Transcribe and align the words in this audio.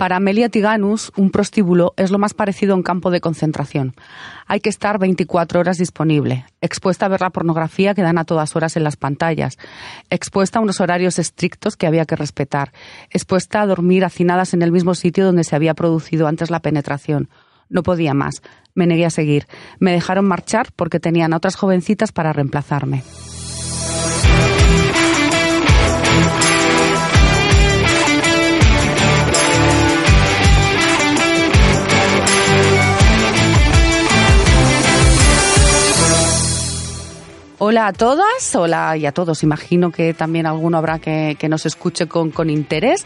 Para 0.00 0.16
Amelia 0.16 0.48
Tiganus, 0.48 1.12
un 1.14 1.30
prostíbulo 1.30 1.92
es 1.98 2.10
lo 2.10 2.18
más 2.18 2.32
parecido 2.32 2.72
a 2.72 2.76
un 2.76 2.82
campo 2.82 3.10
de 3.10 3.20
concentración. 3.20 3.94
Hay 4.46 4.60
que 4.60 4.70
estar 4.70 4.98
24 4.98 5.60
horas 5.60 5.76
disponible, 5.76 6.46
expuesta 6.62 7.04
a 7.04 7.10
ver 7.10 7.20
la 7.20 7.28
pornografía 7.28 7.92
que 7.92 8.00
dan 8.00 8.16
a 8.16 8.24
todas 8.24 8.56
horas 8.56 8.78
en 8.78 8.84
las 8.84 8.96
pantallas, 8.96 9.58
expuesta 10.08 10.58
a 10.58 10.62
unos 10.62 10.80
horarios 10.80 11.18
estrictos 11.18 11.76
que 11.76 11.86
había 11.86 12.06
que 12.06 12.16
respetar, 12.16 12.72
expuesta 13.10 13.60
a 13.60 13.66
dormir 13.66 14.06
hacinadas 14.06 14.54
en 14.54 14.62
el 14.62 14.72
mismo 14.72 14.94
sitio 14.94 15.26
donde 15.26 15.44
se 15.44 15.54
había 15.54 15.74
producido 15.74 16.28
antes 16.28 16.48
la 16.48 16.60
penetración. 16.60 17.28
No 17.68 17.82
podía 17.82 18.14
más. 18.14 18.40
Me 18.74 18.86
negué 18.86 19.04
a 19.04 19.10
seguir. 19.10 19.48
Me 19.80 19.92
dejaron 19.92 20.26
marchar 20.26 20.68
porque 20.76 20.98
tenían 20.98 21.34
a 21.34 21.36
otras 21.36 21.56
jovencitas 21.56 22.10
para 22.10 22.32
reemplazarme. 22.32 23.04
Hola 37.62 37.88
a 37.88 37.92
todas, 37.92 38.54
hola 38.54 38.96
y 38.96 39.04
a 39.04 39.12
todos. 39.12 39.42
Imagino 39.42 39.90
que 39.90 40.14
también 40.14 40.46
alguno 40.46 40.78
habrá 40.78 40.98
que, 40.98 41.36
nos 41.46 41.66
escuche 41.66 42.06
con, 42.06 42.30
con 42.30 42.48
interés. 42.48 43.04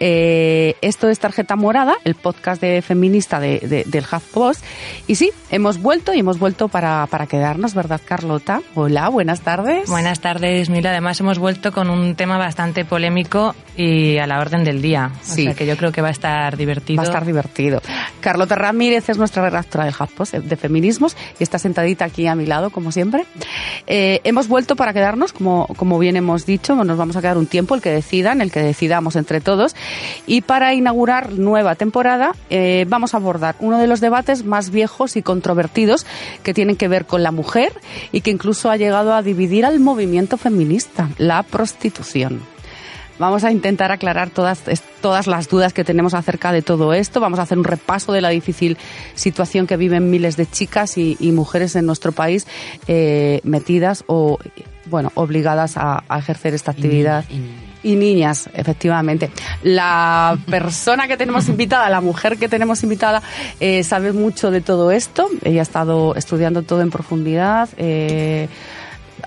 Eh, 0.00 0.74
esto 0.80 1.08
es 1.08 1.20
Tarjeta 1.20 1.54
Morada, 1.54 1.94
el 2.02 2.16
podcast 2.16 2.60
de 2.60 2.82
feminista 2.82 3.38
de, 3.38 3.84
del 3.86 4.02
HuffPost. 4.04 4.64
Y 5.06 5.14
sí, 5.14 5.30
hemos 5.48 5.80
vuelto 5.80 6.12
y 6.12 6.18
hemos 6.18 6.40
vuelto 6.40 6.66
para, 6.66 7.06
para 7.06 7.28
quedarnos, 7.28 7.72
¿verdad, 7.74 8.00
Carlota? 8.04 8.62
Hola, 8.74 9.08
buenas 9.10 9.42
tardes. 9.42 9.88
Buenas 9.88 10.18
tardes, 10.18 10.70
Mila. 10.70 10.90
Además, 10.90 11.20
hemos 11.20 11.38
vuelto 11.38 11.70
con 11.70 11.88
un 11.88 12.16
tema 12.16 12.36
bastante 12.36 12.84
polémico 12.84 13.54
y 13.76 14.18
a 14.18 14.26
la 14.26 14.40
orden 14.40 14.64
del 14.64 14.82
día. 14.82 15.12
O 15.22 15.24
sea 15.24 15.54
que 15.54 15.66
yo 15.66 15.76
creo 15.76 15.92
que 15.92 16.02
va 16.02 16.08
a 16.08 16.12
estar 16.12 16.56
divertido. 16.56 16.96
Va 16.96 17.04
a 17.04 17.06
estar 17.06 17.24
divertido. 17.24 17.80
Carlota 18.20 18.56
Ramírez 18.56 19.08
es 19.08 19.18
nuestra 19.18 19.44
redactora 19.44 19.84
del 19.84 19.94
HuffPost 19.94 20.34
de 20.34 20.56
feminismos 20.56 21.16
y 21.38 21.44
está 21.44 21.60
sentadita 21.60 22.04
aquí 22.06 22.26
a 22.26 22.34
mi 22.34 22.46
lado, 22.46 22.70
como 22.70 22.90
siempre. 22.90 23.24
Eh, 23.86 24.20
hemos 24.24 24.48
vuelto 24.48 24.76
para 24.76 24.92
quedarnos, 24.92 25.32
como, 25.32 25.66
como 25.76 25.98
bien 25.98 26.16
hemos 26.16 26.46
dicho, 26.46 26.74
nos 26.74 26.96
vamos 26.96 27.16
a 27.16 27.20
quedar 27.20 27.38
un 27.38 27.46
tiempo, 27.46 27.74
el 27.74 27.82
que 27.82 27.90
decidan, 27.90 28.40
el 28.40 28.50
que 28.50 28.60
decidamos 28.60 29.16
entre 29.16 29.40
todos. 29.40 29.74
Y 30.26 30.40
para 30.40 30.74
inaugurar 30.74 31.32
nueva 31.32 31.74
temporada, 31.74 32.32
eh, 32.50 32.86
vamos 32.88 33.14
a 33.14 33.18
abordar 33.18 33.56
uno 33.60 33.78
de 33.78 33.86
los 33.86 34.00
debates 34.00 34.44
más 34.44 34.70
viejos 34.70 35.16
y 35.16 35.22
controvertidos 35.22 36.06
que 36.42 36.54
tienen 36.54 36.76
que 36.76 36.88
ver 36.88 37.06
con 37.06 37.22
la 37.22 37.30
mujer 37.30 37.72
y 38.12 38.20
que 38.22 38.30
incluso 38.30 38.70
ha 38.70 38.76
llegado 38.76 39.14
a 39.14 39.22
dividir 39.22 39.64
al 39.66 39.80
movimiento 39.80 40.36
feminista, 40.36 41.10
la 41.18 41.42
prostitución. 41.42 42.53
Vamos 43.18 43.44
a 43.44 43.52
intentar 43.52 43.92
aclarar 43.92 44.30
todas, 44.30 44.62
todas 45.00 45.26
las 45.26 45.48
dudas 45.48 45.72
que 45.72 45.84
tenemos 45.84 46.14
acerca 46.14 46.52
de 46.52 46.62
todo 46.62 46.92
esto. 46.94 47.20
Vamos 47.20 47.38
a 47.38 47.42
hacer 47.42 47.58
un 47.58 47.64
repaso 47.64 48.12
de 48.12 48.20
la 48.20 48.30
difícil 48.30 48.76
situación 49.14 49.66
que 49.66 49.76
viven 49.76 50.10
miles 50.10 50.36
de 50.36 50.46
chicas 50.46 50.98
y, 50.98 51.16
mujeres 51.34 51.74
en 51.76 51.86
nuestro 51.86 52.12
país 52.12 52.46
eh, 52.86 53.40
metidas 53.42 54.04
o, 54.06 54.38
bueno, 54.86 55.10
obligadas 55.14 55.76
a, 55.76 56.02
ejercer 56.16 56.54
esta 56.54 56.72
actividad. 56.72 57.24
Y, 57.82 57.96
niñas, 57.96 58.48
efectivamente. 58.54 59.30
La 59.62 60.38
persona 60.50 61.06
que 61.06 61.16
tenemos 61.16 61.48
invitada, 61.48 61.90
la 61.90 62.00
mujer 62.00 62.38
que 62.38 62.48
tenemos 62.48 62.82
invitada, 62.82 63.22
eh, 63.60 63.84
sabe 63.84 64.12
mucho 64.12 64.50
de 64.50 64.60
todo 64.60 64.90
esto. 64.90 65.28
Ella 65.42 65.60
ha 65.60 65.62
estado 65.62 66.14
estudiando 66.16 66.62
todo 66.62 66.80
en 66.80 66.90
profundidad. 66.90 67.68
Eh, 67.76 68.48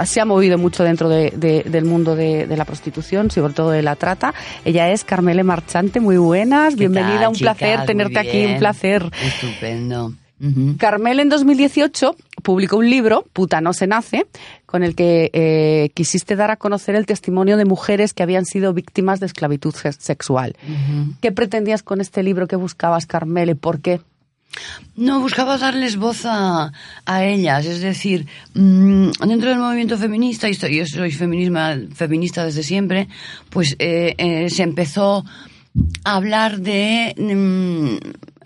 se 0.05 0.21
ha 0.21 0.25
movido 0.25 0.57
mucho 0.57 0.83
dentro 0.83 1.09
del 1.09 1.85
mundo 1.85 2.15
de, 2.15 2.47
la 2.55 2.65
prostitución, 2.65 3.31
sobre 3.31 3.53
todo 3.53 3.71
de 3.71 3.81
la 3.81 3.95
trata. 3.95 4.33
Ella 4.65 4.89
es 4.89 5.03
Carmele 5.03 5.43
Marchante, 5.43 5.99
muy 5.99 6.17
buenas, 6.17 6.75
bienvenida, 6.75 7.29
un 7.29 7.35
placer 7.35 7.85
tenerte 7.85 8.19
aquí, 8.19 8.45
un 8.45 8.59
placer. 8.59 9.09
Estupendo. 9.23 10.13
Carmel 10.77 11.19
en 11.19 11.29
2018 11.29 12.15
publicó 12.43 12.77
un 12.77 12.89
libro, 12.89 13.25
Puta 13.33 13.59
no 13.59 13.73
se 13.73 13.87
nace, 13.87 14.27
con 14.67 14.83
el 14.83 14.93
que 14.93 15.31
eh, 15.33 15.89
quisiste 15.95 16.35
dar 16.35 16.51
a 16.51 16.57
conocer 16.57 16.95
el 16.95 17.07
testimonio 17.07 17.57
de 17.57 17.65
mujeres 17.65 18.13
que 18.13 18.21
habían 18.21 18.45
sido 18.45 18.73
víctimas 18.73 19.19
de 19.19 19.25
esclavitud 19.25 19.73
sexual. 19.73 20.55
¿Qué 21.21 21.31
pretendías 21.31 21.81
con 21.81 22.01
este 22.01 22.21
libro? 22.21 22.47
¿Qué 22.47 22.55
buscabas, 22.55 23.07
Carmele? 23.07 23.55
¿Por 23.55 23.81
qué? 23.81 23.99
No, 24.95 25.19
buscaba 25.19 25.57
darles 25.57 25.95
voz 25.95 26.25
a, 26.25 26.71
ellas, 27.05 27.65
es 27.65 27.81
decir, 27.81 28.25
mm, 28.53 29.11
dentro 29.27 29.49
del 29.49 29.59
movimiento 29.59 29.97
feminista, 29.97 30.49
y 30.49 30.55
yo 30.55 30.85
soy 30.85 31.11
feminista 31.11 32.45
desde 32.45 32.63
siempre, 32.63 33.07
pues 33.49 33.75
eh, 33.79 34.15
eh, 34.17 34.49
se 34.49 34.63
empezó 34.63 35.23
a 36.03 36.15
hablar 36.15 36.59
de 36.59 37.13
mm, 37.17 37.97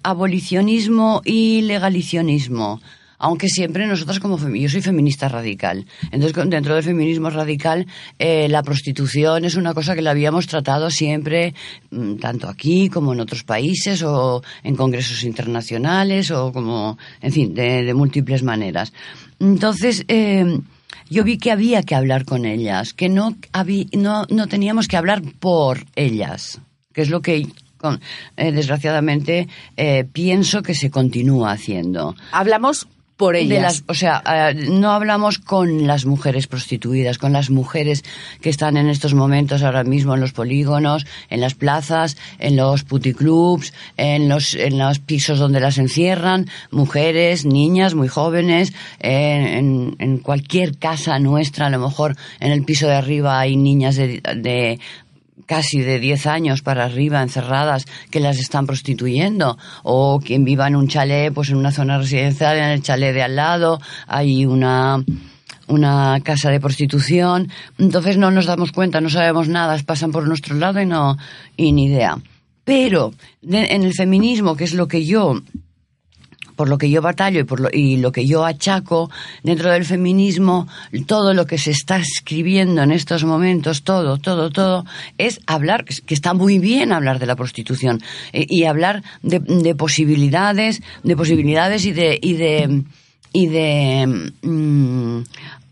abolicionismo 0.03 1.21
y 1.23 1.61
legalicionismo 1.61 2.81
aunque 3.21 3.47
siempre 3.47 3.85
nosotros 3.85 4.19
como 4.19 4.37
yo 4.39 4.67
soy 4.67 4.81
feminista 4.81 5.29
radical. 5.29 5.85
Entonces, 6.11 6.49
dentro 6.49 6.73
del 6.73 6.83
feminismo 6.83 7.29
radical, 7.29 7.85
eh, 8.17 8.47
la 8.49 8.63
prostitución 8.63 9.45
es 9.45 9.55
una 9.55 9.75
cosa 9.75 9.93
que 9.93 10.01
la 10.01 10.09
habíamos 10.09 10.47
tratado 10.47 10.89
siempre, 10.89 11.53
mm, 11.91 12.15
tanto 12.15 12.49
aquí 12.49 12.89
como 12.89 13.13
en 13.13 13.19
otros 13.19 13.43
países 13.43 14.01
o 14.01 14.41
en 14.63 14.75
congresos 14.75 15.23
internacionales 15.23 16.31
o 16.31 16.51
como, 16.51 16.97
en 17.21 17.31
fin, 17.31 17.53
de, 17.53 17.93
múltiples 17.93 18.41
maneras. 18.41 18.91
Entonces, 19.39 20.03
eh, 20.07 20.59
yo 21.07 21.23
vi 21.23 21.37
que 21.37 21.51
había 21.51 21.83
que 21.83 21.93
hablar 21.93 22.25
con 22.25 22.45
ellas, 22.45 22.93
que 22.93 23.07
no, 23.07 23.37
no, 23.93 24.25
no 24.29 24.47
teníamos 24.47 24.87
que 24.87 24.97
hablar 24.97 25.21
por 25.39 25.85
ellas, 25.95 26.59
que 26.91 27.03
es 27.03 27.09
lo 27.09 27.21
que 27.21 27.47
eh, 28.37 28.51
desgraciadamente 28.51 29.47
pienso 30.11 30.63
que 30.63 30.73
se 30.73 30.89
continúa 30.89 31.51
haciendo. 31.51 32.15
Hablamos 32.31 32.87
por 33.21 33.35
ellas. 33.35 33.83
o 33.85 33.93
sea, 33.93 34.23
eh, 34.25 34.55
no 34.55 34.93
hablamos 34.93 35.37
con 35.37 35.85
las 35.85 36.07
mujeres 36.07 36.47
prostituidas, 36.47 37.19
con 37.19 37.33
las 37.33 37.51
mujeres 37.51 38.03
que 38.41 38.49
están 38.49 38.77
en 38.77 38.89
estos 38.89 39.13
momentos 39.13 39.61
ahora 39.61 39.83
mismo 39.83 40.15
en 40.15 40.21
los 40.21 40.33
polígonos, 40.33 41.05
en 41.29 41.39
las 41.39 41.53
plazas, 41.53 42.17
en 42.39 42.55
los 42.55 42.83
puticlubs, 42.83 43.73
en 43.95 44.27
los, 44.27 44.55
en 44.55 44.79
los 44.79 44.97
pisos 44.97 45.37
donde 45.37 45.59
las 45.59 45.77
encierran, 45.77 46.49
mujeres, 46.71 47.45
niñas 47.45 47.93
muy 47.93 48.07
jóvenes, 48.07 48.73
en, 48.97 49.95
en, 49.99 50.17
cualquier 50.17 50.79
casa 50.79 51.19
nuestra, 51.19 51.67
a 51.67 51.69
lo 51.69 51.77
mejor 51.77 52.15
en 52.39 52.51
el 52.51 52.63
piso 52.63 52.87
de 52.87 52.95
arriba 52.95 53.39
hay 53.39 53.55
niñas 53.55 53.97
de 53.97 54.79
casi 55.45 55.81
de 55.81 55.99
10 55.99 56.27
años 56.27 56.61
para 56.61 56.85
arriba 56.85 57.21
encerradas 57.21 57.85
que 58.09 58.19
las 58.19 58.39
están 58.39 58.65
prostituyendo 58.65 59.57
o 59.83 60.19
quien 60.19 60.43
viva 60.43 60.67
en 60.67 60.75
un 60.75 60.87
chalet, 60.87 61.33
pues 61.33 61.49
en 61.49 61.57
una 61.57 61.71
zona 61.71 61.97
residencial, 61.97 62.57
en 62.57 62.69
el 62.69 62.81
chalet 62.81 63.13
de 63.13 63.23
al 63.23 63.35
lado 63.35 63.79
hay 64.07 64.45
una 64.45 65.03
una 65.67 66.19
casa 66.21 66.49
de 66.49 66.59
prostitución, 66.59 67.49
entonces 67.77 68.17
no 68.17 68.29
nos 68.29 68.45
damos 68.45 68.71
cuenta, 68.73 68.99
no 68.99 69.09
sabemos 69.09 69.47
nada, 69.47 69.77
pasan 69.85 70.11
por 70.11 70.27
nuestro 70.27 70.55
lado 70.55 70.81
y 70.81 70.85
no 70.85 71.17
y 71.55 71.71
ni 71.71 71.85
idea. 71.85 72.17
Pero 72.63 73.13
en 73.41 73.83
el 73.83 73.93
feminismo, 73.93 74.55
que 74.55 74.65
es 74.65 74.73
lo 74.73 74.87
que 74.87 75.05
yo 75.05 75.41
por 76.55 76.69
lo 76.69 76.77
que 76.77 76.89
yo 76.89 77.01
batallo 77.01 77.39
y, 77.39 77.43
por 77.43 77.59
lo, 77.59 77.69
y 77.71 77.97
lo 77.97 78.11
que 78.11 78.25
yo 78.25 78.45
achaco 78.45 79.09
dentro 79.43 79.71
del 79.71 79.85
feminismo, 79.85 80.67
todo 81.05 81.33
lo 81.33 81.45
que 81.45 81.57
se 81.57 81.71
está 81.71 81.97
escribiendo 81.97 82.83
en 82.83 82.91
estos 82.91 83.23
momentos, 83.23 83.83
todo, 83.83 84.17
todo, 84.17 84.49
todo, 84.49 84.85
es 85.17 85.39
hablar, 85.47 85.85
que 85.85 86.13
está 86.13 86.33
muy 86.33 86.59
bien 86.59 86.91
hablar 86.91 87.19
de 87.19 87.25
la 87.25 87.35
prostitución 87.35 88.01
eh, 88.33 88.45
y 88.49 88.65
hablar 88.65 89.03
de, 89.21 89.39
de, 89.39 89.75
posibilidades, 89.75 90.81
de 91.03 91.15
posibilidades 91.15 91.85
y 91.85 91.91
de, 91.91 92.19
y 92.21 92.33
de, 92.33 92.83
y 93.33 93.47
de, 93.47 94.31
mm, 94.41 95.23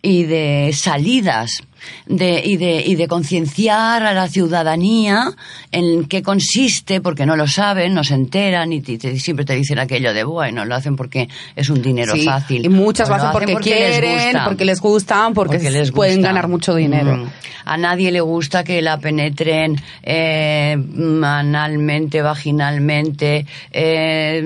y 0.01 0.23
de 0.23 0.72
salidas 0.73 1.63
de, 2.06 2.41
y 2.44 2.57
de, 2.57 2.84
y 2.85 2.95
de 2.95 3.07
concienciar 3.07 4.03
a 4.03 4.13
la 4.13 4.28
ciudadanía 4.28 5.31
en 5.72 6.06
qué 6.06 6.22
consiste, 6.23 7.01
porque 7.01 7.25
no 7.25 7.35
lo 7.35 7.47
saben, 7.47 7.94
no 7.94 8.03
se 8.03 8.16
enteran 8.16 8.74
y 8.74 8.81
siempre 9.19 9.45
te 9.45 9.56
dicen 9.56 9.80
aquello 9.80 10.13
de, 10.13 10.24
bueno, 10.24 10.65
lo 10.65 10.75
hacen 10.75 10.95
porque 10.95 11.30
es 11.56 11.69
un 11.69 11.81
dinero 11.81 12.15
fácil. 12.24 12.65
Y 12.65 12.69
muchas 12.69 13.09
lo 13.09 13.15
hacen 13.15 13.31
porque, 13.31 13.56
quieren, 13.56 14.01
les 14.01 14.24
gusta, 14.24 14.45
porque 14.45 14.65
les 14.65 14.81
gustan, 14.81 15.33
porque, 15.33 15.71
les 15.71 15.92
pueden 15.92 16.21
ganar 16.21 16.48
mucho 16.48 16.75
dinero. 16.75 17.18
Mm. 17.18 17.30
A 17.65 17.77
nadie 17.77 18.12
le 18.12 18.21
gusta 18.21 18.63
que 18.63 18.81
la 18.81 18.98
penetren 18.98 19.75
eh, 20.01 20.75
analmente, 21.24 22.21
vaginalmente, 22.21 23.45
eh, 23.71 24.42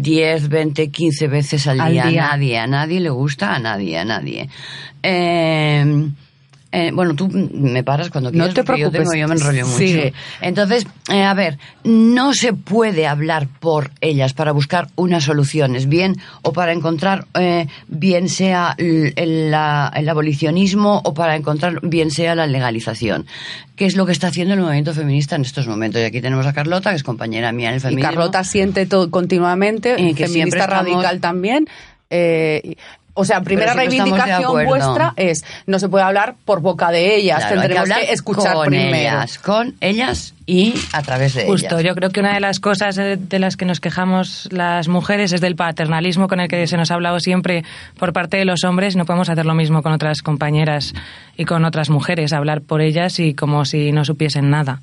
10, 0.00 0.48
20, 0.48 0.90
15 0.90 1.28
veces 1.28 1.66
al, 1.68 1.76
día. 1.90 2.04
A 2.04 2.10
nadie, 2.10 2.58
a 2.58 2.66
nadie 2.66 3.00
le 3.00 3.10
gusta, 3.10 3.54
a 3.54 3.58
nadie, 3.58 3.98
a 3.98 4.04
nadie. 4.04 4.48
Eh, 5.02 6.08
eh, 6.78 6.90
bueno, 6.92 7.14
tú 7.14 7.30
me 7.30 7.82
paras 7.82 8.10
cuando 8.10 8.30
quieras. 8.30 8.48
No 8.48 8.54
te 8.54 8.62
preocupes. 8.62 9.08
Yo, 9.16 9.28
me 9.28 9.34
enrollo 9.34 9.66
mucho. 9.66 10.14
Entonces, 10.42 10.86
eh, 11.10 11.22
a 11.22 11.32
ver, 11.32 11.56
no 11.84 12.34
se 12.34 12.52
puede 12.52 13.06
hablar 13.06 13.48
por 13.48 13.92
ellas 14.02 14.34
para 14.34 14.52
buscar 14.52 14.88
unas 14.94 15.24
soluciones, 15.24 15.88
bien, 15.88 16.16
o 16.42 16.52
para 16.52 16.72
encontrar, 16.72 17.28
eh, 17.32 17.66
bien 17.88 18.28
sea 18.28 18.74
el, 18.76 19.14
el, 19.16 19.54
abolicionismo 19.54 21.00
o 21.02 21.14
para 21.14 21.34
encontrar, 21.34 21.80
bien 21.80 22.10
sea 22.10 22.34
la 22.34 22.46
legalización. 22.46 23.24
¿Qué 23.74 23.86
es 23.86 23.96
lo 23.96 24.04
que 24.04 24.12
está 24.12 24.26
haciendo 24.26 24.52
el 24.52 24.60
movimiento 24.60 24.92
feminista 24.92 25.34
en 25.34 25.42
estos 25.42 25.66
momentos? 25.66 26.02
Y 26.02 26.04
aquí 26.04 26.20
tenemos 26.20 26.44
a 26.44 26.52
Carlota, 26.52 26.90
que 26.90 26.96
es 26.96 27.02
compañera 27.02 27.52
mía 27.52 27.70
en 27.70 27.76
el 27.76 27.80
feminismo. 27.80 28.10
Y 28.10 28.14
Carlota 28.14 28.44
siente 28.44 28.84
todo 28.84 29.10
continuamente, 29.10 29.96
y 29.98 30.12
que 30.12 30.26
feminista 30.26 30.66
radical 30.66 31.20
también. 31.20 31.68
Eh, 32.10 32.76
o 33.18 33.24
sea, 33.24 33.40
primera 33.40 33.72
reivindicación 33.72 34.66
vuestra 34.66 35.14
es 35.16 35.42
no 35.66 35.78
se 35.78 35.88
puede 35.88 36.04
hablar 36.04 36.36
por 36.44 36.60
boca 36.60 36.90
de 36.90 37.16
ellas, 37.16 37.48
tendremos 37.48 37.88
que, 37.88 38.12
escuchar 38.12 38.54
con 38.54 38.66
primero. 38.66 38.96
Ellas, 38.96 39.38
con 39.38 39.74
ellas 39.80 40.34
y 40.44 40.74
a 40.92 41.02
través 41.02 41.34
de 41.34 41.46
Justo, 41.46 41.80
yo 41.80 41.94
creo 41.94 42.10
que 42.10 42.20
una 42.20 42.34
de 42.34 42.40
las 42.40 42.60
cosas 42.60 42.94
de 42.94 43.38
las 43.38 43.56
que 43.56 43.64
nos 43.64 43.80
quejamos 43.80 44.48
las 44.52 44.88
mujeres 44.88 45.32
es 45.32 45.40
del 45.40 45.56
paternalismo 45.56 46.28
con 46.28 46.40
el 46.40 46.48
que 46.48 46.66
se 46.66 46.76
nos 46.76 46.90
ha 46.90 46.94
hablado 46.94 47.18
siempre 47.18 47.64
por 47.98 48.12
parte 48.12 48.36
de 48.36 48.44
los 48.44 48.64
hombres. 48.64 48.96
No 48.96 49.06
podemos 49.06 49.30
hacer 49.30 49.46
lo 49.46 49.54
mismo 49.54 49.82
con 49.82 49.92
otras 49.92 50.20
compañeras 50.20 50.92
y 51.38 51.46
con 51.46 51.64
otras 51.64 51.88
mujeres, 51.88 52.34
hablar 52.34 52.60
por 52.60 52.82
ellas 52.82 53.18
y 53.18 53.34
como 53.34 53.64
si 53.64 53.92
no 53.92 54.04
supiesen 54.04 54.50
nada 54.50 54.82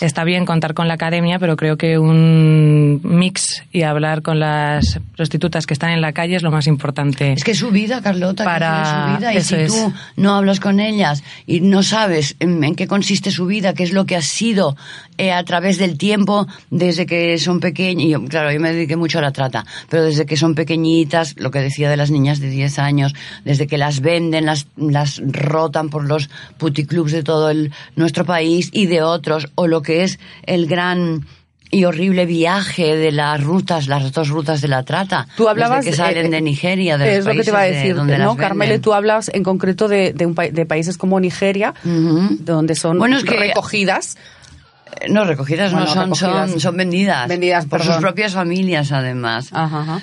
está 0.00 0.24
bien 0.24 0.46
contar 0.46 0.74
con 0.74 0.88
la 0.88 0.94
academia, 0.94 1.38
pero 1.38 1.56
creo 1.56 1.76
que 1.76 1.98
un 1.98 3.00
mix 3.02 3.64
y 3.72 3.82
hablar 3.82 4.22
con 4.22 4.38
las 4.38 5.00
prostitutas 5.16 5.66
que 5.66 5.74
están 5.74 5.90
en 5.90 6.00
la 6.00 6.12
calle 6.12 6.36
es 6.36 6.42
lo 6.42 6.50
más 6.50 6.66
importante. 6.66 7.32
Es 7.32 7.44
que 7.44 7.54
su 7.54 7.70
vida, 7.70 8.00
Carlota, 8.00 8.44
para 8.44 9.12
su 9.12 9.18
vida. 9.18 9.34
Y 9.34 9.40
si 9.42 9.66
tú 9.66 9.92
no 10.16 10.34
hablas 10.34 10.60
con 10.60 10.80
ellas 10.80 11.22
y 11.46 11.60
no 11.60 11.82
sabes 11.82 12.36
en, 12.38 12.74
qué 12.76 12.86
consiste 12.86 13.30
su 13.30 13.46
vida, 13.46 13.74
qué 13.74 13.82
es 13.82 13.92
lo 13.92 14.06
que 14.06 14.16
ha 14.16 14.22
sido 14.22 14.76
eh, 15.18 15.32
a 15.32 15.42
través 15.44 15.78
del 15.78 15.98
tiempo, 15.98 16.46
desde 16.70 17.04
que 17.04 17.38
son 17.38 17.60
pequeñas, 17.60 18.20
claro, 18.28 18.52
yo 18.52 18.60
me 18.60 18.72
dediqué 18.72 18.96
mucho 18.96 19.18
a 19.18 19.22
la 19.22 19.32
trata, 19.32 19.66
pero 19.88 20.04
desde 20.04 20.26
que 20.26 20.36
son 20.36 20.54
pequeñitas, 20.54 21.34
lo 21.38 21.50
que 21.50 21.58
decía 21.58 21.90
de 21.90 21.96
las 21.96 22.10
niñas 22.10 22.38
de 22.38 22.48
10 22.48 22.78
años, 22.78 23.14
desde 23.44 23.66
que 23.66 23.78
las 23.78 24.00
venden, 24.00 24.46
las, 24.46 24.68
las 24.76 25.20
rotan 25.26 25.90
por 25.90 26.06
los 26.06 26.30
puticlubs 26.56 27.12
de 27.12 27.22
todo 27.22 27.50
el, 27.50 27.72
nuestro 27.96 28.24
país 28.24 28.70
y 28.72 28.86
de 28.86 29.02
otros, 29.02 29.48
o 29.56 29.66
lo 29.66 29.82
que 29.82 30.04
es 30.04 30.20
el 30.44 30.66
gran 30.66 31.26
y 31.70 31.84
horrible 31.84 32.24
viaje 32.24 32.96
de 32.96 33.12
las 33.12 33.42
rutas, 33.42 33.88
las 33.88 34.12
dos 34.12 34.28
rutas 34.28 34.60
de 34.60 34.68
la 34.68 34.84
trata. 34.84 35.26
Tú 35.36 35.48
hablabas 35.48 35.84
que 35.84 35.92
salen 35.92 36.26
eh, 36.26 36.30
de 36.30 36.40
Nigeria, 36.40 36.96
de 36.96 37.18
es 37.18 37.26
lo 37.26 37.32
que 37.32 37.42
te 37.42 37.50
iba 37.50 37.60
a 37.60 37.64
decir, 37.64 37.96
¿no, 37.96 38.36
Carmele? 38.36 38.78
Tú 38.78 38.94
hablas 38.94 39.30
en 39.34 39.42
concreto 39.42 39.88
de, 39.88 40.12
de, 40.12 40.26
un 40.26 40.34
de 40.34 40.66
países 40.66 40.96
como 40.96 41.20
Nigeria, 41.20 41.74
donde 41.84 42.74
son 42.74 43.00
recogidas. 43.24 44.16
No, 45.08 45.24
recogidas 45.24 45.72
no 45.72 45.86
son, 45.86 46.14
son, 46.14 46.60
son 46.60 46.76
vendidas. 46.76 47.28
Vendidas 47.28 47.66
por 47.66 47.82
sus 47.82 47.96
propias 47.96 48.34
familias, 48.34 48.92
además. 48.92 49.50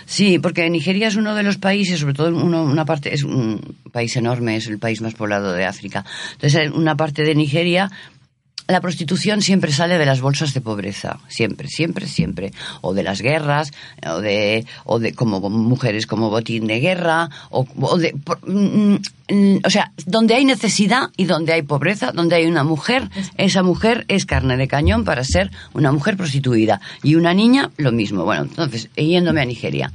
Sí, 0.05 0.39
porque 0.39 0.69
Nigeria 0.69 1.07
es 1.07 1.15
uno 1.15 1.35
de 1.35 1.43
los 1.43 1.57
países, 1.57 1.99
sobre 1.99 2.13
todo 2.13 2.35
una 2.35 2.85
parte, 2.85 3.13
es 3.13 3.23
un 3.23 3.75
país 3.91 4.15
enorme, 4.15 4.57
es 4.57 4.67
el 4.67 4.79
país 4.79 5.01
más 5.01 5.13
poblado 5.13 5.51
de 5.53 5.65
África. 5.65 6.05
Entonces, 6.33 6.71
una 6.71 6.95
parte 6.95 7.23
de 7.23 7.35
Nigeria 7.35 7.91
la 8.67 8.81
prostitución 8.81 9.41
siempre 9.41 9.71
sale 9.71 9.97
de 9.97 10.06
las 10.06 10.21
bolsas 10.21 10.53
de 10.53 10.62
pobreza, 10.62 11.19
siempre, 11.27 11.67
siempre, 11.67 12.07
siempre, 12.07 12.51
o 12.81 12.94
de 12.94 13.03
las 13.03 13.21
guerras, 13.21 13.71
o 14.07 14.21
de, 14.21 14.65
o 14.85 15.00
de 15.00 15.13
como 15.13 15.39
mujeres 15.50 16.07
como 16.07 16.29
botín 16.29 16.67
de 16.67 16.79
guerra, 16.79 17.29
o, 17.50 17.65
de, 17.97 18.13
mm, 18.45 18.95
mm, 19.29 19.59
o 19.63 19.69
sea, 19.69 19.91
donde 20.06 20.35
hay 20.35 20.45
necesidad 20.45 21.09
y 21.15 21.25
donde 21.25 21.53
hay 21.53 21.62
pobreza, 21.62 22.12
donde 22.12 22.35
hay 22.35 22.45
una 22.45 22.63
mujer, 22.63 23.09
esa 23.38 23.62
mujer 23.62 24.06
es 24.07 24.25
carne 24.25 24.57
de 24.57 24.68
cañón 24.68 25.06
para 25.06 25.23
ser 25.23 25.51
una 25.73 25.91
mujer 25.91 26.18
prostituida. 26.18 26.81
Y 27.03 27.15
una 27.15 27.33
niña 27.33 27.71
lo 27.77 27.91
mismo. 27.91 28.23
Bueno, 28.23 28.44
entonces, 28.44 28.89
yéndome 28.95 29.41
a 29.41 29.45
Nigeria 29.45 29.91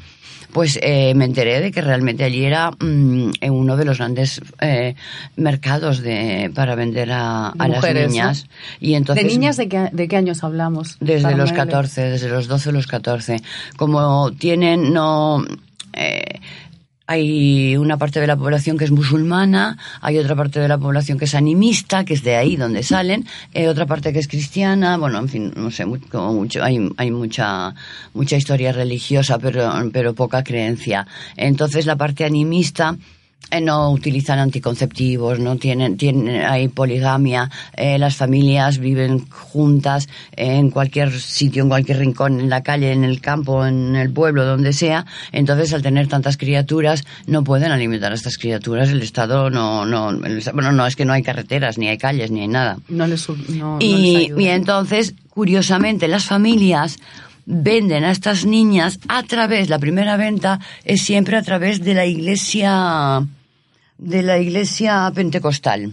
pues 0.52 0.78
eh, 0.82 1.14
me 1.14 1.24
enteré 1.24 1.60
de 1.60 1.70
que 1.70 1.80
realmente 1.80 2.24
allí 2.24 2.44
era 2.44 2.70
mm, 2.70 3.30
uno 3.50 3.76
de 3.76 3.84
los 3.84 3.98
grandes 3.98 4.40
eh, 4.60 4.94
mercados 5.36 6.00
de, 6.02 6.50
para 6.54 6.74
vender 6.74 7.10
a, 7.12 7.52
las 7.56 7.94
niñas. 7.94 8.46
Y 8.80 8.94
entonces, 8.94 9.24
¿De 9.24 9.30
niñas 9.30 9.56
de 9.56 9.68
qué, 9.68 9.88
de 9.92 10.08
qué 10.08 10.16
años 10.16 10.44
hablamos? 10.44 10.96
Desde 11.00 11.34
los 11.34 11.52
14, 11.52 12.02
desde 12.02 12.28
los 12.28 12.48
12 12.48 12.68
o 12.68 12.72
los 12.72 12.86
14. 12.86 13.42
Como 13.76 14.32
tienen, 14.32 14.92
no... 14.92 15.44
Eh, 15.92 16.29
hay 17.10 17.76
una 17.76 17.96
parte 17.96 18.20
de 18.20 18.28
la 18.28 18.36
población 18.36 18.78
que 18.78 18.84
es 18.84 18.92
musulmana, 18.92 19.76
hay 20.00 20.16
otra 20.18 20.36
parte 20.36 20.60
de 20.60 20.68
la 20.68 20.78
población 20.78 21.18
que 21.18 21.24
es 21.24 21.34
animista, 21.34 22.04
que 22.04 22.14
es 22.14 22.22
de 22.22 22.36
ahí 22.36 22.54
donde 22.54 22.84
salen, 22.84 23.26
eh, 23.52 23.66
otra 23.66 23.84
parte 23.84 24.12
que 24.12 24.20
es 24.20 24.28
cristiana, 24.28 24.96
bueno, 24.96 25.18
en 25.18 25.28
fin, 25.28 25.52
no 25.56 25.72
sé, 25.72 25.86
como 26.08 26.34
mucho, 26.34 26.62
hay, 26.62 26.78
hay 26.96 27.10
mucha, 27.10 27.74
mucha 28.14 28.36
historia 28.36 28.70
religiosa, 28.70 29.40
pero, 29.40 29.72
pero 29.92 30.14
poca 30.14 30.44
creencia. 30.44 31.04
Entonces 31.36 31.84
la 31.84 31.96
parte 31.96 32.24
animista 32.24 32.96
no 33.62 33.90
utilizan 33.90 34.38
anticonceptivos, 34.38 35.40
no 35.40 35.56
tienen, 35.56 35.96
tienen 35.96 36.44
hay 36.44 36.68
poligamia, 36.68 37.50
eh, 37.76 37.98
las 37.98 38.16
familias 38.16 38.78
viven 38.78 39.28
juntas 39.28 40.08
en 40.36 40.70
cualquier 40.70 41.12
sitio, 41.12 41.64
en 41.64 41.68
cualquier 41.68 41.98
rincón, 41.98 42.40
en 42.40 42.48
la 42.48 42.62
calle, 42.62 42.92
en 42.92 43.02
el 43.02 43.20
campo, 43.20 43.66
en 43.66 43.96
el 43.96 44.12
pueblo, 44.12 44.44
donde 44.44 44.72
sea. 44.72 45.04
Entonces, 45.32 45.72
al 45.74 45.82
tener 45.82 46.06
tantas 46.06 46.36
criaturas, 46.36 47.04
no 47.26 47.42
pueden 47.42 47.72
alimentar 47.72 48.12
a 48.12 48.14
estas 48.14 48.38
criaturas. 48.38 48.90
El 48.90 49.02
Estado 49.02 49.50
no, 49.50 49.84
no, 49.84 50.16
bueno, 50.54 50.72
no 50.72 50.86
es 50.86 50.94
que 50.94 51.04
no 51.04 51.12
hay 51.12 51.22
carreteras, 51.22 51.78
ni 51.78 51.88
hay 51.88 51.98
calles, 51.98 52.30
ni 52.30 52.42
hay 52.42 52.48
nada. 52.48 52.78
No 52.88 53.06
les, 53.06 53.28
no, 53.28 53.78
y, 53.80 54.32
y 54.36 54.46
entonces, 54.46 55.14
curiosamente, 55.30 56.06
las 56.06 56.24
familias 56.24 56.98
venden 57.50 58.04
a 58.04 58.12
estas 58.12 58.46
niñas 58.46 59.00
a 59.08 59.22
través, 59.24 59.68
la 59.68 59.78
primera 59.78 60.16
venta 60.16 60.60
es 60.84 61.02
siempre 61.02 61.36
a 61.36 61.42
través 61.42 61.82
de 61.82 61.94
la 61.94 62.06
iglesia, 62.06 63.26
de 63.98 64.22
la 64.22 64.38
iglesia 64.38 65.10
pentecostal. 65.14 65.92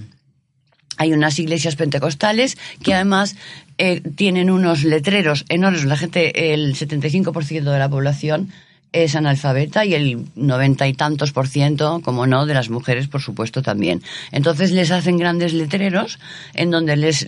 Hay 0.98 1.14
unas 1.14 1.38
iglesias 1.40 1.76
pentecostales 1.76 2.58
que 2.84 2.94
además 2.94 3.36
eh, 3.78 4.02
tienen 4.16 4.50
unos 4.50 4.84
letreros 4.84 5.46
enormes. 5.50 5.86
La 5.86 5.98
gente, 5.98 6.54
el 6.54 6.76
75% 6.76 7.72
de 7.72 7.80
la 7.80 7.90
población 7.90 8.52
es 8.94 9.16
analfabeta 9.16 9.86
y 9.86 9.94
el 9.94 10.26
noventa 10.36 10.88
y 10.88 10.94
tantos 10.94 11.32
por 11.32 11.48
ciento, 11.48 12.02
como 12.04 12.26
no, 12.26 12.46
de 12.46 12.54
las 12.54 12.70
mujeres, 12.70 13.08
por 13.08 13.22
supuesto, 13.22 13.62
también. 13.62 14.02
Entonces 14.32 14.72
les 14.72 14.92
hacen 14.92 15.18
grandes 15.18 15.54
letreros 15.54 16.20
en 16.54 16.72
donde 16.72 16.96
les, 16.96 17.28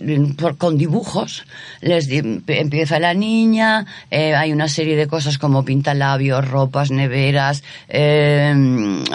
con 0.58 0.78
dibujos, 0.78 1.44
les 1.80 2.08
empieza 2.10 2.98
la 2.98 3.14
niña, 3.14 3.86
eh, 4.10 4.34
hay 4.34 4.52
una 4.52 4.68
serie 4.68 4.96
de 4.96 5.06
cosas 5.06 5.38
como 5.38 5.64
pintalabios, 5.64 6.48
ropas, 6.48 6.90
neveras, 6.90 7.62
eh, 7.88 8.54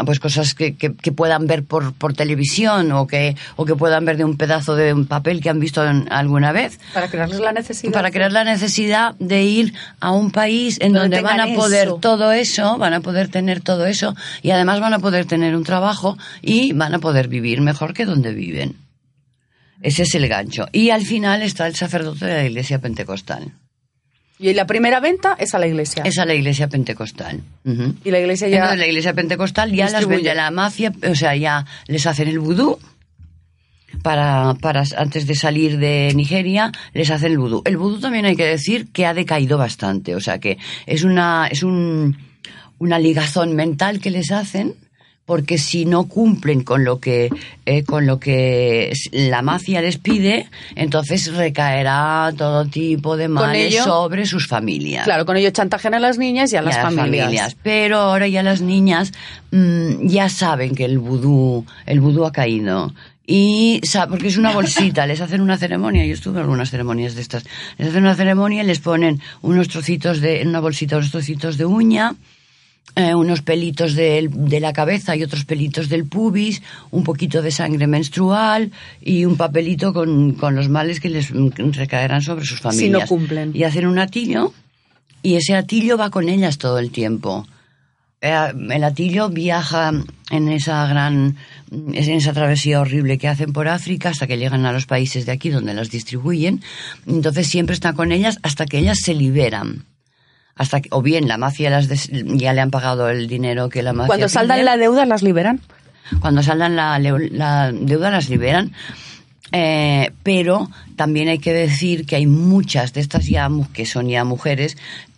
pues 0.05 0.19
cosas 0.19 0.53
que, 0.53 0.75
que, 0.75 0.89
puedan 1.11 1.47
ver 1.47 1.63
por, 1.63 1.93
por 1.93 2.13
televisión 2.13 2.91
o 2.91 3.07
que, 3.07 3.35
o 3.55 3.65
que 3.65 3.75
puedan 3.75 4.05
ver 4.05 4.17
de 4.17 4.25
un 4.25 4.37
pedazo 4.37 4.75
de 4.75 4.93
un 4.93 5.05
papel 5.05 5.41
que 5.41 5.49
han 5.49 5.59
visto 5.59 5.81
alguna 6.09 6.51
vez. 6.51 6.79
Para 6.93 7.07
crearles 7.07 7.39
la 7.39 7.53
necesidad. 7.53 7.93
Para 7.93 8.11
crear 8.11 8.31
la 8.31 8.43
necesidad 8.43 9.15
de 9.19 9.43
ir 9.43 9.73
a 9.99 10.11
un 10.11 10.31
país 10.31 10.77
en 10.81 10.93
donde, 10.93 11.21
van 11.21 11.39
a 11.39 11.55
poder 11.55 11.93
todo 12.01 12.31
eso, 12.35 12.77
van 12.77 12.93
a 12.93 13.01
poder 13.01 13.29
tener 13.29 13.61
todo 13.61 13.85
eso 13.85 14.15
y 14.43 14.51
además 14.51 14.79
van 14.79 14.93
a 14.93 14.99
poder 14.99 15.25
tener 15.25 15.55
un 15.55 15.63
trabajo 15.63 16.17
y 16.41 16.73
van 16.73 16.93
a 16.93 16.99
poder 16.99 17.27
vivir 17.27 17.61
mejor 17.61 17.93
que 17.93 18.05
donde 18.05 18.33
viven. 18.33 18.75
Ese 19.81 20.03
es 20.03 20.15
el 20.15 20.27
gancho. 20.27 20.67
Y 20.71 20.89
al 20.89 21.05
final 21.05 21.41
está 21.41 21.67
el 21.67 21.75
sacerdote 21.75 22.25
de 22.25 22.33
la 22.33 22.45
iglesia 22.45 22.79
pentecostal. 22.79 23.51
Y 24.37 24.53
la 24.53 24.65
primera 24.65 24.99
venta 24.99 25.35
es 25.39 25.53
a 25.55 25.59
la 25.59 25.67
iglesia. 25.67 26.03
Es 26.05 26.17
a 26.17 26.25
la 26.25 26.33
iglesia 26.33 26.67
pentecostal. 26.67 27.41
Y 28.03 28.11
la 28.11 28.19
iglesia 28.19 28.47
ya. 28.49 28.75
la 28.75 28.85
iglesia 28.85 29.13
pentecostal 29.13 29.71
ya 29.71 29.89
las 29.89 30.07
vende 30.07 30.31
a 30.31 30.35
la 30.35 30.51
mafia, 30.51 30.91
o 31.09 31.15
sea, 31.15 31.35
ya 31.35 31.65
les 31.87 32.05
hacen 32.05 32.27
el 32.27 32.39
vudú. 32.39 32.77
Para, 34.03 34.55
para 34.55 34.83
antes 34.97 35.25
de 35.25 35.35
salir 35.35 35.77
de 35.77 36.11
Nigeria 36.15 36.69
les 36.93 37.09
hacen 37.11 37.31
el 37.31 37.37
vudú. 37.37 37.61
El 37.65 37.77
vudú 37.77 37.99
también 37.99 38.25
hay 38.25 38.35
que 38.35 38.45
decir 38.45 38.91
que 38.91 39.05
ha 39.05 39.13
decaído 39.13 39.57
bastante, 39.57 40.15
o 40.15 40.19
sea 40.19 40.37
que 40.37 40.57
es 40.85 41.03
una 41.03 41.47
es 41.49 41.63
un 41.63 42.17
una 42.79 42.99
ligazón 42.99 43.55
mental 43.55 43.99
que 43.99 44.11
les 44.11 44.31
hacen 44.31 44.75
porque 45.25 45.57
si 45.57 45.85
no 45.85 46.07
cumplen 46.07 46.63
con 46.63 46.83
lo 46.83 46.99
que 46.99 47.29
eh, 47.65 47.83
con 47.83 48.05
lo 48.05 48.19
que 48.19 48.93
la 49.11 49.41
mafia 49.41 49.81
les 49.81 49.97
pide, 49.97 50.47
entonces 50.75 51.33
recaerá 51.33 52.31
todo 52.37 52.65
tipo 52.65 53.17
de 53.17 53.27
males 53.27 53.75
sobre 53.75 54.27
sus 54.27 54.47
familias. 54.47 55.03
Claro, 55.03 55.25
con 55.25 55.35
ello 55.35 55.49
chantajean 55.49 55.95
a 55.95 55.99
las 55.99 56.19
niñas 56.19 56.53
y 56.53 56.57
a, 56.57 56.61
las, 56.61 56.77
familias. 56.77 57.57
Pero 57.63 57.97
ahora 57.97 58.27
ya 58.27 58.43
las 58.43 58.61
niñas 58.61 59.13
mm, 59.51 60.07
ya 60.07 60.29
saben 60.29 60.75
que 60.75 60.85
el 60.85 60.99
vudú 60.99 61.65
el 61.87 62.01
vudú 62.01 62.25
ha 62.25 62.31
caído 62.31 62.93
y 63.27 63.81
porque 64.09 64.27
es 64.27 64.37
una 64.37 64.51
bolsita, 64.53 65.07
les 65.07 65.21
hacen 65.21 65.41
una 65.41 65.57
ceremonia, 65.57 66.05
yo 66.05 66.13
estuve 66.13 66.35
en 66.35 66.41
algunas 66.41 66.69
ceremonias 66.69 67.15
de 67.15 67.21
estas, 67.21 67.45
les 67.77 67.89
hacen 67.89 68.03
una 68.03 68.15
ceremonia 68.15 68.63
y 68.63 68.67
les 68.67 68.79
ponen 68.79 69.21
unos 69.41 69.67
trocitos 69.67 70.21
de, 70.21 70.41
en 70.41 70.49
una 70.49 70.59
bolsita 70.59 70.97
unos 70.97 71.11
trocitos 71.11 71.57
de 71.57 71.65
uña, 71.65 72.13
eh, 72.95 73.13
unos 73.15 73.41
pelitos 73.41 73.93
del- 73.95 74.29
de, 74.31 74.59
la 74.59 74.71
cabeza 74.73 75.15
y 75.15 75.23
otros 75.23 75.43
pelitos 75.45 75.89
del 75.89 76.05
pubis, 76.05 76.61
un 76.91 77.03
poquito 77.03 77.41
de 77.41 77.51
sangre 77.51 77.87
menstrual 77.87 78.71
y 79.01 79.25
un 79.25 79.35
papelito 79.35 79.93
con, 79.93 80.33
con 80.33 80.55
los 80.55 80.69
males 80.69 80.99
que 80.99 81.09
les 81.09 81.29
recaerán 81.31 82.21
sobre 82.21 82.45
sus 82.45 82.61
familias. 82.61 83.01
no 83.01 83.07
cumplen. 83.07 83.51
Y 83.53 83.63
hacen 83.63 83.85
un 83.87 83.99
atillo 83.99 84.53
y 85.21 85.35
ese 85.35 85.55
atillo 85.55 85.97
va 85.97 86.09
con 86.09 86.29
ellas 86.29 86.57
todo 86.57 86.79
el 86.79 86.91
tiempo. 86.91 87.45
Eh, 88.21 88.33
El 88.69 88.83
atillo 88.83 89.29
viaja 89.29 89.91
en 90.31 90.47
esa 90.47 90.87
gran, 90.87 91.35
en 91.71 91.93
esa 92.13 92.31
travesía 92.31 92.79
horrible 92.79 93.17
que 93.17 93.27
hacen 93.27 93.51
por 93.51 93.67
África 93.67 94.09
hasta 94.09 94.25
que 94.25 94.37
llegan 94.37 94.65
a 94.65 94.71
los 94.71 94.85
países 94.85 95.25
de 95.25 95.33
aquí 95.33 95.49
donde 95.49 95.73
las 95.73 95.89
distribuyen. 95.91 96.61
Entonces 97.07 97.47
siempre 97.47 97.73
está 97.73 97.91
con 97.93 98.11
ellas 98.13 98.39
hasta 98.41 98.65
que 98.65 98.77
ellas 98.79 98.99
se 99.03 99.13
liberan. 99.15 99.83
Hasta 100.55 100.81
que, 100.81 100.89
o 100.91 101.01
bien 101.01 101.27
la 101.27 101.37
mafia 101.37 101.69
las 101.69 101.87
des- 101.87 102.09
ya 102.11 102.53
le 102.53 102.61
han 102.61 102.71
pagado 102.71 103.09
el 103.09 103.27
dinero 103.27 103.67
que 103.69 103.83
la 103.83 103.91
mafia 103.93 104.07
Cuando 104.07 104.29
saldan 104.29 104.63
la 104.65 104.77
deuda, 104.77 105.05
las 105.05 105.21
liberan. 105.21 105.59
Cuando 106.21 106.41
saldan 106.43 106.75
la, 106.75 106.97
la 106.99 107.71
deuda 107.73 108.09
las 108.11 108.29
liberan. 108.29 108.71
Eh, 109.51 110.11
pero 110.23 110.69
también 110.95 111.27
hay 111.27 111.39
que 111.39 111.53
decir 111.53 112.05
que 112.05 112.15
hay 112.15 112.25
muchas 112.25 112.93
de 112.93 113.01
estas 113.01 113.27
ya 113.27 113.49
que 113.73 113.85
son 113.85 114.07
ya 114.09 114.23
mujeres 114.23 114.75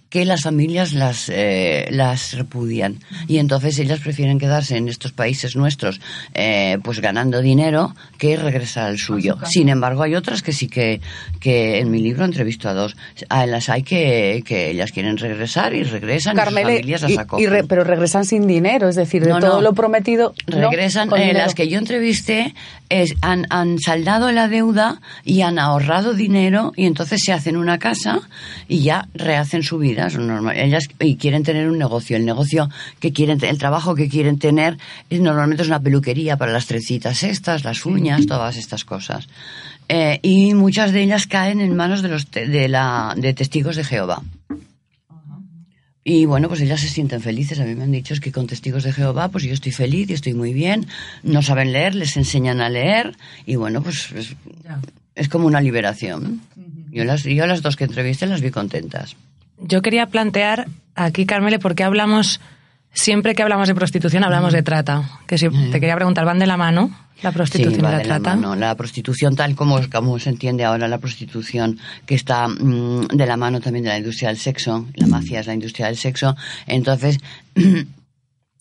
que 0.10 0.24
las 0.26 0.42
familias 0.44 0.94
las, 0.94 1.30
eh, 1.30 1.88
las 1.92 2.34
repudian 2.34 3.00
y 3.28 3.40
entonces 3.40 3.78
ellas 3.80 4.00
prefieren 4.00 4.40
quedarse 4.40 4.78
en 4.78 4.88
estos 4.88 5.12
países 5.12 5.56
nuestros 5.56 6.00
eh, 6.34 6.78
pues 6.84 7.02
ganando 7.02 7.42
dinero 7.42 7.94
que 8.18 8.38
regresar 8.38 8.86
al 8.86 8.98
suyo. 9.00 9.38
Sin 9.46 9.68
embargo, 9.70 10.04
hay 10.04 10.16
otras 10.16 10.42
que 10.42 10.54
sí 10.54 10.68
que, 10.68 11.02
que 11.42 11.80
en 11.80 11.92
mi 11.92 12.00
libro 12.02 12.24
entrevisto 12.26 12.70
a 12.70 12.74
dos. 12.74 12.96
A 13.30 13.46
las 13.46 13.70
hay 13.70 13.84
que, 13.84 14.44
que 14.46 14.70
ellas 14.72 14.92
quieren 14.92 15.18
regresar 15.18 15.74
y 15.74 15.84
regresan 15.84 16.36
y 16.36 16.38
Carmele, 16.38 16.70
sus 16.72 16.76
familias 16.80 17.02
las 17.02 17.12
y- 17.12 17.14
y 17.14 17.18
acogen. 17.18 17.50
re- 17.50 17.64
pero 17.66 17.84
regresan 17.84 18.24
sin 18.26 18.48
dinero, 18.48 18.88
es 18.90 18.96
decir, 18.96 19.24
de 19.24 19.30
No, 19.32 19.40
todo 19.40 19.56
no. 19.58 19.62
lo 19.62 19.74
prometido. 19.74 20.34
¿no? 20.48 20.70
Regresan, 20.70 21.10
Con 21.10 21.20
eh, 21.20 21.34
las 21.34 21.54
que 21.54 21.68
yo 21.68 21.78
entrevisté 21.80 22.54
es, 22.90 23.14
han, 23.22 23.46
han 23.50 23.78
saldado 23.80 24.32
la 24.32 24.48
deuda 24.48 25.02
y 25.26 25.42
han 25.42 25.60
ahorrado 25.60 26.14
dinero 26.14 26.72
y 26.78 26.86
entonces 26.86 27.20
se 27.26 27.34
hacen 27.34 27.58
una 27.58 27.78
casa 27.78 28.22
y 28.70 28.80
ya 28.84 29.08
rehacen 29.14 29.64
su 29.64 29.78
vida. 29.78 29.97
Son 30.10 30.28
normal- 30.28 30.58
ellas 30.58 30.88
y 31.00 31.16
quieren 31.18 31.44
tener 31.44 31.68
un 31.70 31.78
negocio. 31.78 32.16
El 32.18 32.26
negocio 32.26 32.70
que 33.00 33.12
quieren, 33.14 33.44
el 33.44 33.58
trabajo 33.58 33.96
que 33.96 34.08
quieren 34.10 34.40
tener 34.40 34.78
es, 35.10 35.20
normalmente 35.20 35.64
es 35.64 35.68
una 35.70 35.80
peluquería 35.82 36.38
para 36.38 36.52
las 36.52 36.66
trencitas 36.68 37.24
estas, 37.24 37.64
las 37.64 37.86
uñas, 37.86 38.26
todas 38.28 38.58
estas 38.58 38.86
cosas. 38.86 39.28
Eh, 39.90 40.20
y 40.22 40.54
muchas 40.54 40.92
de 40.92 41.02
ellas 41.04 41.28
caen 41.28 41.60
en 41.62 41.76
manos 41.76 42.02
de 42.02 42.10
los 42.10 42.28
te- 42.28 42.48
de 42.48 42.68
la 42.68 43.14
de 43.18 43.34
testigos 43.34 43.76
de 43.76 43.84
Jehová. 43.84 44.22
Y 46.04 46.24
bueno, 46.26 46.48
pues 46.48 46.62
ellas 46.62 46.80
se 46.80 46.88
sienten 46.88 47.20
felices. 47.22 47.60
A 47.60 47.66
mí 47.66 47.76
me 47.76 47.84
han 47.84 47.92
dicho 47.92 48.14
es 48.14 48.22
que 48.22 48.32
con 48.32 48.48
testigos 48.48 48.84
de 48.84 48.94
Jehová, 48.94 49.28
pues 49.28 49.44
yo 49.44 49.54
estoy 49.54 49.74
feliz 49.74 50.10
y 50.10 50.14
estoy 50.14 50.34
muy 50.34 50.54
bien. 50.54 50.88
No 51.24 51.42
saben 51.42 51.74
leer, 51.74 51.96
les 51.96 52.16
enseñan 52.16 52.62
a 52.62 52.70
leer. 52.70 53.18
Y 53.46 53.58
bueno, 53.58 53.82
pues 53.84 54.10
es, 54.14 54.34
es 55.16 55.28
como 55.28 55.48
una 55.48 55.60
liberación. 55.60 56.40
Yo 56.92 57.04
las, 57.04 57.24
yo 57.24 57.46
las 57.46 57.62
dos 57.62 57.76
que 57.76 57.84
entrevisté 57.84 58.26
las 58.26 58.40
vi 58.40 58.52
contentas. 58.52 59.18
Yo 59.60 59.82
quería 59.82 60.08
plantear 60.08 60.68
aquí, 60.96 61.26
Carmele, 61.26 61.60
¿por 61.60 61.76
qué 61.76 61.84
hablamos, 61.84 62.40
siempre 62.94 63.36
que 63.36 63.44
hablamos 63.44 63.68
de 63.68 63.76
prostitución, 63.76 64.24
hablamos 64.24 64.54
de 64.54 64.64
trata? 64.64 65.04
Que 65.28 65.38
si, 65.38 65.50
te 65.50 65.80
quería 65.80 65.96
preguntar, 65.96 66.26
¿van 66.26 66.40
de 66.40 66.48
la 66.48 66.58
mano 66.58 66.92
la 67.24 67.32
prostitución 67.32 67.76
Sí, 67.76 67.82
va 67.82 67.90
y 67.90 67.92
la 67.94 67.98
de 67.98 68.06
la 68.06 68.20
trata? 68.20 68.36
mano. 68.36 68.56
La 68.56 68.76
prostitución, 68.76 69.36
tal 69.36 69.56
como, 69.56 69.80
como 69.90 70.20
se 70.20 70.30
entiende 70.30 70.64
ahora, 70.64 70.88
la 70.88 71.00
prostitución 71.00 71.80
que 72.06 72.14
está 72.16 72.48
mm, 72.48 73.08
de 73.08 73.26
la 73.26 73.38
mano 73.38 73.60
también 73.60 73.86
de 73.86 73.90
la 73.90 73.98
industria 73.98 74.30
del 74.30 74.38
sexo, 74.38 74.86
la 74.94 75.08
mafia 75.08 75.40
es 75.40 75.48
la 75.48 75.54
industria 75.56 75.88
del 75.88 75.98
sexo, 75.98 76.36
entonces 76.68 77.18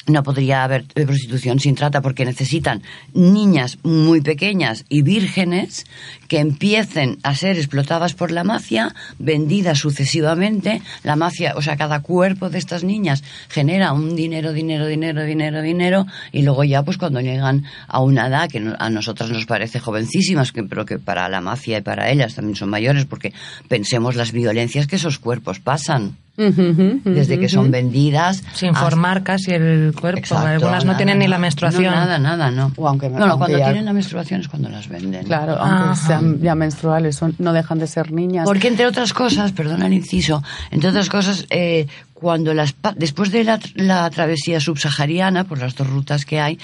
no 0.07 0.23
podría 0.23 0.65
haber 0.65 0.85
prostitución 0.85 1.61
sin 1.61 1.75
trata 1.75 2.01
porque 2.01 2.25
necesitan 2.25 2.83
niñas 3.13 3.79
muy 3.83 4.21
pequeñas 4.21 4.85
y 4.89 5.03
vírgenes 5.03 5.85
que 6.29 6.39
empiecen 6.39 7.19
a 7.23 7.35
ser 7.35 7.57
explotadas 7.57 8.15
por 8.15 8.31
la 8.31 8.45
mafia, 8.45 8.95
vendidas 9.19 9.79
sucesivamente. 9.79 10.83
La 11.03 11.17
mafia, 11.17 11.55
o 11.57 11.63
sea, 11.63 11.77
cada 11.77 12.01
cuerpo 12.01 12.51
de 12.51 12.59
estas 12.59 12.85
niñas 12.85 13.23
genera 13.49 13.93
un 13.93 14.17
dinero, 14.17 14.53
dinero, 14.53 14.87
dinero, 14.87 15.25
dinero, 15.25 15.63
dinero, 15.63 16.07
y 16.33 16.43
luego 16.43 16.65
ya, 16.65 16.83
pues 16.83 16.99
cuando 16.99 17.21
llegan 17.21 17.65
a 17.89 18.01
una 18.01 18.29
edad 18.29 18.49
que 18.49 18.75
a 18.79 18.91
nosotras 18.91 19.31
nos 19.31 19.47
parece 19.47 19.81
jovencísimas, 19.81 20.53
pero 20.53 20.85
que 20.85 20.99
para 20.99 21.29
la 21.29 21.41
mafia 21.41 21.79
y 21.79 21.83
para 21.83 22.11
ellas 22.11 22.35
también 22.35 22.57
son 22.57 22.71
mayores, 22.71 23.05
porque 23.05 23.33
pensemos 23.69 24.17
las 24.17 24.33
violencias 24.33 24.87
que 24.87 24.97
esos 24.97 25.19
cuerpos 25.19 25.61
pasan. 25.61 26.17
Desde 26.37 27.39
que 27.39 27.49
son 27.49 27.71
vendidas. 27.71 28.43
Sin 28.55 28.71
hasta- 28.71 28.81
formar 28.81 29.23
casi 29.23 29.53
el 29.53 29.95
cuerpo. 29.99 30.19
Exacto, 30.19 30.47
Algunas 30.47 30.85
no 30.85 30.89
nada, 30.93 30.97
tienen 30.99 31.19
ni 31.19 31.29
la 31.29 31.39
menstruación. 31.39 31.85
No, 31.85 31.91
nada, 31.93 32.19
nada, 32.19 32.51
no. 32.51 32.73
O 32.77 32.87
aunque- 32.89 33.09
no, 33.09 33.19
no, 33.19 33.25
aunque 33.25 33.39
cuando 33.39 33.59
ya- 33.59 33.65
tienen 33.67 33.85
la 33.87 33.93
menstruación 33.93 34.41
es 34.41 34.49
cuando 34.49 34.69
las 34.69 34.89
venden. 34.89 35.25
Claro, 35.25 35.57
aunque 35.59 35.91
Ajá. 35.93 35.95
sean 35.95 36.41
ya 36.41 36.55
menstruales, 36.55 37.17
son- 37.17 37.35
no 37.39 37.53
dejan 37.53 37.79
de 37.79 37.87
ser 37.87 38.13
niñas. 38.13 38.45
Porque 38.45 38.69
entre 38.69 38.87
otras 38.87 39.13
cosas, 39.13 39.53
perdona 39.53 39.87
el 39.87 39.93
inciso, 39.95 40.43
entre 40.71 40.91
otras 40.91 41.09
cosas, 41.09 41.47
eh, 41.51 41.87
cuando 42.15 42.55
las 42.55 42.75
después 42.97 43.31
de 43.33 43.45
la, 43.45 43.59
la 43.75 44.09
travesía 44.11 44.61
subsahariana, 44.61 45.45
por 45.45 45.59
las 45.59 45.75
dos 45.75 45.87
rutas 45.89 46.25
que 46.25 46.41
hay, 46.41 46.59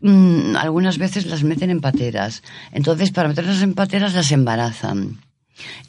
mm, 0.00 0.56
algunas 0.56 0.98
veces 0.98 1.26
las 1.26 1.42
meten 1.44 1.70
en 1.70 1.80
pateras. 1.80 2.42
Entonces, 2.72 3.10
para 3.10 3.28
meterlas 3.28 3.62
en 3.62 3.74
pateras 3.74 4.14
las 4.14 4.30
embarazan. 4.32 5.18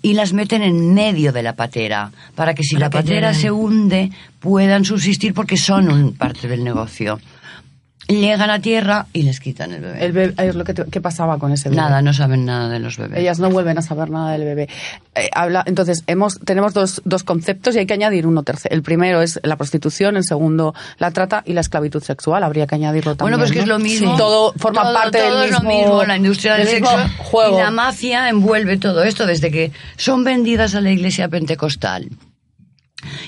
Y 0.01 0.13
las 0.13 0.33
meten 0.33 0.61
en 0.61 0.93
medio 0.93 1.31
de 1.31 1.43
la 1.43 1.55
patera, 1.55 2.11
para 2.35 2.53
que 2.53 2.63
si 2.63 2.75
Para 2.75 2.85
la 2.85 2.89
patera 2.89 3.33
se 3.33 3.51
hunde, 3.51 4.11
puedan 4.39 4.85
subsistir 4.85 5.33
porque 5.33 5.57
son 5.57 5.89
un 5.89 6.13
parte 6.13 6.47
del 6.47 6.63
negocio. 6.63 7.19
Llegan 8.21 8.49
a 8.49 8.59
tierra 8.59 9.07
y 9.13 9.23
les 9.23 9.39
quitan 9.39 9.71
el 9.73 9.81
bebé. 9.81 10.05
El 10.05 10.11
bebé, 10.11 10.33
es 10.37 10.55
lo 10.55 10.63
que, 10.63 10.73
te- 10.73 10.85
¿Qué 10.85 11.01
pasaba 11.01 11.37
con 11.39 11.51
ese 11.51 11.69
bebé? 11.69 11.81
Nada, 11.81 12.01
no 12.01 12.13
saben 12.13 12.45
nada 12.45 12.69
de 12.69 12.79
los 12.79 12.97
bebés. 12.97 13.19
Ellas 13.19 13.39
no 13.39 13.49
vuelven 13.49 13.77
a 13.77 13.81
saber 13.81 14.09
nada 14.09 14.31
del 14.31 14.43
bebé. 14.43 14.69
Eh, 15.15 15.29
habla, 15.33 15.63
entonces, 15.65 16.03
hemos, 16.07 16.39
tenemos 16.39 16.73
dos, 16.73 17.01
dos 17.05 17.23
conceptos 17.23 17.75
y 17.75 17.79
hay 17.79 17.85
que 17.85 17.93
añadir 17.93 18.25
uno 18.27 18.43
tercero. 18.43 18.73
El 18.75 18.83
primero 18.83 19.21
es 19.21 19.39
la 19.43 19.55
prostitución, 19.55 20.17
el 20.17 20.23
segundo 20.23 20.73
la 20.97 21.11
trata 21.11 21.43
y 21.45 21.53
la 21.53 21.61
esclavitud 21.61 22.03
sexual. 22.03 22.43
Habría 22.43 22.67
que 22.67 22.75
añadirlo 22.75 23.15
también. 23.15 23.37
Bueno, 23.37 23.37
pues 23.37 23.51
que 23.51 23.59
es 23.59 23.67
lo 23.67 23.79
mismo. 23.79 24.11
Sí. 24.13 24.17
Todo 24.17 24.53
forma 24.57 24.83
Todo- 24.83 24.93
parte 24.93 25.19
todo 25.19 25.39
del 25.39 25.49
es 25.49 25.51
mismo, 25.55 25.69
lo 25.71 25.77
mismo, 25.77 26.03
la 26.03 26.17
industria 26.17 26.55
del, 26.55 26.67
sexo 26.67 26.91
juego. 27.19 27.57
y 27.57 27.61
la 27.61 27.71
mafia 27.71 28.29
envuelve 28.29 28.77
todo 28.77 29.03
esto 29.03 29.25
desde 29.25 29.51
que 29.51 29.71
son 29.97 30.23
vendidas 30.23 30.75
a 30.75 30.81
la 30.81 30.91
iglesia 30.91 31.27
pentecostal 31.29 32.09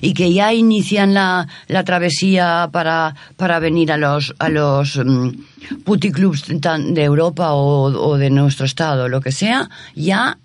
y 0.01 0.13
que 0.13 0.33
ya 0.33 0.53
inician 0.53 1.13
la, 1.13 1.47
la 1.67 1.83
travesía 1.83 2.69
para, 2.71 3.15
para 3.37 3.59
venir 3.59 3.91
a 3.91 3.97
los, 3.97 4.33
a 4.39 4.49
los 4.49 4.97
mm, 4.97 5.29
puticlubs 5.83 6.45
de 6.47 7.03
Europa 7.03 7.53
o, 7.53 8.17
de 8.17 8.29
nuestro 8.29 8.65
estado, 8.65 9.07
lo 9.09 9.21
que 9.21 9.31
sea, 9.31 9.69
ya, 9.95 10.37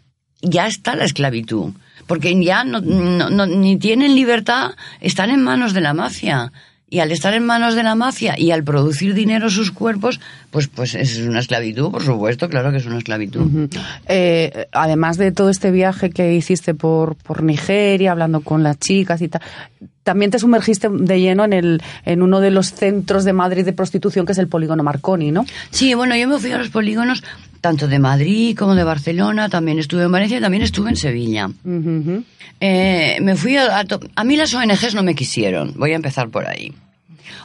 ya 0.43 0.67
está 0.67 0.97
la 0.97 1.05
esclavitud. 1.05 1.73
Porque 2.07 2.43
ya 2.43 2.65
no- 2.65 2.81
no- 2.81 3.47
ni 3.47 3.77
tienen 3.79 4.17
libertad, 4.17 4.73
están 5.01 5.31
en 5.31 5.43
manos 5.45 5.73
de 5.75 5.81
la 5.81 5.95
mafia. 5.95 6.51
Y 6.90 6.99
al 6.99 7.12
estar 7.12 7.32
en 7.35 7.47
manos 7.47 7.76
de 7.76 7.85
la 7.85 7.94
mafia 7.94 8.35
y 8.37 8.50
al 8.50 8.64
producir 8.64 9.14
dinero 9.14 9.49
sus 9.49 9.70
cuerpos, 9.70 10.20
pues, 10.50 10.66
pues 10.66 10.97
es 10.97 11.18
una 11.20 11.38
esclavitud, 11.38 11.90
por 11.90 12.02
supuesto, 12.02 12.49
claro 12.49 12.73
que 12.73 12.78
es 12.78 12.87
una 12.87 12.99
esclavitud. 12.99 13.68
Eh, 14.06 14.66
además 14.73 15.16
de 15.16 15.30
todo 15.30 15.50
este 15.50 15.70
viaje 15.70 16.11
que 16.11 16.35
hiciste 16.35 16.75
por, 16.75 17.14
por 17.14 17.44
Nigeria, 17.44 18.11
hablando 18.11 18.40
con 18.40 18.64
las 18.64 18.78
chicas 18.80 19.23
y 19.23 19.28
tal, 19.28 19.40
también 20.02 20.32
te 20.32 20.40
sumergiste 20.40 20.88
de 20.90 21.20
lleno 21.20 21.44
en, 21.44 21.52
el, 21.52 21.82
en 22.04 22.23
uno 22.23 22.40
de 22.40 22.50
los 22.50 22.73
centros 22.73 23.25
de 23.25 23.32
Madrid 23.32 23.64
de 23.64 23.73
prostitución, 23.73 24.26
que 24.26 24.32
es 24.32 24.38
el 24.38 24.49
polígono 24.49 24.82
Marconi, 24.82 25.30
¿no? 25.30 25.47
Sí, 25.70 25.94
bueno, 25.94 26.16
yo 26.16 26.26
me 26.26 26.38
fui 26.38 26.50
a 26.50 26.59
los 26.59 26.70
polígonos 26.70 27.23
tanto 27.61 27.88
de 27.88 27.99
Madrid 27.99 28.57
como 28.57 28.75
de 28.75 28.85
Barcelona, 28.85 29.49
también 29.49 29.79
estuve 29.79 30.05
en 30.05 30.12
Valencia 30.12 30.38
y 30.38 30.40
también 30.40 30.62
estuve 30.62 30.90
en 30.90 30.97
Sevilla. 30.97 31.50
Eh, 32.61 33.19
me 33.23 33.37
fui 33.37 33.57
a, 33.57 33.81
a, 33.81 33.85
a 34.17 34.25
mí 34.25 34.37
las 34.37 34.52
ONGs 34.55 34.95
no 34.95 35.02
me 35.02 35.14
quisieron, 35.14 35.75
voy 35.76 35.93
a 35.93 35.97
empezar 35.97 36.29
por 36.29 36.47
ahí. 36.47 36.75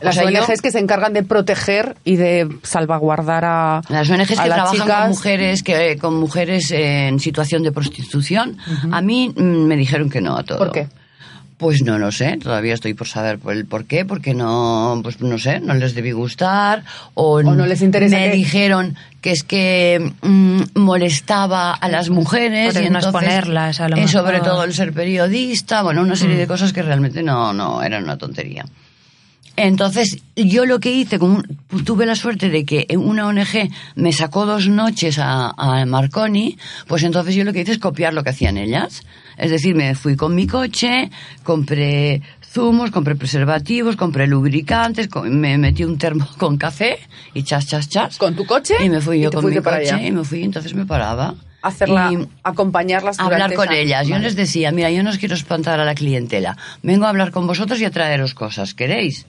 O 0.02 0.06
Las 0.06 0.16
yo- 0.16 0.24
ONGs 0.26 0.62
que 0.62 0.72
se 0.72 0.80
encargan 0.80 1.14
de 1.14 1.24
proteger 1.24 1.96
y 2.04 2.18
de 2.18 2.50
salvaguardar 2.64 3.46
a 3.46 3.82
Las 3.88 4.10
ONGs 4.10 4.28
que 4.30 4.36
las 4.36 4.46
trabajan 4.48 4.74
chicas. 4.76 5.00
con 5.02 5.10
mujeres 5.10 5.64
que 5.64 5.98
con 5.98 6.16
mujeres 6.20 6.72
en 6.72 7.20
situación 7.20 7.64
de 7.64 7.72
prostitución, 7.72 8.58
a 8.92 9.02
mí 9.02 9.32
mm, 9.36 9.42
me 9.42 9.78
dijeron 9.78 10.10
que 10.10 10.20
no 10.22 10.36
a 10.38 10.44
todo. 10.44 10.58
¿Por 10.58 10.72
qué? 10.74 10.88
Pues 11.58 11.84
no 11.84 11.98
lo 11.98 12.12
sé, 12.12 12.38
todavía 12.38 12.74
estoy 12.74 12.94
por 12.94 13.08
saber 13.08 13.40
por 13.40 13.54
el 13.54 13.66
por 13.66 13.86
qué, 13.86 14.04
porque 14.04 14.34
no, 14.34 15.00
pues 15.02 15.22
no 15.22 15.38
sé, 15.40 15.62
no 15.62 15.74
les 15.74 15.96
debí 15.96 16.12
gustar 16.12 16.84
o, 17.14 17.42
no 17.42 17.66
les 17.66 17.82
interesa 17.82 18.18
Me 18.18 18.30
que- 18.30 18.36
dijeron 18.36 18.96
que 19.22 19.32
es 19.32 19.44
que 19.46 20.12
mm, 20.22 20.62
molestaba 20.76 21.74
a 21.74 21.88
las 21.88 22.10
mujeres 22.10 22.76
y 22.76 22.80
entonces, 22.80 23.06
exponerlas, 23.06 23.80
a 23.80 23.88
lo 23.88 23.96
eh, 23.96 24.08
sobre 24.10 24.34
mejor. 24.40 24.48
todo 24.50 24.64
el 24.66 24.74
ser 24.74 24.92
periodista, 24.92 25.82
bueno, 25.82 26.02
una 26.02 26.18
serie 26.18 26.36
de 26.36 26.46
cosas 26.46 26.74
que 26.74 26.82
realmente 26.82 27.24
no, 27.24 27.54
no 27.54 27.82
eran 27.82 28.04
una 28.04 28.18
tontería. 28.18 28.66
Entonces, 29.58 30.18
yo 30.36 30.66
lo 30.66 30.82
que 30.82 30.92
hice, 30.92 31.18
como 31.18 31.36
un- 31.38 31.86
tuve 31.86 32.06
la 32.06 32.16
suerte 32.16 32.50
de 32.50 32.66
que 32.66 32.86
una 32.98 33.28
ONG 33.28 33.70
me 33.96 34.12
sacó 34.12 34.46
dos 34.46 34.68
noches 34.68 35.18
a, 35.20 35.52
a 35.58 35.86
Marconi, 35.86 36.58
pues 36.88 37.04
entonces 37.04 37.34
yo 37.36 37.46
lo 37.46 37.54
que 37.54 37.62
hice 37.62 37.72
es 37.72 37.80
copiar 37.80 38.14
lo 38.14 38.24
que 38.24 38.32
hacían 38.32 38.58
ellas. 38.58 39.04
Es 39.38 39.52
decir, 39.52 39.76
me 39.76 39.96
fui 39.96 40.16
con 40.16 40.34
mi 40.36 40.48
coche, 40.48 41.10
compré 41.44 42.22
zumos, 42.42 42.92
compré 42.92 43.16
preservativos, 43.16 43.96
compré 43.96 44.28
lubricantes, 44.28 45.10
me 45.26 45.58
metí 45.58 45.84
un 45.84 45.98
termo 45.98 46.28
con 46.38 46.58
café 46.58 47.00
y 47.34 47.44
chas, 47.44 47.68
chas, 47.68 47.90
chas. 47.90 48.18
¿Con 48.18 48.36
tu 48.36 48.46
coche? 48.46 48.76
Y 48.84 48.90
me 48.90 49.02
fui 49.02 49.20
yo 49.20 49.32
con 49.32 49.46
mi 49.50 49.56
coche 49.62 50.08
y 50.08 50.12
me 50.12 50.24
fui, 50.24 50.44
entonces 50.44 50.74
me 50.74 50.86
paraba. 50.86 51.36
Hacerla, 51.62 52.12
Y- 52.14 52.28
acompañarlas 52.44 53.20
hablar 53.20 53.54
con 53.56 53.66
esa- 53.66 53.76
ellas. 53.76 54.08
Yo 54.08 54.20
les 54.20 54.36
decía, 54.36 54.72
mira, 54.72 54.92
yo 54.92 55.02
no 55.02 55.10
os 55.10 55.18
quiero 55.18 55.34
espantar 55.36 55.80
a 55.80 55.86
la 55.86 55.96
clientela. 55.96 56.56
Vengo 56.84 57.06
a 57.06 57.10
hablar 57.10 57.32
con 57.32 57.48
vosotros 57.48 57.80
y 57.82 57.86
a 57.86 57.92
traeros 57.92 58.36
cosas. 58.36 58.74
¿Queréis? 58.76 59.26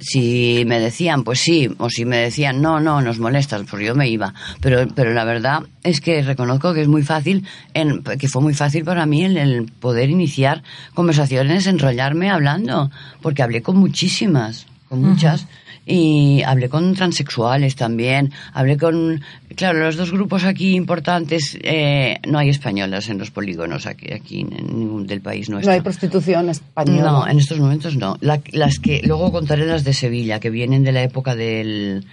Si 0.00 0.64
me 0.66 0.80
decían, 0.80 1.24
pues 1.24 1.40
sí, 1.40 1.68
o 1.78 1.90
si 1.90 2.04
me 2.04 2.16
decían, 2.16 2.62
no, 2.62 2.80
no, 2.80 3.02
nos 3.02 3.18
molestas, 3.18 3.62
pues 3.70 3.86
yo 3.86 3.94
me 3.94 4.08
iba. 4.08 4.34
Pero, 4.60 4.88
pero 4.94 5.12
la 5.12 5.24
verdad 5.24 5.60
es 5.82 6.00
que 6.00 6.22
reconozco 6.22 6.72
que 6.72 6.80
es 6.80 6.88
muy 6.88 7.02
fácil, 7.02 7.46
en, 7.74 8.02
que 8.02 8.28
fue 8.28 8.42
muy 8.42 8.54
fácil 8.54 8.84
para 8.84 9.04
mí 9.06 9.24
el, 9.24 9.36
el 9.36 9.66
poder 9.66 10.10
iniciar 10.10 10.62
conversaciones, 10.94 11.66
enrollarme 11.66 12.30
hablando, 12.30 12.90
porque 13.20 13.42
hablé 13.42 13.62
con 13.62 13.76
muchísimas, 13.76 14.66
con 14.88 15.02
muchas. 15.02 15.46
Y 15.86 16.42
hablé 16.42 16.68
con 16.68 16.94
transexuales 16.94 17.74
también, 17.74 18.32
hablé 18.52 18.76
con, 18.76 19.22
claro, 19.56 19.80
los 19.80 19.96
dos 19.96 20.12
grupos 20.12 20.44
aquí 20.44 20.74
importantes, 20.76 21.58
eh, 21.62 22.18
no 22.28 22.38
hay 22.38 22.50
españolas 22.50 23.08
en 23.08 23.18
los 23.18 23.30
polígonos 23.30 23.86
aquí, 23.86 24.12
aquí 24.12 24.40
en 24.42 24.78
ningún 24.78 25.06
del 25.06 25.20
país 25.20 25.48
No 25.48 25.54
nuestro. 25.54 25.72
hay 25.72 25.80
prostitución 25.80 26.48
española. 26.50 27.02
No, 27.10 27.26
en 27.26 27.38
estos 27.38 27.58
momentos 27.58 27.96
no. 27.96 28.16
La- 28.20 28.40
las 28.52 28.78
que 28.78 29.00
luego 29.04 29.32
contaré 29.32 29.66
las 29.66 29.82
de 29.82 29.92
Sevilla, 29.94 30.38
que 30.38 30.50
vienen 30.50 30.84
de 30.84 30.92
la 30.92 31.02
época 31.02 31.34
del, 31.34 32.04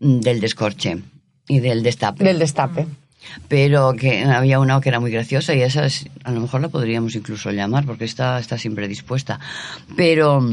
del 0.00 0.40
descorche 0.40 0.98
y 1.48 1.58
del 1.60 1.82
destape. 1.82 2.22
Del 2.24 2.38
destape. 2.38 2.86
Pero 3.48 3.94
que 3.94 4.22
había 4.22 4.60
una 4.60 4.80
que 4.82 4.90
era 4.90 5.00
muy 5.00 5.10
graciosa 5.10 5.54
y 5.54 5.62
esa 5.62 5.86
es- 5.86 6.06
a 6.24 6.30
lo 6.30 6.40
mejor 6.40 6.60
la 6.60 6.68
podríamos 6.68 7.14
incluso 7.16 7.50
llamar 7.50 7.84
porque 7.86 8.04
está, 8.04 8.38
está 8.38 8.58
siempre 8.58 8.86
dispuesta. 8.86 9.40
Pero 9.96 10.46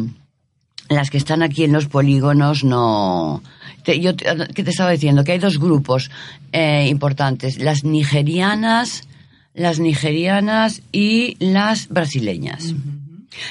las 0.95 1.09
que 1.09 1.17
están 1.17 1.41
aquí 1.43 1.63
en 1.63 1.71
los 1.73 1.87
polígonos 1.87 2.63
no... 2.63 3.41
Te- 3.83 3.99
yo 3.99 4.15
te, 4.15 4.25
¿qué 4.53 4.63
te 4.63 4.69
estaba 4.69 4.91
diciendo? 4.91 5.23
Que 5.23 5.31
hay 5.33 5.39
dos 5.39 5.57
grupos 5.59 6.11
eh, 6.51 6.87
importantes. 6.89 7.57
Las 7.59 7.83
nigerianas, 7.83 9.07
las 9.53 9.79
nigerianas 9.79 10.81
y 10.91 11.35
las 11.39 11.87
brasileñas. 11.89 12.75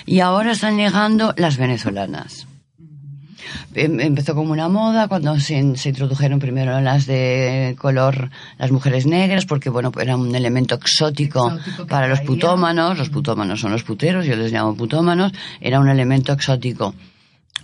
Y 0.07 0.21
ahora 0.21 0.53
están 0.53 0.77
llegando 0.77 1.35
las 1.37 1.57
venezolanas. 1.57 2.47
Em- 3.75 3.99
Empezó 4.01 4.35
como 4.35 4.53
una 4.53 4.69
moda 4.69 5.09
cuando 5.09 5.39
se, 5.41 5.77
se 5.77 5.89
introdujeron 5.89 6.39
primero 6.39 6.81
las 6.81 7.07
de 7.07 7.75
color, 7.79 8.31
las 8.59 8.71
mujeres 8.71 9.07
negras, 9.07 9.47
porque 9.47 9.71
bueno, 9.71 9.91
era 10.01 10.17
un 10.17 10.35
elemento 10.35 10.75
exótico, 10.75 11.49
Exótico 11.55 11.87
para 11.87 12.07
los 12.09 12.21
putómanos. 12.21 12.99
Los 12.99 13.11
putómanos 13.11 13.61
son 13.61 13.73
los 13.73 13.83
puteros, 13.83 14.27
yo 14.27 14.37
les 14.37 14.53
llamo 14.53 14.77
putómanos. 14.77 15.33
Era 15.61 15.81
un 15.81 15.89
elemento 15.89 16.33
exótico. 16.33 16.95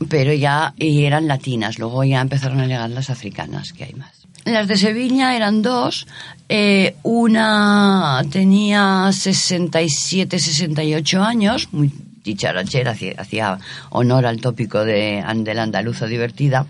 Pero 0.08 0.32
ya, 0.32 0.74
y 0.76 1.04
eran 1.04 1.26
latinas. 1.26 1.78
Luego 1.78 2.04
ya 2.04 2.20
empezaron 2.20 2.60
a 2.60 2.66
llegar 2.66 2.90
las 2.90 3.10
africanas, 3.10 3.72
que 3.72 3.84
hay 3.84 3.94
más. 3.94 4.26
Las 4.44 4.68
de 4.68 4.76
Sevilla 4.76 5.34
eran 5.34 5.62
dos. 5.62 6.06
Eh, 6.48 6.94
una 7.02 8.22
tenía 8.30 9.10
67, 9.10 10.38
68 10.38 11.22
años, 11.22 11.68
muy 11.72 11.90
dicharachera, 12.22 12.94
hacía, 13.18 13.58
honor 13.90 14.26
al 14.26 14.40
tópico 14.40 14.84
de, 14.84 15.24
de 15.34 15.54
la 15.54 15.62
andaluza 15.62 16.06
divertida. 16.06 16.66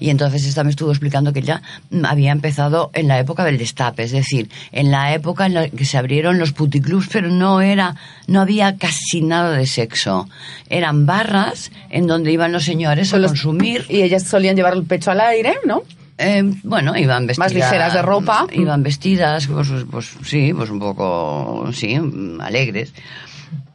Y 0.00 0.10
entonces 0.10 0.44
esta 0.44 0.64
me 0.64 0.70
estuvo 0.70 0.90
explicando 0.90 1.32
que 1.32 1.42
mm, 1.42 2.04
había 2.04 2.32
empezado 2.32 2.90
en 2.94 3.08
la 3.08 3.18
época 3.18 3.44
del 3.44 3.58
destape, 3.58 4.02
es 4.04 4.12
decir, 4.12 4.48
en 4.72 4.90
la 4.90 5.14
época 5.14 5.46
en 5.46 5.54
la 5.54 5.68
que 5.68 5.84
se 5.84 5.98
abrieron 5.98 6.38
los 6.38 6.52
puticlubs, 6.52 7.08
pero 7.12 7.28
no 7.28 7.60
era, 7.60 7.96
no 8.26 8.40
había 8.40 8.76
casi 8.76 9.22
nada 9.22 9.56
de 9.56 9.66
sexo. 9.66 10.28
Eran 10.68 11.06
barras 11.06 11.70
en 11.90 12.06
donde 12.06 12.32
iban 12.32 12.52
los 12.52 12.64
señores 12.64 13.12
a 13.14 13.18
los- 13.18 13.32
consumir. 13.32 13.84
Y 13.92 14.02
ellas 14.02 14.24
solían 14.24 14.56
llevar 14.56 14.72
el 14.74 14.84
pecho 14.84 15.10
al 15.10 15.20
aire, 15.20 15.54
¿no? 15.66 15.82
Eh, 16.18 16.42
bueno, 16.62 16.96
iban 16.96 17.26
vestidas. 17.26 17.52
ligeras 17.52 17.94
de 17.94 18.02
ropa. 18.02 18.46
Iban 18.52 18.82
vestidas, 18.82 19.46
pues, 19.48 19.68
pues 19.90 20.10
sí, 20.24 20.52
pues 20.54 20.70
un 20.70 20.78
poco, 20.78 21.70
sí, 21.72 21.98
alegres. 22.40 22.92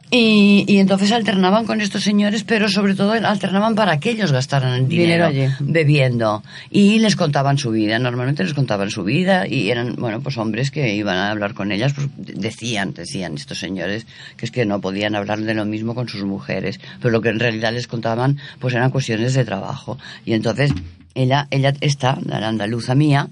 Y, 0.09 0.63
y 0.67 0.77
entonces 0.77 1.11
alternaban 1.11 1.65
con 1.65 1.81
estos 1.81 2.03
señores, 2.03 2.45
pero 2.45 2.69
sobre 2.69 2.95
todo 2.95 3.11
alternaban 3.11 3.75
para 3.75 3.99
que 3.99 4.11
ellos 4.11 4.31
gastaran 4.31 4.73
el 4.73 4.87
Dinero 4.87 5.29
bebiendo. 5.59 6.43
Y 6.71 6.99
les 6.99 7.17
contaban 7.17 7.57
su 7.57 7.71
vida, 7.71 7.99
normalmente 7.99 8.43
les 8.43 8.53
contaban 8.53 8.89
su 8.89 9.03
vida 9.03 9.47
y 9.47 9.69
eran, 9.69 9.95
bueno, 9.97 10.21
pues 10.21 10.37
hombres 10.37 10.71
que 10.71 10.95
iban 10.95 11.17
a 11.17 11.31
hablar 11.31 11.53
con 11.53 11.73
ellas, 11.73 11.93
pues 11.93 12.07
decían, 12.15 12.93
decían 12.93 13.35
estos 13.35 13.59
señores 13.59 14.07
que 14.37 14.45
es 14.45 14.51
que 14.51 14.65
no 14.65 14.79
podían 14.79 15.15
hablar 15.15 15.41
de 15.41 15.53
lo 15.53 15.65
mismo 15.65 15.93
con 15.93 16.07
sus 16.07 16.23
mujeres, 16.23 16.79
pero 17.01 17.11
lo 17.11 17.21
que 17.21 17.29
en 17.29 17.39
realidad 17.39 17.73
les 17.73 17.87
contaban, 17.87 18.37
pues 18.59 18.73
eran 18.73 18.91
cuestiones 18.91 19.33
de 19.33 19.43
trabajo. 19.43 19.97
Y 20.25 20.33
entonces 20.33 20.71
ella, 21.15 21.47
ella 21.51 21.73
está, 21.81 22.17
la 22.23 22.47
andaluza 22.47 22.95
mía, 22.95 23.27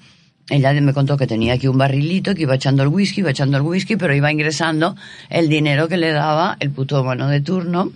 ella 0.50 0.74
me 0.82 0.94
contó 0.94 1.18
que 1.18 1.28
tenía 1.28 1.54
aquí 1.54 1.68
un 1.68 1.78
barrilito, 1.78 2.36
que 2.36 2.44
iba 2.44 2.56
echando 2.56 2.84
el 2.84 2.90
whisky, 2.90 3.22
iba 3.22 3.32
echando 3.32 3.58
el 3.58 3.64
whisky, 3.64 3.96
pero 3.96 4.14
iba 4.16 4.32
ingresando 4.32 4.96
el 5.30 5.50
dinero 5.50 5.88
que 5.88 5.98
le 5.98 6.12
daba 6.12 6.58
el 6.60 6.70
putómano 6.72 7.28
de 7.28 7.42
turno, 7.42 7.92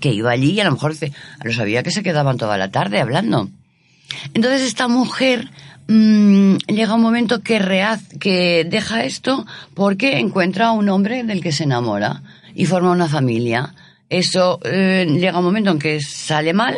que 0.00 0.12
iba 0.14 0.30
allí 0.30 0.52
y 0.52 0.60
a 0.60 0.64
lo 0.64 0.72
mejor 0.72 0.94
se- 0.94 1.12
lo 1.44 1.52
sabía 1.52 1.82
que 1.82 1.90
se 1.90 2.02
quedaban 2.02 2.38
toda 2.38 2.56
la 2.56 2.70
tarde 2.70 3.00
hablando. 3.00 3.50
Entonces 4.34 4.62
esta 4.62 4.88
mujer 4.88 5.48
mm, 5.88 6.56
llega 6.68 6.94
un 6.94 7.02
momento 7.02 7.40
que, 7.42 7.60
rehaz- 7.60 8.18
que 8.18 8.64
deja 8.64 9.04
esto 9.04 9.46
porque 9.74 10.18
encuentra 10.18 10.68
a 10.68 10.72
un 10.72 10.88
hombre 10.88 11.22
del 11.24 11.42
que 11.42 11.52
se 11.52 11.64
enamora 11.64 12.22
y 12.54 12.64
forma 12.64 12.90
una 12.92 13.08
familia. 13.08 13.74
Eso 14.08 14.58
eh, 14.64 15.06
llega 15.08 15.38
un 15.38 15.44
momento 15.44 15.70
en 15.70 15.78
que 15.78 16.00
sale 16.00 16.52
mal 16.54 16.74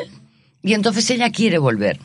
y 0.63 0.75
entonces 0.75 1.09
ella 1.11 1.31
quiere 1.31 1.59
volver. 1.59 1.99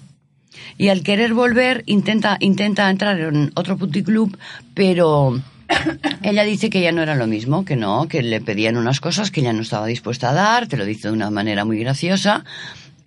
Y 0.77 0.89
al 0.89 1.03
querer 1.03 1.33
volver 1.33 1.83
intenta, 1.85 2.37
intenta 2.39 2.89
entrar 2.89 3.19
en 3.19 3.51
otro 3.55 3.77
puticlub, 3.77 4.37
pero 4.73 5.41
ella 6.23 6.43
dice 6.43 6.69
que 6.69 6.81
ya 6.81 6.91
no 6.91 7.01
era 7.01 7.15
lo 7.15 7.27
mismo, 7.27 7.65
que 7.65 7.75
no, 7.75 8.07
que 8.07 8.21
le 8.21 8.41
pedían 8.41 8.77
unas 8.77 8.99
cosas 8.99 9.31
que 9.31 9.41
ella 9.41 9.53
no 9.53 9.61
estaba 9.61 9.87
dispuesta 9.87 10.29
a 10.29 10.33
dar, 10.33 10.67
te 10.67 10.77
lo 10.77 10.85
dice 10.85 11.07
de 11.07 11.13
una 11.13 11.29
manera 11.29 11.65
muy 11.65 11.79
graciosa. 11.79 12.43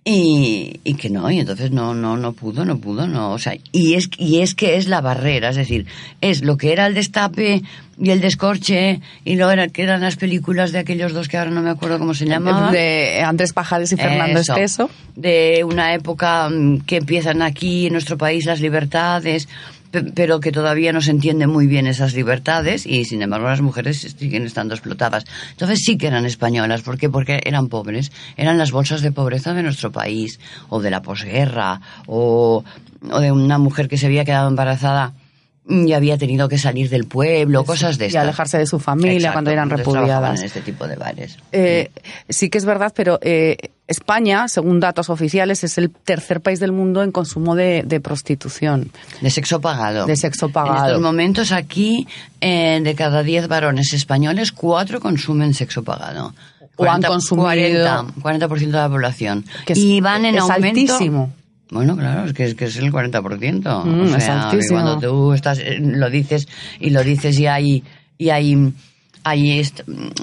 Y, 0.03 0.79
y 0.83 0.95
que 0.95 1.11
no, 1.11 1.29
y 1.29 1.39
entonces 1.39 1.69
no, 1.69 1.93
no, 1.93 2.17
no 2.17 2.33
pudo, 2.33 2.65
no 2.65 2.79
pudo, 2.79 3.05
no, 3.05 3.33
o 3.33 3.37
sea, 3.37 3.53
y 3.71 3.93
es, 3.93 4.09
y 4.17 4.39
es 4.39 4.55
que 4.55 4.77
es 4.77 4.87
la 4.87 4.99
barrera, 4.99 5.49
es 5.49 5.55
decir, 5.55 5.85
es 6.21 6.43
lo 6.43 6.57
que 6.57 6.73
era 6.73 6.87
el 6.87 6.95
destape 6.95 7.61
y 8.01 8.09
el 8.09 8.19
descorche, 8.19 8.99
y 9.25 9.35
lo 9.35 9.51
era, 9.51 9.67
que 9.67 9.83
eran 9.83 10.01
las 10.01 10.15
películas 10.15 10.71
de 10.71 10.79
aquellos 10.79 11.13
dos 11.13 11.27
que 11.27 11.37
ahora 11.37 11.51
no 11.51 11.61
me 11.61 11.69
acuerdo 11.69 11.99
cómo 11.99 12.15
se 12.15 12.25
llamaban. 12.25 12.71
De 12.71 13.21
Andrés 13.23 13.53
Pajares 13.53 13.91
y 13.91 13.95
Fernando 13.95 14.39
Eso. 14.39 14.53
Esteso. 14.53 14.89
De 15.15 15.63
una 15.63 15.93
época 15.93 16.49
mm, 16.49 16.79
que 16.79 16.97
empiezan 16.97 17.43
aquí 17.43 17.85
en 17.85 17.93
nuestro 17.93 18.17
país 18.17 18.45
las 18.45 18.59
libertades, 18.59 19.47
pero 19.91 20.39
que 20.39 20.51
todavía 20.51 20.93
no 20.93 21.01
se 21.01 21.11
entienden 21.11 21.49
muy 21.49 21.67
bien 21.67 21.87
esas 21.87 22.13
libertades 22.13 22.85
y 22.85 23.05
sin 23.05 23.21
embargo 23.21 23.47
las 23.47 23.61
mujeres 23.61 24.15
siguen 24.17 24.45
estando 24.45 24.73
explotadas. 24.73 25.25
Entonces 25.51 25.79
sí 25.83 25.97
que 25.97 26.07
eran 26.07 26.25
españolas. 26.25 26.81
¿Por 26.81 26.97
qué? 26.97 27.09
Porque 27.09 27.41
eran 27.45 27.67
pobres. 27.67 28.11
Eran 28.37 28.57
las 28.57 28.71
bolsas 28.71 29.01
de 29.01 29.11
pobreza 29.11 29.53
de 29.53 29.63
nuestro 29.63 29.91
país 29.91 30.39
o 30.69 30.81
de 30.81 30.89
la 30.91 31.01
posguerra 31.01 31.81
o, 32.07 32.63
o 33.11 33.19
de 33.19 33.31
una 33.31 33.57
mujer 33.57 33.87
que 33.87 33.97
se 33.97 34.05
había 34.07 34.25
quedado 34.25 34.47
embarazada 34.47 35.13
y 35.69 35.93
había 35.93 36.17
tenido 36.17 36.49
que 36.49 36.57
salir 36.57 36.89
del 36.89 37.05
pueblo, 37.05 37.63
cosas 37.63 37.97
de 37.99 38.05
Y 38.05 38.07
estas. 38.07 38.23
alejarse 38.23 38.57
de 38.57 38.65
su 38.65 38.79
familia 38.79 39.13
Exacto, 39.17 39.33
cuando 39.33 39.51
eran 39.51 39.69
repudiadas. 39.69 40.39
en 40.39 40.45
este 40.47 40.61
tipo 40.61 40.87
de 40.87 40.95
bares. 40.95 41.37
Eh, 41.51 41.91
sí 42.27 42.49
que 42.49 42.57
es 42.57 42.65
verdad, 42.65 42.91
pero 42.95 43.19
eh, 43.21 43.57
España, 43.91 44.47
según 44.47 44.79
datos 44.79 45.09
oficiales, 45.09 45.63
es 45.63 45.77
el 45.77 45.91
tercer 45.91 46.41
país 46.41 46.59
del 46.59 46.71
mundo 46.71 47.03
en 47.03 47.11
consumo 47.11 47.55
de, 47.55 47.83
de 47.85 47.99
prostitución. 47.99 48.91
De 49.21 49.29
sexo 49.29 49.61
pagado. 49.61 50.05
De 50.07 50.15
sexo 50.15 50.47
En 50.47 50.51
pagado. 50.53 50.85
estos 50.87 51.01
momentos 51.01 51.51
aquí, 51.51 52.07
eh, 52.41 52.79
de 52.83 52.95
cada 52.95 53.21
10 53.23 53.47
varones 53.47 53.93
españoles, 53.93 54.51
4 54.51 54.99
consumen 54.99 55.53
sexo 55.53 55.83
pagado. 55.83 56.33
O 56.77 56.85
han 56.89 57.01
consumido- 57.03 57.45
40%, 57.45 58.13
40% 58.21 58.59
de 58.59 58.71
la 58.71 58.89
población. 58.89 59.45
Que 59.65 59.73
es- 59.73 59.79
y 59.79 60.01
van 60.01 60.25
en 60.25 60.35
es 60.35 60.41
aumento. 60.41 60.67
altísimo. 60.93 61.31
Bueno, 61.69 61.95
claro, 61.95 62.25
es 62.25 62.33
que 62.33 62.45
es, 62.45 62.55
que 62.55 62.65
es 62.65 62.75
el 62.77 62.91
40%. 62.91 63.83
Mm, 63.85 64.13
o 64.13 64.15
es 64.17 64.27
altísimo. 64.27 64.81
cuando 64.81 64.99
tú 64.99 65.33
estás, 65.33 65.59
eh, 65.59 65.77
lo 65.79 66.09
dices 66.09 66.47
y 66.79 66.89
lo 66.89 67.03
dices 67.03 67.37
y 67.39 67.47
hay, 67.47 67.83
y 68.17 68.29
hay, 68.29 68.73
est- 69.25 69.81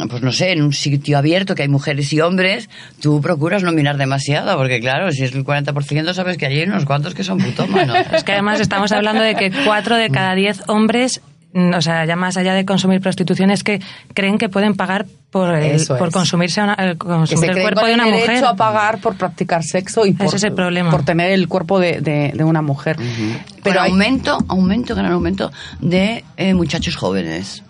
pues 0.09 0.23
no 0.23 0.33
sé, 0.33 0.53
en 0.53 0.63
un 0.63 0.73
sitio 0.73 1.19
abierto 1.19 1.55
que 1.55 1.63
hay 1.63 1.69
mujeres 1.69 2.13
y 2.13 2.21
hombres, 2.21 2.69
tú 3.01 3.21
procuras 3.21 3.63
no 3.63 3.73
mirar 3.73 3.97
demasiado, 3.97 4.57
porque 4.57 4.81
claro, 4.81 5.13
si 5.13 5.25
es 5.25 5.33
el 5.35 5.45
40% 5.45 6.13
sabes 6.15 6.37
que 6.37 6.47
hay 6.47 6.63
unos 6.63 6.85
cuantos 6.85 7.15
que 7.15 7.25
son 7.25 7.39
putómanos. 7.39 7.97
Es 8.13 8.25
que 8.25 8.33
además 8.33 8.61
estamos 8.61 8.91
hablando 8.93 9.23
de 9.23 9.35
que 9.35 9.53
cuatro 9.65 9.97
de 9.97 10.11
cada 10.11 10.35
diez 10.35 10.63
hombres, 10.69 11.21
mm, 11.53 11.75
o 11.75 11.81
sea, 11.83 12.05
ya 12.07 12.17
más 12.17 12.37
allá 12.37 12.55
de 12.55 12.65
consumir 12.65 13.01
prostitución, 13.01 13.51
es 13.51 13.63
que 13.63 13.81
creen 14.15 14.37
que 14.39 14.49
pueden 14.49 14.75
pagar 14.75 15.07
por, 15.31 15.55
el- 15.55 15.87
por 15.87 16.11
consumirse 16.11 16.61
una- 16.63 16.75
el, 16.75 16.93
Que 16.93 16.99
consumir 16.99 17.39
se 17.39 17.47
el 17.47 17.53
creen 17.53 17.63
cuerpo 17.67 17.87
de 17.87 17.95
una 17.95 18.05
el 18.05 18.11
mujer. 18.13 18.27
derecho 18.29 18.49
a 18.49 18.57
pagar 18.57 18.99
por 19.01 19.15
practicar 19.17 19.63
sexo 19.63 20.07
y 20.07 20.13
por, 20.15 20.27
Ese 20.27 20.37
es 20.37 20.45
el 20.45 20.55
problema. 20.55 20.91
por 20.91 21.05
tener 21.05 21.31
el 21.33 21.47
cuerpo 21.49 21.79
de, 21.79 22.01
de- 22.01 22.33
de 22.35 22.45
una 22.45 22.63
mujer. 22.63 22.97
Pero 22.97 23.39
Pero 23.63 23.81
hay- 23.83 23.91
aumento, 23.91 24.39
aumento, 24.49 24.95
gran 24.95 25.13
aumento 25.13 25.53
de 25.81 26.25
eh, 26.37 26.55
muchachos 26.55 26.97
jóvenes. 26.97 27.63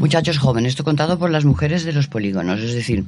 Muchachos 0.00 0.38
jóvenes, 0.38 0.70
esto 0.70 0.84
contado 0.84 1.18
por 1.18 1.30
las 1.30 1.44
mujeres 1.44 1.84
de 1.84 1.92
los 1.92 2.06
polígonos, 2.08 2.60
es 2.60 2.72
decir, 2.74 3.04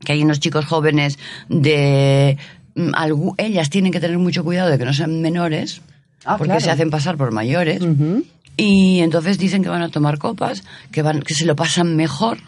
que 0.00 0.12
hay 0.12 0.22
unos 0.22 0.40
chicos 0.40 0.64
jóvenes 0.64 1.18
de... 1.48 2.38
mm, 2.74 2.90
algu- 2.94 3.34
ellas 3.38 3.68
tienen 3.70 3.92
que 3.92 4.00
tener 4.00 4.18
mucho 4.18 4.42
cuidado 4.44 4.70
de 4.70 4.78
que 4.78 4.84
no 4.84 4.92
sean 4.94 5.20
menores, 5.20 5.82
Ah, 6.24 6.36
porque 6.38 6.48
claro. 6.52 6.60
se 6.64 6.70
hacen 6.70 6.90
pasar 6.90 7.16
por 7.16 7.30
mayores. 7.32 7.80
Y 8.56 9.00
entonces 9.00 9.38
dicen 9.38 9.62
que 9.62 9.68
van 9.68 9.82
a 9.82 9.90
tomar 9.90 10.18
copas, 10.18 10.64
que, 10.90 11.02
van, 11.02 11.20
que 11.22 11.34
se 11.34 11.44
lo 11.44 11.54
pasan 11.54 11.94
mejor, 11.94 12.38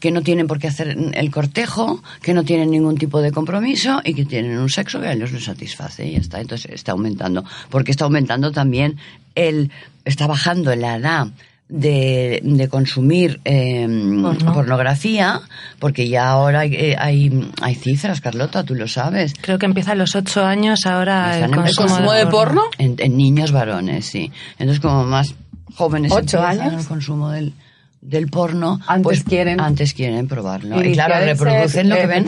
que 0.00 0.10
no 0.10 0.22
tienen 0.22 0.46
por 0.46 0.58
qué 0.58 0.66
hacer 0.68 0.96
el 1.14 1.30
cortejo, 1.30 2.02
que 2.22 2.34
no 2.34 2.44
tienen 2.44 2.70
ningún 2.70 2.96
tipo 2.98 3.20
de 3.20 3.30
compromiso 3.30 4.00
y 4.04 4.14
que 4.14 4.24
tienen 4.24 4.58
un 4.58 4.68
sexo 4.68 5.00
que 5.00 5.06
a 5.08 5.12
ellos 5.12 5.32
les 5.32 5.44
satisface 5.44 6.06
y 6.08 6.12
ya 6.12 6.18
está. 6.18 6.40
Entonces 6.40 6.72
está 6.72 6.92
aumentando. 6.92 7.44
Porque 7.68 7.90
está 7.92 8.04
aumentando 8.06 8.50
también 8.52 8.96
el. 9.34 9.70
está 10.04 10.26
bajando 10.26 10.74
la 10.74 10.96
edad. 10.96 11.28
De, 11.72 12.40
de 12.42 12.68
consumir 12.68 13.40
eh, 13.44 13.86
Porno. 14.20 14.52
pornografía, 14.52 15.40
porque 15.78 16.08
ya 16.08 16.28
ahora 16.28 16.60
hay, 16.60 16.74
eh, 16.74 16.96
hay, 16.98 17.48
hay 17.62 17.74
cifras, 17.76 18.20
Carlota, 18.20 18.64
tú 18.64 18.74
lo 18.74 18.88
sabes. 18.88 19.34
Creo 19.40 19.56
que 19.58 19.66
empieza 19.66 19.92
a 19.92 19.94
los 19.94 20.16
ocho 20.16 20.44
años 20.44 20.84
ahora 20.84 21.38
el 21.38 21.44
consumo, 21.52 21.66
¿El 21.68 21.74
consumo 21.76 22.12
de 22.12 22.26
porno? 22.26 22.62
En, 22.78 22.96
en 22.98 23.16
niños 23.16 23.52
varones, 23.52 24.04
sí. 24.04 24.32
Entonces, 24.58 24.80
como 24.80 25.04
más 25.04 25.36
jóvenes 25.76 26.10
¿Ocho 26.10 26.42
años? 26.42 26.74
el 26.82 26.86
consumo 26.88 27.30
del, 27.30 27.52
del 28.00 28.26
porno, 28.26 28.80
Antes 28.88 29.04
pues 29.04 29.22
quieren- 29.24 29.60
antes 29.60 29.94
quieren 29.94 30.26
probarlo. 30.26 30.76
Y 30.82 30.86
Iniciar 30.86 31.06
claro, 31.10 31.24
reproducen 31.26 31.88
lo 31.88 31.94
que 31.94 32.06
ven, 32.08 32.26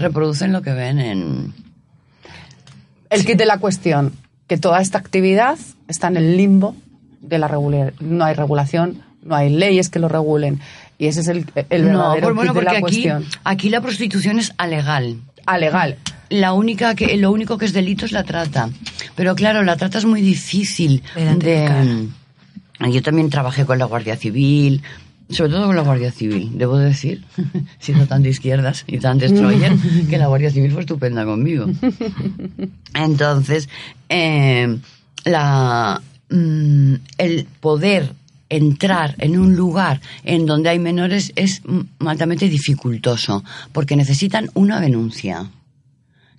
reproducen 0.00 0.52
lo 0.52 0.62
que 0.62 0.72
ven 0.72 0.98
en 0.98 1.54
El 3.08 3.24
kit 3.24 3.36
de 3.38 3.46
la 3.46 3.58
cuestión, 3.58 4.12
que 4.48 4.56
toda 4.56 4.80
esta 4.80 4.98
actividad 4.98 5.58
está 5.86 6.08
en 6.08 6.16
el 6.16 6.36
limbo 6.36 6.74
de 7.20 7.38
la. 7.38 7.48
No 8.00 8.24
hay 8.24 8.34
regulación, 8.34 9.02
no 9.22 9.34
hay 9.34 9.50
leyes 9.50 9.88
que 9.88 9.98
lo 9.98 10.08
regulen. 10.08 10.60
Y 10.98 11.06
ese 11.06 11.20
es 11.20 11.28
el, 11.28 11.46
el 11.70 11.90
no, 11.90 11.98
verdadero 11.98 12.26
pues 12.26 12.36
bueno, 12.36 12.52
de 12.52 12.60
porque 12.60 12.64
la 12.64 12.72
aquí, 12.72 12.80
cuestión. 12.80 13.24
aquí 13.44 13.68
la 13.70 13.80
prostitución 13.80 14.38
es 14.38 14.52
alegal. 14.58 15.16
Ah, 15.46 15.58
legal. 15.58 15.96
La 16.28 16.52
única 16.52 16.94
que, 16.94 17.16
lo 17.16 17.32
único 17.32 17.58
que 17.58 17.64
es 17.64 17.72
delito 17.72 18.04
es 18.04 18.12
la 18.12 18.24
trata. 18.24 18.68
Pero 19.16 19.34
claro, 19.34 19.62
la 19.64 19.76
trata 19.76 19.98
es 19.98 20.04
muy 20.04 20.20
difícil 20.20 21.02
de... 21.14 22.08
Yo 22.92 23.02
también 23.02 23.28
trabajé 23.30 23.66
con 23.66 23.78
la 23.78 23.84
Guardia 23.84 24.16
Civil, 24.16 24.82
sobre 25.30 25.50
todo 25.50 25.66
con 25.66 25.76
la 25.76 25.82
Guardia 25.82 26.10
Civil, 26.10 26.50
debo 26.54 26.78
decir, 26.78 27.24
siendo 27.78 28.06
tan 28.06 28.22
de 28.22 28.30
izquierdas 28.30 28.84
y 28.86 28.98
tan 28.98 29.18
destroyer, 29.18 29.72
que 30.10 30.18
la 30.18 30.26
Guardia 30.26 30.50
Civil 30.50 30.72
fue 30.72 30.80
estupenda 30.80 31.24
conmigo. 31.24 31.66
Entonces, 32.94 33.68
eh, 34.08 34.78
la, 35.24 36.00
mm, 36.30 36.94
el 37.18 37.46
poder 37.60 38.12
entrar 38.50 39.14
en 39.18 39.38
un 39.38 39.54
lugar 39.54 40.00
en 40.24 40.44
donde 40.44 40.68
hay 40.68 40.78
menores 40.78 41.32
es 41.36 41.62
altamente 42.00 42.48
dificultoso, 42.48 43.42
porque 43.72 43.96
necesitan 43.96 44.50
una 44.54 44.80
denuncia. 44.80 45.50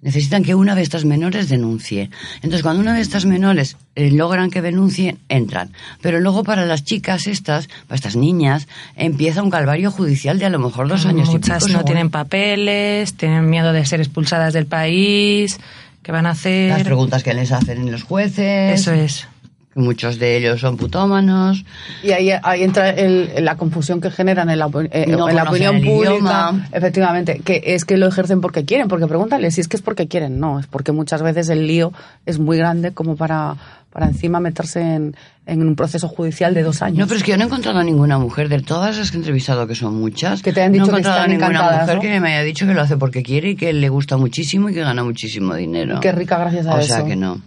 Necesitan 0.02 0.44
que 0.44 0.56
una 0.56 0.74
de 0.74 0.82
estas 0.82 1.06
menores 1.06 1.48
denuncie. 1.48 2.10
Entonces, 2.38 2.64
cuando 2.64 2.82
una 2.82 2.96
de 2.96 3.02
estas 3.02 3.26
menores 3.26 3.78
eh, 3.94 4.10
logran 4.10 4.50
que 4.50 4.64
denuncien, 4.64 5.20
entran. 5.30 5.74
Pero 6.02 6.20
luego 6.20 6.44
para 6.44 6.66
las 6.66 6.84
chicas 6.84 7.28
estas, 7.28 7.68
para 7.88 7.98
estas 7.98 8.16
niñas, 8.16 8.68
empieza 8.96 9.44
un 9.44 9.52
calvario 9.52 9.92
judicial 9.92 10.40
de 10.40 10.46
a 10.46 10.50
lo 10.50 10.58
mejor 10.58 10.88
dos 10.88 11.06
años 11.06 11.30
y 11.32 11.38
pico, 11.38 11.68
no 11.70 11.86
tienen 11.86 12.10
papeles, 12.10 13.14
tienen 13.14 13.48
miedo 13.48 13.74
de 13.74 13.86
ser 13.86 14.02
expulsadas 14.02 14.54
del 14.54 14.66
país. 14.66 15.60
¿Qué 16.02 16.12
van 16.12 16.26
a 16.26 16.32
hacer? 16.32 16.70
Las 16.72 16.84
preguntas 16.84 17.22
que 17.22 17.36
les 17.36 17.52
hacen 17.52 17.92
los 17.92 18.02
jueces. 18.02 18.82
Eso 18.82 18.94
es. 18.94 19.28
Que 19.74 19.80
Muchos 19.80 20.20
de 20.20 20.38
ellos 20.38 20.60
son 20.60 20.78
putómanos. 20.78 21.64
Y 22.04 22.12
ahí, 22.12 22.32
ahí 22.44 22.64
entra 22.64 22.90
el- 22.90 23.32
la 23.46 23.56
confusión 23.56 24.02
que 24.02 24.12
generan 24.12 24.50
en 24.50 24.60
la, 24.60 24.70
eh, 24.92 25.06
No 25.08 25.30
en 25.30 25.36
la 25.36 25.44
opinión 25.44 25.78
el 25.78 25.84
pública. 25.86 26.12
idioma. 26.14 26.68
Efectivamente, 26.74 27.42
que 27.44 27.62
es 27.66 27.86
que 27.86 27.98
lo 27.98 28.08
ejercen 28.08 28.42
porque 28.42 28.66
quieren, 28.66 28.88
porque 28.88 29.08
pregúntale 29.08 29.50
si 29.52 29.62
es 29.62 29.68
que 29.68 29.78
es 29.78 29.82
porque 29.82 30.08
quieren. 30.08 30.40
No, 30.40 30.60
es 30.60 30.68
porque 30.68 30.92
muchas 30.92 31.22
veces 31.24 31.50
el 31.50 31.68
lío 31.68 31.94
es 32.26 32.38
muy 32.40 32.58
grande 32.58 32.92
como 32.92 33.16
para, 33.16 33.56
para 33.94 34.08
encima 34.08 34.40
meterse 34.42 34.82
en, 34.82 35.16
en 35.46 35.62
un 35.66 35.76
proceso 35.78 36.08
judicial 36.10 36.54
de 36.54 36.64
dos 36.64 36.82
años. 36.82 37.00
No, 37.00 37.08
pero 37.08 37.18
es 37.18 37.24
que 37.24 37.32
yo 37.32 37.38
no 37.38 37.44
he 37.44 37.48
encontrado 37.48 37.80
a 37.80 37.84
ninguna 37.84 38.18
mujer, 38.18 38.50
de 38.50 38.60
todas 38.62 38.98
las 38.98 39.10
que 39.12 39.18
he 39.18 39.20
entrevistado, 39.20 39.68
que 39.68 39.76
son 39.76 39.96
muchas, 40.00 40.42
Que 40.42 40.52
te 40.54 40.62
han 40.64 40.72
no 40.72 40.78
he 40.78 40.80
dicho 40.80 40.92
que 40.92 41.00
encontrado 41.00 41.18
a 41.18 41.22
están 41.26 41.32
ninguna 41.40 41.72
mujer 41.80 41.96
¿no? 41.96 42.02
que 42.02 42.20
me 42.20 42.34
haya 42.34 42.44
dicho 42.44 42.68
que 42.68 42.74
lo 42.74 42.82
hace 42.82 42.98
porque 42.98 43.24
quiere 43.24 43.52
y 43.52 43.56
que 43.56 43.72
le 43.74 43.88
gusta 43.90 44.18
muchísimo 44.18 44.70
y 44.70 44.74
que 44.74 44.82
gana 44.82 45.04
muchísimo 45.04 45.56
dinero. 45.56 46.00
Qué 46.02 46.12
rica 46.12 46.38
gracias 46.38 46.68
a 46.68 46.76
o 46.76 46.80
eso. 46.80 46.88
sea 46.94 47.06
que 47.06 47.16
no. 47.16 47.42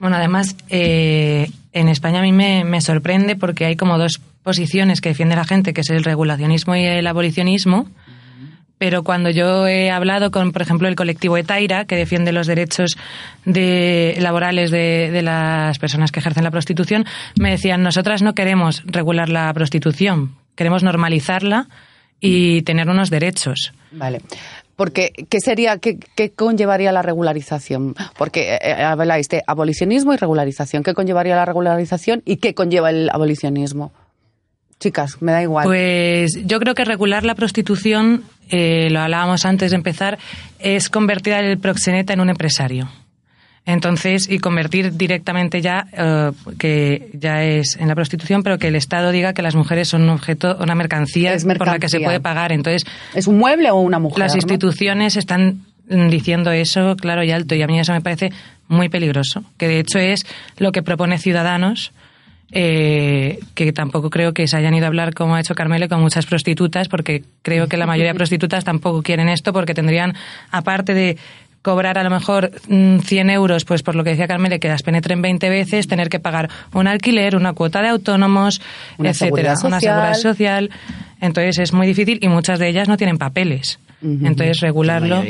Bueno, 0.00 0.16
además, 0.16 0.56
eh, 0.68 1.50
en 1.72 1.88
España 1.88 2.20
a 2.20 2.22
mí 2.22 2.32
me, 2.32 2.80
sorprende 2.80 3.36
porque 3.36 3.64
hay 3.64 3.76
como 3.76 3.98
dos 3.98 4.20
posiciones 4.42 5.00
que 5.00 5.10
defiende 5.10 5.36
la 5.36 5.44
gente, 5.44 5.72
que 5.72 5.80
es 5.80 5.90
el 5.90 6.04
regulacionismo 6.04 6.76
y 6.76 6.84
el 6.84 7.06
abolicionismo. 7.06 7.88
Pero 8.78 9.02
cuando 9.02 9.30
yo 9.30 9.66
he 9.66 9.90
hablado 9.90 10.30
con, 10.30 10.52
por 10.52 10.62
ejemplo, 10.62 10.86
el 10.86 10.94
colectivo 10.94 11.36
Etaira, 11.36 11.84
que 11.84 11.96
defiende 11.96 12.30
los 12.30 12.46
derechos 12.46 12.96
de, 13.44 14.16
laborales 14.20 14.70
de, 14.70 15.10
de 15.10 15.22
las 15.22 15.80
personas 15.80 16.12
que 16.12 16.20
ejercen 16.20 16.44
la 16.44 16.52
prostitución, 16.52 17.04
me 17.40 17.50
decían, 17.50 17.82
nosotras 17.82 18.22
no 18.22 18.34
queremos 18.34 18.84
regular 18.86 19.30
la 19.30 19.52
prostitución, 19.52 20.36
queremos 20.54 20.84
normalizarla 20.84 21.68
y 22.20 22.62
tener 22.62 22.88
unos 22.88 23.10
derechos. 23.10 23.72
Vale. 23.90 24.20
Porque, 24.78 25.10
¿qué 25.28 25.40
sería, 25.40 25.78
qué, 25.78 25.98
qué 26.14 26.30
conllevaría 26.30 26.92
la 26.92 27.02
regularización? 27.02 27.96
Porque 28.16 28.54
eh, 28.54 28.58
eh, 28.62 28.72
habláis 28.74 29.28
de 29.28 29.42
abolicionismo 29.44 30.14
y 30.14 30.16
regularización. 30.16 30.84
¿Qué 30.84 30.94
conllevaría 30.94 31.34
la 31.34 31.44
regularización 31.44 32.22
y 32.24 32.36
qué 32.36 32.54
conlleva 32.54 32.90
el 32.90 33.10
abolicionismo? 33.12 33.90
Chicas, 34.78 35.20
me 35.20 35.32
da 35.32 35.42
igual. 35.42 35.66
Pues 35.66 36.46
yo 36.46 36.60
creo 36.60 36.76
que 36.76 36.84
regular 36.84 37.24
la 37.24 37.34
prostitución, 37.34 38.22
eh, 38.50 38.88
lo 38.90 39.00
hablábamos 39.00 39.44
antes 39.46 39.72
de 39.72 39.78
empezar, 39.78 40.16
es 40.60 40.88
convertir 40.90 41.34
al 41.34 41.58
proxeneta 41.58 42.12
en 42.12 42.20
un 42.20 42.30
empresario. 42.30 42.88
Entonces, 43.68 44.30
y 44.30 44.38
convertir 44.38 44.96
directamente 44.96 45.60
ya, 45.60 45.86
eh, 45.92 46.32
que 46.58 47.10
ya 47.12 47.44
es 47.44 47.76
en 47.76 47.88
la 47.88 47.94
prostitución, 47.94 48.42
pero 48.42 48.56
que 48.58 48.68
el 48.68 48.76
Estado 48.76 49.10
diga 49.10 49.34
que 49.34 49.42
las 49.42 49.54
mujeres 49.54 49.88
son 49.88 50.04
un 50.04 50.08
objeto, 50.08 50.56
una 50.58 50.74
mercancía, 50.74 51.34
Es 51.34 51.44
por 51.44 51.66
la 51.66 51.78
que 51.78 51.90
se 51.90 52.00
puede 52.00 52.18
pagar. 52.18 52.50
Entonces, 52.50 52.84
¿Es 53.14 53.26
un 53.26 53.36
mueble 53.36 53.70
o 53.70 53.76
una 53.76 53.98
mujer? 53.98 54.20
las 54.20 54.32
no? 54.32 54.38
instituciones 54.38 55.16
están 55.16 55.66
mm, 55.90 56.08
diciendo 56.08 56.50
eso 56.50 56.96
claro 56.96 57.22
y 57.22 57.30
alto 57.30 57.54
y 57.56 57.60
a 57.60 57.66
mí 57.66 57.78
eso 57.78 57.92
me 57.92 58.00
parece 58.00 58.32
muy 58.68 58.88
peligroso, 58.88 59.44
que 59.58 59.68
de 59.68 59.80
hecho 59.80 59.98
es 59.98 60.24
lo 60.56 60.72
que 60.72 60.82
propone 60.82 61.18
Ciudadanos, 61.18 61.92
eh, 62.50 63.40
que 63.54 63.74
tampoco 63.74 64.08
creo 64.08 64.32
que 64.32 64.48
se 64.48 64.56
hayan 64.56 64.72
ido 64.72 64.86
a 64.86 64.88
hablar 64.88 65.12
como 65.12 65.34
ha 65.34 65.40
hecho 65.40 65.54
Carmelo 65.54 65.90
con 65.90 66.00
muchas 66.00 66.24
prostitutas, 66.24 66.88
porque 66.88 67.22
creo 67.42 67.66
que 67.66 67.76
la 67.76 67.84
mayoría 67.84 68.12
de 68.12 68.16
prostitutas 68.16 68.64
tampoco 68.64 69.02
quieren 69.02 69.28
esto 69.28 69.52
porque 69.52 69.74
tendrían, 69.74 70.14
aparte 70.50 70.94
de 70.94 71.18
cobrar 71.62 71.98
a 71.98 72.02
lo 72.02 72.10
mejor 72.10 72.50
mm, 72.68 72.98
100 72.98 73.30
euros, 73.30 73.64
pues 73.64 73.82
por 73.82 73.94
lo 73.94 74.04
que 74.04 74.10
decía 74.10 74.26
Carmele, 74.26 74.60
que 74.60 74.68
las 74.68 74.82
penetren 74.82 75.22
20 75.22 75.48
veces, 75.48 75.88
tener 75.88 76.08
que 76.08 76.20
pagar 76.20 76.48
un 76.72 76.86
alquiler, 76.86 77.36
una 77.36 77.52
cuota 77.52 77.82
de 77.82 77.88
autónomos, 77.88 78.60
Una 78.96 79.10
etcétera, 79.10 79.56
seguridad 79.56 79.56
una 79.64 79.80
seguridad 79.80 80.14
social. 80.14 80.70
Entonces 81.20 81.58
es 81.58 81.72
muy 81.72 81.86
difícil 81.86 82.18
y 82.22 82.28
muchas 82.28 82.58
de 82.58 82.68
ellas 82.68 82.88
no 82.88 82.96
tienen 82.96 83.18
papeles. 83.18 83.80
Entonces 84.00 84.60
regularlo 84.60 85.24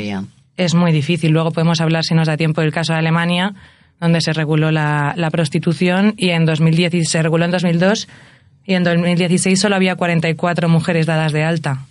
es 0.55 0.75
muy 0.75 0.91
difícil. 0.91 1.31
Luego 1.31 1.51
podemos 1.51 1.81
hablar, 1.81 2.03
si 2.03 2.13
nos 2.13 2.27
da 2.27 2.37
tiempo, 2.37 2.61
del 2.61 2.71
caso 2.71 2.93
de 2.93 2.99
Alemania, 2.99 3.53
donde 3.99 4.21
se 4.21 4.31
reguló 4.31 4.71
la, 4.71 5.13
la 5.17 5.31
prostitución 5.31 6.13
y 6.17 6.29
en 6.29 6.45
2010 6.45 7.09
se 7.09 7.21
reguló 7.23 7.45
en 7.45 7.51
2002 7.51 8.07
y 8.65 8.75
en 8.75 8.83
2016 8.83 9.59
solo 9.59 9.75
había 9.75 9.95
44 9.95 10.69
mujeres 10.69 11.07
dadas 11.07 11.31
de 11.31 11.43
alta 11.43 11.88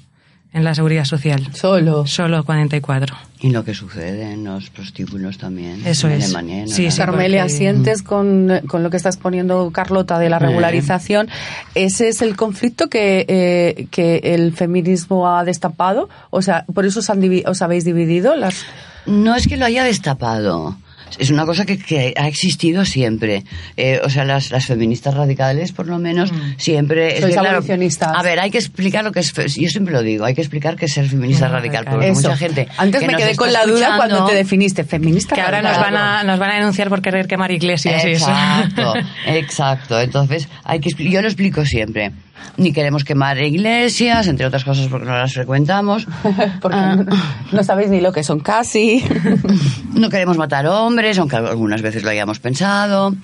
en 0.53 0.65
la 0.65 0.75
seguridad 0.75 1.05
social. 1.05 1.47
Solo. 1.55 2.07
Solo 2.07 2.43
44. 2.45 3.17
Y 3.41 3.51
lo 3.51 3.65
que 3.65 3.75
sucede 3.75 4.33
en 4.33 4.45
los 4.45 4.71
prostíbulos 4.71 5.39
también. 5.39 5.87
Eso 5.87 6.09
en 6.09 6.15
es. 6.15 6.25
Alemania, 6.25 6.63
en 6.63 6.69
Sí. 6.69 6.89
Carmelia, 6.97 7.43
porque- 7.43 7.55
sientes 7.57 8.03
con, 8.03 8.51
con 8.67 8.83
lo 8.83 8.91
que 8.91 8.97
está 8.97 9.11
exponiendo 9.11 9.71
Carlota 9.73 10.19
de 10.19 10.29
la 10.31 10.39
Eh. 10.39 10.41
regularización, 10.41 11.29
¿ese 11.75 12.09
es 12.09 12.23
el 12.23 12.35
conflicto 12.35 12.89
que, 12.89 13.25
eh, 13.29 13.87
que 13.91 14.21
el 14.25 14.53
feminismo 14.53 15.29
ha 15.29 15.45
destapado? 15.45 16.09
O 16.31 16.43
sea, 16.43 16.65
¿por 16.73 16.87
eso 16.87 17.01
os, 17.01 17.11
han 17.11 17.21
divi- 17.21 17.47
os 17.47 17.63
habéis 17.63 17.85
dividido? 17.85 18.35
Las... 18.35 18.65
No 19.07 19.37
es 19.37 19.47
que 19.47 19.57
lo 19.57 19.67
haya 19.67 19.85
destapado. 19.85 20.77
Es 21.19 21.31
una 21.31 21.47
cosa 21.47 21.65
que, 21.65 21.79
que 21.79 22.15
ha 22.17 22.29
existido 22.29 22.85
siempre. 22.85 23.45
Eh, 23.77 24.01
o 24.05 24.11
sea, 24.11 24.25
las, 24.25 24.51
las 24.51 24.67
feministas 24.67 25.15
radicales, 25.15 25.73
por 25.73 25.87
lo 25.87 25.99
menos, 25.99 26.31
siempre... 26.57 27.15
es 27.15 27.21
Sois 27.23 27.35
claro, 27.35 27.49
abolicionistas. 27.51 28.13
A 28.15 28.23
ver, 28.23 28.41
hay 28.41 28.51
que 28.51 28.59
explicar 28.59 29.05
lo 29.05 29.13
que 29.13 29.21
es... 29.21 29.33
Yo 29.33 29.69
siempre 29.69 29.93
lo 29.95 30.03
digo, 30.03 30.25
hay 30.25 30.35
que 30.35 30.41
explicar 30.43 30.77
qué 30.77 30.87
es 30.87 30.93
ser 30.93 31.07
feminista 31.09 31.49
Mm, 31.49 31.53
radical. 31.53 31.85
radical. 31.85 31.95
Porque 31.95 32.09
Eso. 32.11 32.23
mucha 32.29 32.37
gente... 32.37 32.69
Antes 32.77 33.01
que 33.01 33.07
me 33.07 33.15
quedé 33.17 33.37
con 33.37 33.53
la 33.53 33.65
duda 33.65 33.97
cuando 33.97 34.25
te 34.27 34.35
definiste 34.35 34.85
feminista. 34.85 35.35
Que 35.35 35.41
ahora 35.41 35.63
nos 35.63 35.77
van, 35.79 35.97
a, 35.97 36.25
nos 36.25 36.39
van 36.39 36.51
a 36.51 36.55
denunciar 36.57 36.89
por 36.89 37.01
querer 37.03 37.27
quemar 37.27 37.51
iglesias 37.51 38.05
y 38.05 38.11
eso. 38.13 38.29
Exacto, 38.31 38.95
exacto. 39.27 40.01
Entonces, 40.01 40.49
hay 40.65 40.81
que 40.81 40.91
yo 41.11 41.21
lo 41.23 41.29
explico 41.29 41.65
siempre. 41.65 42.13
Ni 42.57 42.73
queremos 42.73 43.03
quemar 43.05 43.39
iglesias, 43.43 44.27
entre 44.29 44.47
otras 44.47 44.65
cosas 44.65 44.87
porque 44.89 45.07
no 45.07 45.13
las 45.17 45.33
frecuentamos. 45.33 46.07
Porque 46.63 46.77
Ah. 46.79 46.95
no, 46.97 47.05
no 47.53 47.65
sabéis 47.65 47.91
ni 47.91 48.01
lo 48.01 48.13
que 48.13 48.23
son 48.23 48.41
casi. 48.41 49.03
No 49.95 50.09
queremos 50.11 50.37
matar 50.37 50.65
hombres. 50.67 50.98
Hombres, 50.99 51.19
aunque 51.19 51.37
algunas 51.37 51.81
veces 51.81 52.03
lo 52.03 52.11
hayamos 52.11 52.41
pensado. 52.41 53.15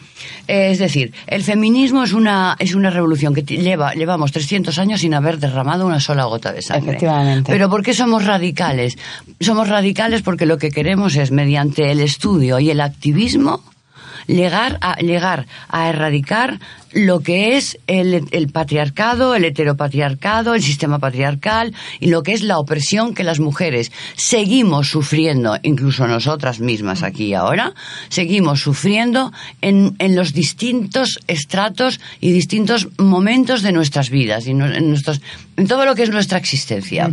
Es 0.46 0.78
decir, 0.78 1.12
el 1.26 1.42
feminismo 1.42 2.04
es 2.04 2.12
una, 2.12 2.54
es 2.60 2.74
una 2.74 2.90
revolución 2.90 3.34
que 3.34 3.42
lleva, 3.42 3.94
llevamos 3.94 4.30
300 4.30 4.78
años 4.78 5.00
sin 5.00 5.12
haber 5.12 5.38
derramado 5.38 5.84
una 5.84 5.98
sola 5.98 6.24
gota 6.24 6.52
de 6.52 6.62
sangre. 6.62 6.90
Efectivamente. 6.90 7.50
Pero 7.50 7.68
¿por 7.68 7.82
qué 7.82 7.92
somos 7.92 8.24
radicales? 8.24 8.96
Somos 9.40 9.68
radicales 9.68 10.22
porque 10.22 10.46
lo 10.46 10.56
que 10.56 10.70
queremos 10.70 11.16
es, 11.16 11.32
mediante 11.32 11.90
el 11.90 12.00
estudio 12.00 12.60
y 12.60 12.70
el 12.70 12.80
activismo, 12.80 13.60
llegar 14.26 14.78
a, 14.80 14.96
llegar 15.00 15.46
a 15.68 15.88
erradicar 15.88 16.58
lo 16.92 17.20
que 17.20 17.56
es 17.56 17.76
el, 17.88 18.24
el 18.30 18.48
patriarcado, 18.48 19.34
el 19.34 19.44
heteropatriarcado, 19.44 20.54
el 20.54 20.62
sistema 20.62 21.00
patriarcal 21.00 21.74
y 21.98 22.06
lo 22.06 22.22
que 22.22 22.32
es 22.32 22.42
la 22.42 22.58
opresión 22.58 23.14
que 23.14 23.24
las 23.24 23.40
mujeres 23.40 23.90
seguimos 24.16 24.88
sufriendo, 24.90 25.58
incluso 25.62 26.06
nosotras 26.06 26.60
mismas 26.60 27.02
aquí 27.02 27.26
y 27.26 27.34
ahora, 27.34 27.74
seguimos 28.10 28.60
sufriendo 28.60 29.32
en, 29.60 29.96
en 29.98 30.14
los 30.14 30.32
distintos 30.32 31.18
estratos 31.26 32.00
y 32.20 32.30
distintos 32.30 32.88
momentos 32.98 33.62
de 33.62 33.72
nuestras 33.72 34.10
vidas, 34.10 34.46
y 34.46 34.54
no- 34.54 34.72
en, 34.72 34.88
nuestros, 34.90 35.20
en 35.56 35.66
todo 35.66 35.84
lo 35.86 35.94
que 35.96 36.04
es 36.04 36.10
nuestra 36.10 36.38
existencia. 36.38 37.10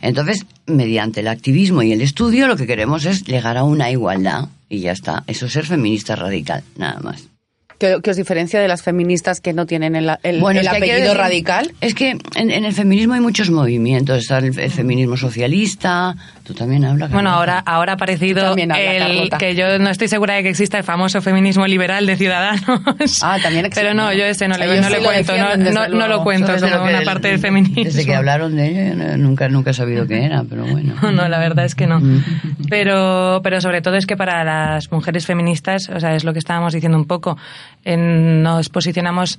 Entonces, 0.00 0.46
mediante 0.66 1.20
el 1.20 1.28
activismo 1.28 1.82
y 1.82 1.92
el 1.92 2.02
estudio, 2.02 2.46
lo 2.46 2.56
que 2.56 2.66
queremos 2.66 3.04
es 3.04 3.24
llegar 3.24 3.56
a 3.56 3.64
una 3.64 3.90
igualdad. 3.90 4.48
Y 4.68 4.80
ya 4.80 4.92
está. 4.92 5.24
Eso 5.26 5.46
es 5.46 5.52
ser 5.52 5.66
feminista 5.66 6.16
radical, 6.16 6.62
nada 6.76 7.00
más. 7.00 7.35
¿Qué, 7.78 7.96
qué 8.02 8.10
os 8.10 8.16
diferencia 8.16 8.58
de 8.60 8.68
las 8.68 8.82
feministas 8.82 9.40
que 9.40 9.52
no 9.52 9.66
tienen 9.66 9.96
el, 9.96 10.10
el- 10.22 10.40
Bueno, 10.40 10.60
el 10.60 10.66
que 10.66 10.70
que 10.72 10.76
apellido 10.78 10.98
decir- 11.12 11.16
radical? 11.18 11.72
Es 11.80 11.94
que 11.94 12.10
en, 12.34 12.50
en 12.50 12.64
el 12.64 12.72
feminismo 12.72 13.14
hay 13.14 13.20
muchos 13.20 13.50
movimientos. 13.50 14.18
Está 14.18 14.38
el, 14.38 14.58
el 14.58 14.70
feminismo 14.70 15.16
socialista. 15.16 16.14
Tú 16.44 16.54
también 16.54 16.84
hablas. 16.84 17.10
Bueno, 17.10 17.30
ahora, 17.30 17.58
ahora 17.58 17.92
ha 17.92 17.94
aparecido 17.96 18.42
También 18.42 18.72
habla, 18.72 19.06
el 19.08 19.30
que 19.30 19.54
yo 19.54 19.78
no 19.78 19.90
estoy 19.90 20.08
segura 20.08 20.34
de 20.34 20.42
que 20.42 20.48
exista 20.48 20.78
el 20.78 20.84
famoso 20.84 21.20
feminismo 21.20 21.66
liberal 21.66 22.06
de 22.06 22.16
ciudadanos. 22.16 23.20
Ah, 23.22 23.38
también 23.42 23.66
existe, 23.66 23.80
Pero 23.82 23.94
no, 23.94 24.12
yo 24.12 24.24
ese 24.24 24.48
no 24.48 24.56
le, 24.56 24.66
no 24.66 24.84
sí 24.86 24.90
le 24.92 24.98
lo 25.00 25.04
cuento, 25.04 25.32
no, 25.36 25.88
no, 25.88 26.08
lo 26.08 26.22
cuento 26.22 26.52
Desde 26.52 26.70
como 26.70 26.84
lo 26.84 26.88
que- 26.90 26.94
una 26.96 27.04
parte 27.04 27.28
del 27.28 27.38
feminismo. 27.40 27.84
Desde 27.84 28.04
que 28.06 28.14
hablaron 28.14 28.56
de 28.56 28.68
ello, 28.94 29.16
nunca, 29.18 29.48
nunca 29.48 29.70
he 29.70 29.74
sabido 29.74 30.06
qué 30.06 30.24
era, 30.24 30.44
pero 30.48 30.64
bueno. 30.64 30.94
No, 31.12 31.28
la 31.28 31.38
verdad 31.38 31.64
es 31.64 31.74
que 31.74 31.86
no. 31.86 32.00
Mm. 32.00 32.22
Pero, 32.70 33.40
pero 33.42 33.60
sobre 33.60 33.80
todo 33.82 33.96
es 33.96 34.06
que 34.06 34.16
para 34.16 34.44
las 34.44 34.90
mujeres 34.92 35.26
feministas, 35.26 35.88
o 35.88 36.00
sea, 36.00 36.14
es 36.14 36.24
lo 36.24 36.32
que 36.32 36.38
estábamos 36.38 36.72
diciendo 36.72 36.98
un 36.98 37.06
poco, 37.06 37.36
en- 37.84 38.42
nos 38.42 38.68
posicionamos, 38.68 39.38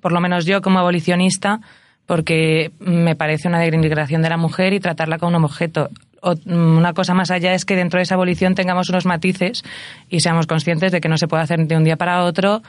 por 0.00 0.12
lo 0.12 0.20
menos 0.20 0.44
yo 0.46 0.62
como 0.62 0.78
abolicionista, 0.78 1.60
porque 2.06 2.72
me 2.80 3.14
parece 3.16 3.48
una 3.48 3.60
denigración 3.60 4.22
de 4.22 4.28
la 4.28 4.36
mujer 4.36 4.72
y 4.72 4.80
tratarla 4.80 5.18
como 5.18 5.36
un 5.38 5.44
objeto. 5.44 5.88
O- 6.20 6.34
mm, 6.34 6.76
una 6.76 6.92
cosa 6.92 7.14
más 7.14 7.30
allá 7.30 7.54
es 7.54 7.64
que 7.64 7.76
dentro 7.76 7.98
de 7.98 8.04
esa 8.04 8.14
abolición 8.14 8.54
tengamos 8.54 8.88
unos 8.90 9.06
matices 9.06 9.62
y 10.08 10.20
seamos 10.20 10.46
conscientes 10.46 10.92
de 10.92 11.00
que 11.00 11.08
no 11.08 11.16
se 11.18 11.28
puede 11.28 11.42
hacer 11.42 11.66
de 11.66 11.76
un 11.76 11.84
día 11.84 11.96
para 11.96 12.24
otro, 12.24 12.62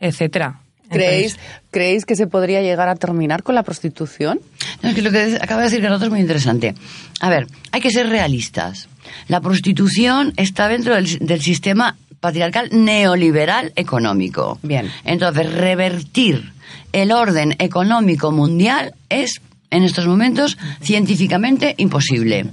etcétera. 0.00 0.60
¿Creéis, 0.90 1.32
Entonces, 1.34 1.62
¿Creéis 1.70 2.06
que 2.06 2.16
se 2.16 2.26
podría 2.26 2.62
llegar 2.62 2.88
a 2.88 2.94
terminar 2.96 3.42
con 3.42 3.54
la 3.54 3.62
prostitución? 3.62 4.40
No, 4.82 4.88
es 4.88 4.94
que 4.94 5.02
lo 5.02 5.10
que 5.10 5.36
acaba 5.38 5.60
de 5.60 5.68
decir 5.68 5.82
Carlota 5.82 6.06
es 6.06 6.10
muy 6.10 6.20
interesante. 6.20 6.74
A 7.20 7.28
ver, 7.28 7.46
hay 7.72 7.80
que 7.82 7.90
ser 7.90 8.08
realistas. 8.08 8.88
La 9.28 9.42
prostitución 9.42 10.32
está 10.38 10.66
dentro 10.68 10.94
del, 10.94 11.18
del 11.18 11.42
sistema 11.42 11.96
patriarcal 12.20 12.68
neoliberal 12.72 13.72
económico. 13.76 14.58
Bien. 14.62 14.90
Entonces, 15.04 15.52
revertir 15.52 16.52
el 16.92 17.12
orden 17.12 17.54
económico 17.58 18.32
mundial 18.32 18.94
es, 19.08 19.40
en 19.70 19.82
estos 19.82 20.06
momentos, 20.06 20.56
científicamente 20.80 21.74
imposible. 21.78 22.46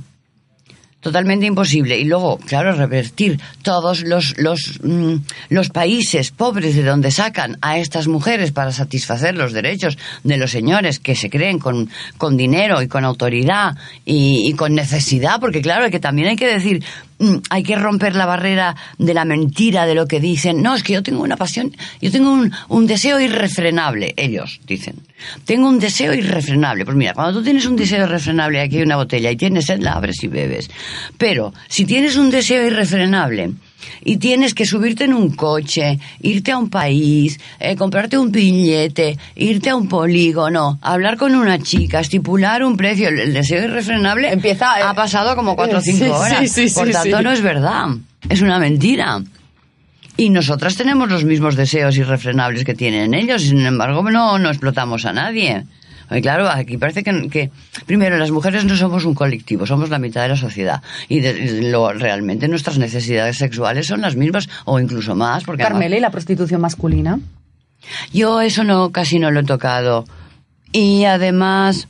Totalmente 1.05 1.45
imposible. 1.45 1.99
Y 1.99 2.05
luego, 2.05 2.39
claro, 2.39 2.71
revertir 2.73 3.39
todos 3.61 4.01
los, 4.01 4.35
los, 4.39 4.79
mm, 4.81 5.17
los 5.49 5.69
países 5.69 6.31
pobres 6.31 6.75
de 6.75 6.81
donde 6.81 7.11
sacan 7.11 7.59
a 7.61 7.77
estas 7.77 8.07
mujeres 8.07 8.51
para 8.51 8.71
satisfacer 8.71 9.35
los 9.35 9.53
derechos 9.53 9.99
de 10.23 10.37
los 10.37 10.49
señores 10.49 10.99
que 10.99 11.13
se 11.13 11.29
creen 11.29 11.59
con, 11.59 11.91
con 12.17 12.37
dinero 12.37 12.81
y 12.81 12.87
con 12.87 13.05
autoridad 13.05 13.77
y, 14.03 14.49
y 14.49 14.53
con 14.53 14.73
necesidad, 14.73 15.39
porque 15.39 15.61
claro, 15.61 15.91
que 15.91 15.99
también 15.99 16.29
hay 16.29 16.37
que 16.37 16.51
decir, 16.51 16.83
hay 17.49 17.63
que 17.63 17.75
romper 17.75 18.15
la 18.15 18.25
barrera 18.25 18.75
de 18.97 19.13
la 19.13 19.25
mentira 19.25 19.85
de 19.85 19.95
lo 19.95 20.07
que 20.07 20.19
dicen. 20.19 20.61
No, 20.61 20.75
es 20.75 20.83
que 20.83 20.93
yo 20.93 21.03
tengo 21.03 21.23
una 21.23 21.37
pasión, 21.37 21.75
yo 22.01 22.11
tengo 22.11 22.31
un, 22.69 22.87
deseo 22.87 23.19
irrefrenable, 23.19 24.13
ellos 24.17 24.59
dicen. 24.67 24.95
Tengo 25.45 25.67
un 25.67 25.79
deseo 25.79 26.13
irrefrenable. 26.13 26.85
Pues 26.85 26.97
mira, 26.97 27.13
cuando 27.13 27.39
tú 27.39 27.43
tienes 27.43 27.65
un 27.65 27.75
deseo 27.75 28.05
irrefrenable, 28.05 28.61
aquí 28.61 28.77
hay 28.77 28.83
una 28.83 28.97
botella 28.97 29.31
y 29.31 29.37
tienes 29.37 29.65
sed, 29.65 29.79
la 29.79 29.93
abres 29.93 30.23
y 30.23 30.27
bebes. 30.27 30.69
Pero 31.17 31.53
si 31.67 31.85
tienes 31.85 32.17
un 32.17 32.29
deseo 32.29 32.65
irrefrenable 32.65 33.53
y 34.03 34.17
tienes 34.17 34.53
que 34.53 34.65
subirte 34.65 35.05
en 35.05 35.13
un 35.13 35.35
coche, 35.35 35.99
irte 36.21 36.51
a 36.51 36.57
un 36.57 36.69
país, 36.69 37.39
eh, 37.59 37.75
comprarte 37.75 38.17
un 38.17 38.31
billete, 38.31 39.17
irte 39.35 39.69
a 39.69 39.75
un 39.75 39.87
polígono, 39.87 40.79
hablar 40.81 41.17
con 41.17 41.35
una 41.35 41.59
chica, 41.59 41.99
estipular 41.99 42.63
un 42.63 42.77
precio, 42.77 43.09
el, 43.09 43.33
deseo 43.33 43.63
irrefrenable 43.63 44.31
Empieza, 44.31 44.79
eh, 44.79 44.83
ha 44.83 44.93
pasado 44.93 45.35
como 45.35 45.55
cuatro 45.55 45.79
o 45.79 45.81
cinco 45.81 46.05
sí, 46.05 46.11
horas. 46.11 46.51
sí, 46.51 46.69
sí, 46.69 46.75
Por 46.75 46.89
tanto, 46.89 47.21
no 47.21 47.31
es 47.31 47.41
verdad. 47.41 47.87
Es 48.29 48.41
una 48.41 48.59
mentira. 48.59 49.21
Y 50.17 50.29
nosotras 50.29 50.77
tenemos 50.77 51.09
los 51.09 51.25
mismos 51.25 51.55
deseos 51.55 51.97
irrefrenables 51.97 52.63
que 52.63 52.73
tienen 52.73 53.13
ellos, 53.13 53.43
y 53.43 53.49
sin 53.49 53.65
embargo 53.65 54.09
no, 54.09 54.39
no 54.39 54.49
explotamos 54.49 55.05
a 55.05 55.11
nadie. 55.11 55.65
Y 56.11 56.21
claro, 56.21 56.47
aquí 56.49 56.77
parece 56.77 57.03
que, 57.03 57.27
que, 57.29 57.49
primero, 57.85 58.17
las 58.17 58.31
mujeres 58.31 58.63
no 58.65 58.75
somos 58.75 59.05
un 59.05 59.15
colectivo, 59.15 59.65
somos 59.65 59.89
la 59.89 59.97
mitad 59.99 60.21
de 60.23 60.29
la 60.29 60.35
sociedad. 60.37 60.81
Y 61.09 61.19
de- 61.21 61.69
lo, 61.71 61.91
realmente 61.93 62.47
nuestras 62.47 62.77
necesidades 62.77 63.37
sexuales 63.37 63.87
son 63.87 64.01
las 64.01 64.15
mismas, 64.15 64.47
o 64.65 64.79
incluso 64.79 65.15
más. 65.15 65.43
Porque 65.43 65.63
Carmela, 65.63 65.97
¿y 65.97 65.99
la 65.99 66.11
prostitución 66.11 66.61
masculina? 66.61 67.19
yo 68.11 68.41
eso 68.41 68.63
no 68.63 68.91
casi 68.91 69.19
no 69.19 69.31
lo 69.31 69.41
he 69.41 69.43
tocado. 69.43 70.05
Y 70.71 71.05
además, 71.05 71.87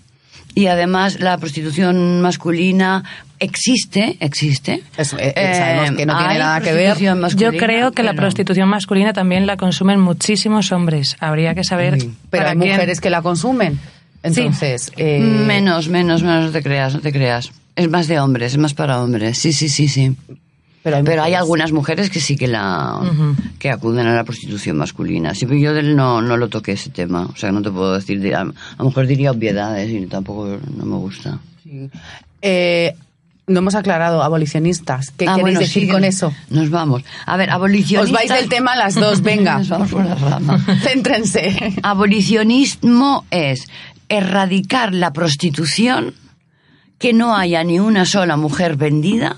y 0.54 0.68
además 0.68 1.20
la 1.20 1.38
prostitución 1.38 2.22
masculina 2.22 3.04
existe, 3.40 4.18
existe. 4.20 4.84
Es- 4.98 5.14
eh, 5.14 5.34
eh, 5.36 5.54
sabemos 5.56 5.92
que 5.98 6.06
no 6.06 6.18
tiene 6.18 6.34
hay 6.34 6.40
nada 6.40 6.62
que 6.62 6.74
ver. 6.74 6.98
Yo 7.36 7.52
creo 7.52 7.92
que 7.92 8.04
la 8.04 8.12
pero- 8.12 8.22
prostitución 8.24 8.70
masculina 8.70 9.14
también 9.14 9.46
la 9.46 9.58
consumen 9.58 10.00
muchísimos 10.00 10.72
hombres. 10.72 11.16
Habría 11.20 11.54
que 11.56 11.64
saber 11.64 12.00
Sí. 12.02 12.14
Pero 12.30 12.42
para 12.44 12.52
hay 12.52 12.58
quién. 12.58 12.72
mujeres 12.72 13.02
que 13.02 13.10
la 13.10 13.22
consumen. 13.22 13.80
Entonces, 14.26 14.92
eh, 14.98 15.20
Menos, 15.20 15.88
menos, 15.88 16.24
menos, 16.24 16.46
no 16.46 16.52
te 16.52 16.64
creas, 16.64 16.94
no 16.96 17.00
te 17.02 17.12
creas. 17.12 17.52
Es 17.76 17.90
más 17.90 18.08
de 18.08 18.20
hombres, 18.20 18.54
es 18.54 18.58
más 18.58 18.74
para 18.74 19.02
hombres. 19.02 19.38
Sí, 19.38 19.52
sí, 19.54 19.70
sí, 19.70 19.88
sí. 19.88 20.16
pero 20.82 20.98
hay, 20.98 21.04
Pero 21.04 21.24
hay 21.24 21.34
algunas 21.34 21.72
mujeres 21.72 22.10
que 22.10 22.20
sí 22.20 22.36
que 22.38 22.48
la 22.48 23.02
que 23.60 23.70
acuden 23.70 24.08
a 24.08 24.16
la 24.16 24.24
prostitución 24.24 24.78
masculina. 24.78 25.34
Sí, 25.36 25.46
yo 25.60 25.74
del 25.74 25.96
no, 25.96 26.22
no 26.22 26.38
lo 26.38 26.48
toqué 26.48 26.74
ese 26.74 26.90
tema. 26.90 27.26
O 27.26 27.36
sea, 27.36 27.52
no 27.52 27.62
te 27.62 27.72
puedo 27.72 27.94
decir. 27.94 28.34
A, 28.36 28.42
a 28.42 28.46
lo 28.80 28.86
mejor 28.86 29.08
diría 29.08 29.32
obviedades 29.32 29.92
y 29.92 30.06
tampoco 30.08 30.58
no 30.78 30.86
me 30.86 30.96
gusta. 30.96 31.40
Eh, 32.42 32.94
no 33.48 33.60
hemos 33.60 33.76
aclarado, 33.76 34.24
abolicionistas. 34.24 35.12
¿Qué 35.12 35.26
Ah, 35.28 35.36
queréis 35.36 35.42
bueno, 35.42 35.60
decir 35.60 35.84
sí, 35.84 35.90
con 35.90 36.04
eso? 36.04 36.34
Nos 36.50 36.70
vamos. 36.70 37.04
A 37.26 37.38
ver, 37.38 37.50
abolicionistas... 37.52 38.06
Os 38.06 38.12
vais 38.12 38.42
del 38.42 38.50
tema 38.50 38.76
las 38.76 38.96
dos, 38.96 39.22
venga. 39.22 39.60
Nos 39.60 39.70
vamos 39.70 39.92
por 39.92 40.06
la 40.06 40.16
rama. 40.16 40.66
Céntrense. 40.82 41.76
Abolicionismo 41.84 43.26
es 43.30 43.68
erradicar 44.10 44.94
la 44.94 45.14
prostitución, 45.14 46.14
que 46.98 47.14
no 47.14 47.36
haya 47.36 47.64
ni 47.64 47.80
una 47.80 48.06
sola 48.06 48.38
mujer 48.38 48.78
vendida, 48.78 49.38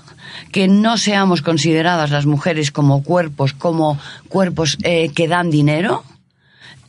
que 0.52 0.68
no 0.68 0.96
seamos 0.96 1.42
consideradas 1.42 2.10
las 2.10 2.26
mujeres 2.26 2.70
como 2.70 3.02
cuerpos, 3.02 3.52
como 3.52 3.98
cuerpos 4.28 4.78
eh, 4.82 5.10
que 5.14 5.28
dan 5.28 5.50
dinero 5.50 6.04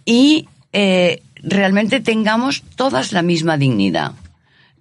y 0.05 0.47
eh, 0.73 1.21
realmente 1.41 1.99
tengamos 1.99 2.63
todas 2.75 3.11
la 3.11 3.21
misma 3.21 3.57
dignidad. 3.57 4.13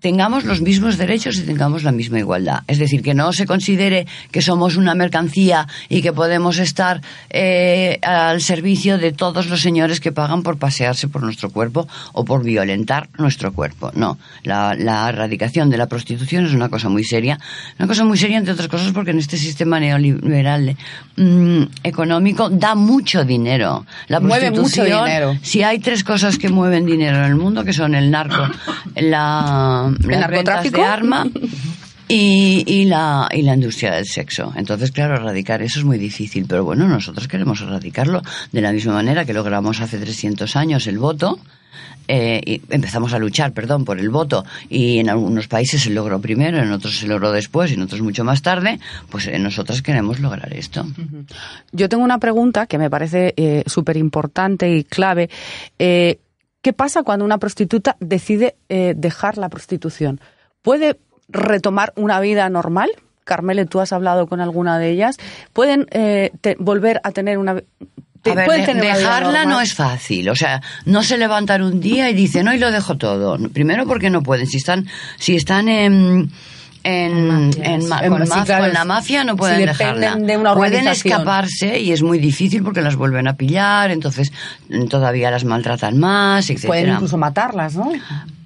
Tengamos 0.01 0.45
los 0.45 0.61
mismos 0.61 0.97
derechos 0.97 1.39
y 1.39 1.43
tengamos 1.43 1.83
la 1.83 1.93
misma 1.93 2.19
igualdad. 2.19 2.61
Es 2.67 2.79
decir, 2.79 3.03
que 3.03 3.15
no 3.15 3.33
se 3.33 3.47
considere 3.47 4.07
que 4.31 4.43
somos 4.43 4.77
una 4.77 4.95
mercancía 4.95 5.67
y 5.89 6.03
que 6.03 6.13
podemos 6.13 6.59
estar 6.59 7.01
eh, 7.31 7.99
al 8.03 8.41
servicio 8.41 8.99
de 8.99 9.13
todos 9.13 9.49
los 9.49 9.61
señores 9.61 10.01
que 10.01 10.13
pagan 10.13 10.43
por 10.43 10.59
pasearse 10.59 11.09
por 11.09 11.23
nuestro 11.23 11.51
cuerpo 11.51 11.89
o 12.13 12.25
por 12.25 12.45
violentar 12.45 13.09
nuestro 13.19 13.53
cuerpo. 13.53 13.91
No, 13.95 14.19
la, 14.45 14.75
la 14.75 15.09
erradicación 15.09 15.71
de 15.71 15.79
la 15.79 15.87
prostitución 15.87 16.47
es 16.47 16.53
una 16.53 16.69
cosa 16.69 16.89
muy 16.89 17.05
seria. 17.05 17.39
Una 17.79 17.89
cosa 17.89 18.05
muy 18.05 18.19
seria, 18.19 18.39
entre 18.39 18.53
otras 18.53 18.69
cosas, 18.69 18.93
porque 18.93 19.11
en 19.11 19.19
este 19.19 19.37
sistema 19.37 19.81
neoliberal 19.81 20.77
mm, 21.17 21.63
económico 21.83 22.49
da 22.51 22.75
mucho 22.75 23.25
dinero. 23.25 23.85
La 24.07 24.21
Mueve 24.21 24.51
mucho 24.51 24.63
prostitución, 24.63 25.05
dinero. 25.05 25.37
si 25.43 25.63
hay 25.63 25.79
tres 25.79 26.05
cosas 26.05 26.39
que 26.39 26.49
mueven 26.49 26.87
dinero 26.87 27.19
en 27.19 27.25
el 27.25 27.37
mundo, 27.37 27.65
que 27.65 27.73
son 27.73 27.95
el 27.95 28.11
narco, 28.11 28.49
la, 28.97 29.88
las 29.93 30.07
ventas 30.07 30.21
narcotráfico? 30.21 30.81
de 30.81 30.85
arma 30.85 31.27
y, 32.09 32.65
y, 32.67 32.85
la, 32.87 33.29
y 33.31 33.43
la 33.43 33.55
industria 33.55 33.93
del 33.93 34.07
sexo. 34.07 34.53
Entonces, 34.57 34.91
claro, 34.91 35.17
erradicar 35.17 35.63
eso 35.63 35.79
es 35.79 35.85
muy 35.85 35.99
difícil, 35.99 36.47
pero 36.49 36.65
bueno, 36.65 36.89
nosotros 36.89 37.29
queremos 37.29 37.61
erradicarlo 37.61 38.23
de 38.51 38.61
la 38.61 38.73
misma 38.73 38.95
manera 38.95 39.25
que 39.25 39.35
logramos 39.35 39.81
hace 39.81 39.99
300 39.99 40.57
años 40.57 40.87
el 40.87 40.99
voto. 40.99 41.39
Eh, 42.11 42.41
y 42.45 42.63
empezamos 42.71 43.13
a 43.13 43.19
luchar, 43.19 43.53
perdón, 43.53 43.85
por 43.85 44.01
el 44.01 44.09
voto 44.09 44.43
y 44.71 44.99
en 44.99 45.11
algunos 45.11 45.47
países 45.47 45.83
se 45.83 45.91
logró 45.91 46.19
primero, 46.19 46.57
en 46.57 46.73
otros 46.73 46.97
se 46.97 47.07
logró 47.07 47.31
después 47.33 47.71
y 47.71 47.75
en 47.75 47.83
otros 47.83 48.01
mucho 48.01 48.25
más 48.25 48.41
tarde, 48.41 48.81
pues 49.11 49.27
eh, 49.27 49.39
nosotros 49.39 49.83
queremos 49.83 50.19
lograr 50.19 50.51
esto. 50.55 50.87
Yo 51.71 51.89
tengo 51.91 52.03
una 52.03 52.19
pregunta 52.19 52.67
que 52.67 52.79
me 52.79 52.89
parece 52.89 53.35
eh, 53.37 53.63
súper 53.67 53.99
importante 53.99 54.75
y 54.75 54.85
clave. 54.85 55.29
¿Qué 56.63 56.73
pasa 56.73 57.03
cuando 57.03 57.25
una 57.25 57.39
prostituta 57.39 57.97
decide 58.01 58.57
eh, 58.69 58.95
dejar 58.97 59.39
la 59.39 59.49
prostitución? 59.49 60.21
¿Puede 60.63 60.99
retomar 61.29 61.93
una 61.97 62.19
vida 62.21 62.49
normal? 62.49 62.91
Carmele, 63.25 63.67
tú 63.67 63.81
has 63.81 63.93
hablado 63.93 64.27
con 64.27 64.41
alguna 64.41 64.79
de 64.79 64.91
ellas. 64.91 65.17
¿Pueden 65.53 65.87
eh, 65.91 66.31
te- 66.41 66.57
volver 66.59 67.01
a 67.05 67.13
tener 67.13 67.39
una 67.39 67.61
te- 68.23 68.31
A 68.33 68.35
ver, 68.35 68.47
pueden 68.47 68.63
de- 68.63 68.67
tener 68.67 68.85
una 68.87 68.97
vida 68.99 69.09
dejarla 69.21 69.45
no 69.45 69.61
es 69.61 69.75
fácil, 69.75 70.29
o 70.31 70.35
sea, 70.35 70.61
no 70.87 71.03
se 71.05 71.17
levantan 71.19 71.63
un 71.63 71.79
día 71.81 72.11
y 72.11 72.15
dicen, 72.15 72.49
hoy 72.49 72.59
lo 72.59 72.73
dejo 72.73 72.97
todo. 72.99 73.39
Primero 73.51 73.87
porque 73.87 74.11
no 74.11 74.23
pueden, 74.23 74.47
si 74.49 74.57
están, 74.57 74.87
si 75.19 75.37
están 75.37 75.69
en, 75.69 76.31
en, 76.85 77.51
en 77.63 77.89
ma- 77.89 78.01
con, 78.09 78.23
maf- 78.23 78.73
la 78.73 78.85
mafia 78.85 79.25
no 79.25 79.33
si 79.33 79.39
pueden 79.39 79.67
dependen 79.67 80.01
dejarla. 80.01 80.27
de 80.27 80.37
una 80.37 80.55
pueden 80.55 80.89
escaparse 80.89 81.81
y 81.81 81.93
es 81.93 82.03
muy 82.03 82.19
difícil 82.19 82.63
porque 82.63 82.81
las 82.83 82.97
vuelven 82.97 83.29
a 83.29 83.37
pillar, 83.37 83.91
entonces 83.91 84.33
mm, 84.69 84.87
todavía 84.87 85.31
las 85.31 85.45
maltratan 85.45 85.99
más, 85.99 86.49
etc. 86.51 86.67
Pueden 86.67 86.91
incluso 86.95 87.17
matarlas, 87.19 87.75
¿no? 87.77 87.91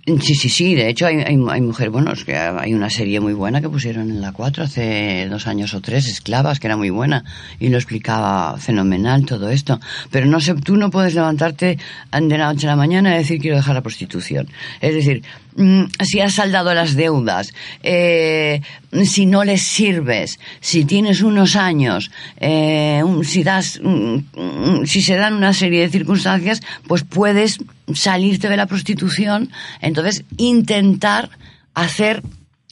Sí, 0.05 0.35
sí, 0.35 0.49
sí. 0.49 0.75
De 0.75 0.89
hecho, 0.89 1.07
hay, 1.07 1.19
hay, 1.19 1.39
hay 1.49 1.61
mujeres, 1.61 1.93
bueno, 1.93 2.11
es 2.13 2.25
que 2.25 2.37
hay 2.37 2.75
una 2.75 2.91
serie 2.91 3.21
muy 3.21 3.35
buena 3.35 3.61
que 3.61 3.69
pusieron 3.69 4.11
en 4.11 4.21
la 4.21 4.33
4 4.33 4.65
hace 4.65 5.29
dos 5.31 5.47
años 5.47 5.75
o 5.75 5.81
tres, 5.81 6.09
Esclavas, 6.09 6.59
que 6.59 6.67
era 6.67 6.77
muy 6.77 6.91
buena 6.91 7.23
y 7.61 7.69
lo 7.69 7.77
explicaba 7.77 8.57
fenomenal 8.59 9.25
todo 9.25 9.49
esto. 9.49 9.79
Pero 10.11 10.27
no 10.27 10.41
sé, 10.41 10.55
tú 10.55 10.77
no 10.77 10.91
puedes 10.91 11.15
levantarte 11.15 11.79
de 12.11 12.37
la 12.39 12.53
noche 12.53 12.67
a 12.67 12.71
la 12.71 12.77
mañana 12.77 13.15
y 13.15 13.19
decir 13.19 13.41
quiero 13.41 13.57
dejar 13.57 13.77
la 13.77 13.83
prostitución. 13.83 14.49
Es 14.81 14.93
decir, 14.93 15.23
si 15.57 16.21
has 16.21 16.35
saldado 16.35 16.75
las 16.75 16.95
deudas, 16.95 17.53
eh, 17.83 18.61
si 19.05 19.27
no 19.27 19.45
les 19.45 19.63
sirves, 19.63 20.39
si 20.61 20.85
tienes 20.85 21.23
unos 21.23 21.57
años, 21.57 22.11
eh, 22.41 23.03
si 23.23 23.43
das, 23.43 23.81
mm, 23.83 24.17
mm, 24.35 24.87
si 24.87 25.03
se 25.03 25.17
dan 25.17 25.35
una 25.35 25.53
serie 25.53 25.81
de 25.81 25.91
circunstancias, 25.91 26.61
pues 26.87 27.05
puedes 27.05 27.59
salirte 27.95 28.49
de 28.49 28.57
la 28.57 28.67
prostitución, 28.67 29.51
entonces 29.81 30.25
intentar 30.37 31.31
hacer 31.75 32.23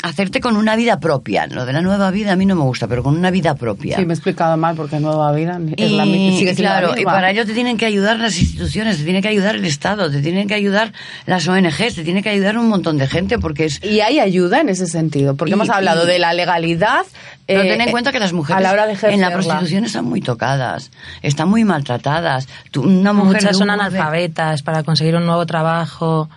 hacerte 0.02 0.40
con 0.40 0.56
una 0.56 0.76
vida 0.76 0.98
propia. 1.00 1.46
Lo 1.46 1.66
de 1.66 1.72
la 1.72 1.82
nueva 1.82 2.10
vida 2.10 2.32
a 2.32 2.36
mí 2.36 2.46
no 2.46 2.56
me 2.56 2.62
gusta, 2.62 2.86
pero 2.88 3.02
con 3.02 3.16
una 3.16 3.30
vida 3.30 3.54
propia. 3.54 3.96
Sí, 3.96 4.06
me 4.06 4.12
he 4.12 4.16
explicado 4.16 4.56
mal 4.56 4.74
porque 4.76 4.98
nueva 5.00 5.32
vida 5.32 5.60
es 5.76 5.90
Y, 5.90 5.96
la, 5.96 6.04
sigue 6.04 6.54
claro, 6.54 6.92
y 6.92 6.96
misma. 6.96 7.12
para 7.12 7.30
ello 7.30 7.44
te 7.46 7.52
tienen 7.54 7.76
que 7.76 7.86
ayudar 7.86 8.18
las 8.18 8.38
instituciones, 8.38 8.98
te 8.98 9.04
tiene 9.04 9.20
que 9.22 9.28
ayudar 9.28 9.56
el 9.56 9.64
Estado, 9.64 10.10
te 10.10 10.22
tienen 10.22 10.48
que 10.48 10.54
ayudar 10.54 10.92
las 11.26 11.46
ONGs, 11.46 11.94
te 11.96 12.04
tiene 12.04 12.22
que 12.22 12.30
ayudar 12.30 12.56
un 12.58 12.68
montón 12.68 12.96
de 12.98 13.06
gente 13.06 13.38
porque 13.38 13.66
es 13.66 13.82
Y 13.84 14.00
hay 14.00 14.20
ayuda 14.20 14.60
en 14.60 14.68
ese 14.70 14.86
sentido, 14.86 15.36
porque 15.36 15.50
Y- 15.50 15.54
hemos 15.54 15.68
hablado 15.70 16.04
y- 16.04 16.06
de 16.06 16.18
la 16.18 16.32
legalidad. 16.32 17.04
Pero 17.46 17.62
eh, 17.62 17.68
ten 17.68 17.80
en 17.80 17.90
cuenta 17.90 18.12
que 18.12 18.20
las 18.20 18.32
mujeres 18.32 18.58
a 18.58 18.60
la 18.60 18.72
hora 18.72 18.86
de 18.86 18.92
en 19.12 19.20
la 19.20 19.32
prostitución 19.32 19.84
están 19.84 20.04
muy 20.04 20.20
tocadas, 20.20 20.92
están 21.20 21.48
muy 21.48 21.64
maltratadas. 21.64 22.46
Tú- 22.70 22.82
una 22.82 23.12
mujer 23.12 23.42
Muchas 23.42 23.56
son 23.58 23.70
analfabetas 23.70 24.62
para 24.62 24.82
conseguir 24.84 25.16
un 25.16 25.26
nuevo 25.26 25.44
trabajo. 25.46 26.28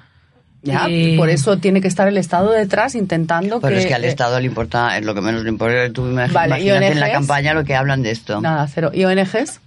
Ya, 0.63 0.89
Y- 0.89 1.17
por 1.17 1.29
eso 1.29 1.57
tiene 1.57 1.81
que 1.81 1.89
estar 1.89 2.07
el 2.07 2.17
Estado 2.17 2.51
detrás 2.51 2.95
intentando 2.95 3.59
Pero 3.59 3.75
que... 3.75 3.81
es 3.81 3.85
que 3.85 3.93
al 3.93 4.05
eh, 4.05 4.07
Estado 4.07 4.39
le 4.39 4.45
importa, 4.45 4.97
es 4.97 5.05
lo 5.05 5.13
que 5.13 5.21
menos 5.21 5.43
le 5.43 5.49
importa. 5.49 5.91
Tú 5.91 6.03
Vale, 6.13 6.61
¿y 6.61 6.67
imagínate 6.67 6.93
en 6.93 6.99
la 7.01 7.11
campaña 7.11 7.53
lo 7.53 7.65
que 7.65 7.75
hablan 7.75 8.01
de 8.01 8.11
esto. 8.11 8.39
Nada, 8.39 8.65
cero. 8.73 8.89
¿Y 8.93 9.03
ONGs? 9.03 9.59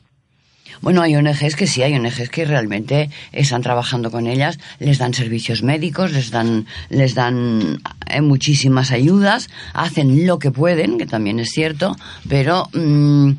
Bueno, 0.81 1.03
hay 1.03 1.17
ONGs 1.17 1.57
que 1.57 1.67
sí, 1.67 1.83
hay 1.83 1.95
ONGs 1.95 2.29
que 2.31 2.45
realmente 2.45 3.11
están 3.33 3.63
trabajando 3.63 4.11
con 4.11 4.27
ellas, 4.27 4.59
les 4.79 4.99
dan 4.99 5.15
servicios 5.15 5.63
médicos, 5.63 6.13
les 6.13 6.31
dan, 6.31 6.67
les 6.91 7.15
dan 7.15 7.81
eh, 8.07 8.21
muchísimas 8.21 8.91
ayudas, 8.91 9.49
hacen 9.75 10.27
lo 10.27 10.39
que 10.39 10.51
pueden, 10.51 10.99
que 10.99 11.07
también 11.07 11.41
es 11.41 11.51
cierto, 11.51 11.97
pero 12.29 12.69
mm, 12.73 13.33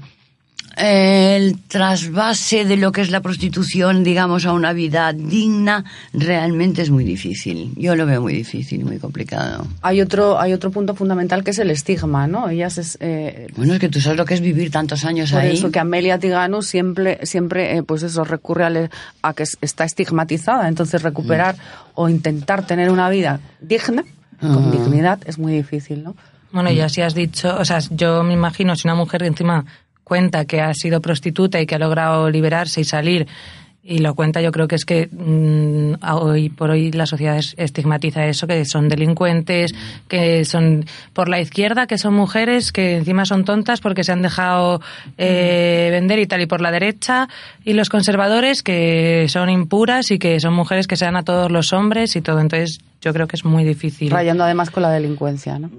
el 0.78 1.60
trasvase 1.68 2.66
de 2.66 2.78
lo 2.78 2.92
que 2.92 3.02
es 3.02 3.10
la 3.10 3.22
prostitución, 3.22 4.04
digamos, 4.04 4.46
a 4.46 4.54
una 4.54 4.74
vida 4.74 5.12
digna, 5.14 5.84
realmente 6.14 6.82
es 6.82 6.90
muy 6.90 7.04
difícil. 7.04 7.72
Yo 7.76 7.96
lo 7.96 8.06
veo 8.06 8.22
muy 8.22 8.34
difícil 8.34 8.82
y 8.82 8.84
muy 8.84 9.00
complicado. 9.00 9.68
Hay 9.82 10.02
otro, 10.02 10.40
hay 10.40 10.54
otro 10.54 10.72
punto 10.72 10.94
fundamental 10.96 11.44
que 11.44 11.52
es 11.52 11.60
el 11.60 11.72
estigma, 11.72 12.28
¿no? 12.28 12.50
Ellas 12.50 12.78
es... 12.78 12.98
eh, 13.02 13.48
Bueno, 13.56 13.74
es 13.74 13.80
que 13.80 13.90
tú 13.90 14.00
sabes 14.02 14.18
lo 14.18 14.26
que 14.26 14.34
es 14.36 14.42
vivir 14.42 14.72
tantos 14.72 15.04
años 15.06 15.32
por 15.32 15.42
ahí. 15.42 15.54
eso 15.54 15.72
que 15.72 15.80
Amelia 15.80 16.20
Tiganu 16.20 16.62
siempre, 16.62 17.20
siempre 17.24 17.78
eh, 17.78 17.84
pues 17.84 18.04
eso, 18.04 18.24
recurre 18.24 18.90
a 19.22 19.34
que 19.34 19.44
es- 19.44 19.58
está 19.62 19.84
estigmatizada. 19.86 20.68
Entonces 20.68 21.02
recuperar 21.02 21.56
o 21.96 22.10
intentar 22.10 22.66
tener 22.68 22.90
una 22.92 23.10
vida 23.10 23.40
digna, 23.62 24.04
con 24.40 24.66
Ah. 24.68 24.72
dignidad, 24.72 25.20
es 25.26 25.40
muy 25.40 25.54
difícil, 25.54 26.04
¿no? 26.04 26.16
Bueno, 26.52 26.72
y 26.72 26.80
así 26.80 27.02
has 27.02 27.14
dicho, 27.14 27.56
o 27.60 27.66
sea, 27.66 27.80
yo 27.92 28.24
me 28.24 28.34
imagino 28.34 28.76
si 28.76 28.88
una 28.88 28.96
mujer 28.96 29.24
encima 29.24 29.66
cuenta 30.08 30.46
que 30.46 30.62
ha 30.62 30.74
sido 30.74 31.02
prostituta 31.02 31.60
y 31.60 31.66
que 31.66 31.76
ha 31.76 31.80
logrado 31.80 32.30
liberarse 32.30 32.80
y 32.80 32.86
salir 32.86 33.28
y 33.90 34.00
lo 34.00 34.16
cuenta, 34.16 34.42
yo 34.42 34.52
creo 34.52 34.68
que 34.68 34.76
es 34.76 34.84
que 34.84 35.08
mm, 35.10 36.04
a 36.04 36.18
hoy 36.18 36.50
por 36.50 36.70
hoy 36.72 36.92
la 36.92 37.06
sociedad 37.06 37.38
es- 37.38 37.56
estigmatiza 37.58 38.26
eso, 38.26 38.46
que 38.46 38.66
son 38.66 38.90
delincuentes, 38.90 39.74
que 40.10 40.44
son 40.44 40.86
por 41.14 41.30
la 41.30 41.40
izquierda, 41.40 41.88
que 41.88 41.98
son 41.98 42.14
mujeres, 42.14 42.74
que 42.74 42.98
encima 42.98 43.24
son 43.26 43.46
tontas 43.46 43.80
porque 43.80 44.04
se 44.04 44.12
han 44.12 44.22
dejado 44.22 44.82
eh, 45.18 45.88
vender 45.92 46.20
y 46.20 46.28
tal, 46.28 46.42
y 46.42 46.48
por 46.48 46.60
la 46.60 46.72
derecha, 46.72 47.30
y 47.64 47.72
los 47.74 47.88
conservadores 47.90 48.62
que 48.62 49.26
son 49.30 49.50
impuras 49.50 50.12
y 50.12 50.20
que 50.20 50.38
son 50.42 50.54
mujeres 50.54 50.86
que 50.86 50.98
se 50.98 51.06
dan 51.06 51.16
a 51.16 51.24
todos 51.24 51.50
los 51.50 51.72
hombres 51.72 52.18
y 52.18 52.22
todo. 52.22 52.42
Entonces, 52.42 52.80
yo 53.02 53.14
creo 53.14 53.28
que 53.28 53.38
es 53.38 53.46
muy 53.46 53.64
difícil. 53.64 54.12
Rayando 54.12 54.44
además 54.44 54.70
con 54.70 54.84
la 54.84 54.92
delincuencia, 54.92 55.60
¿no? 55.60 55.70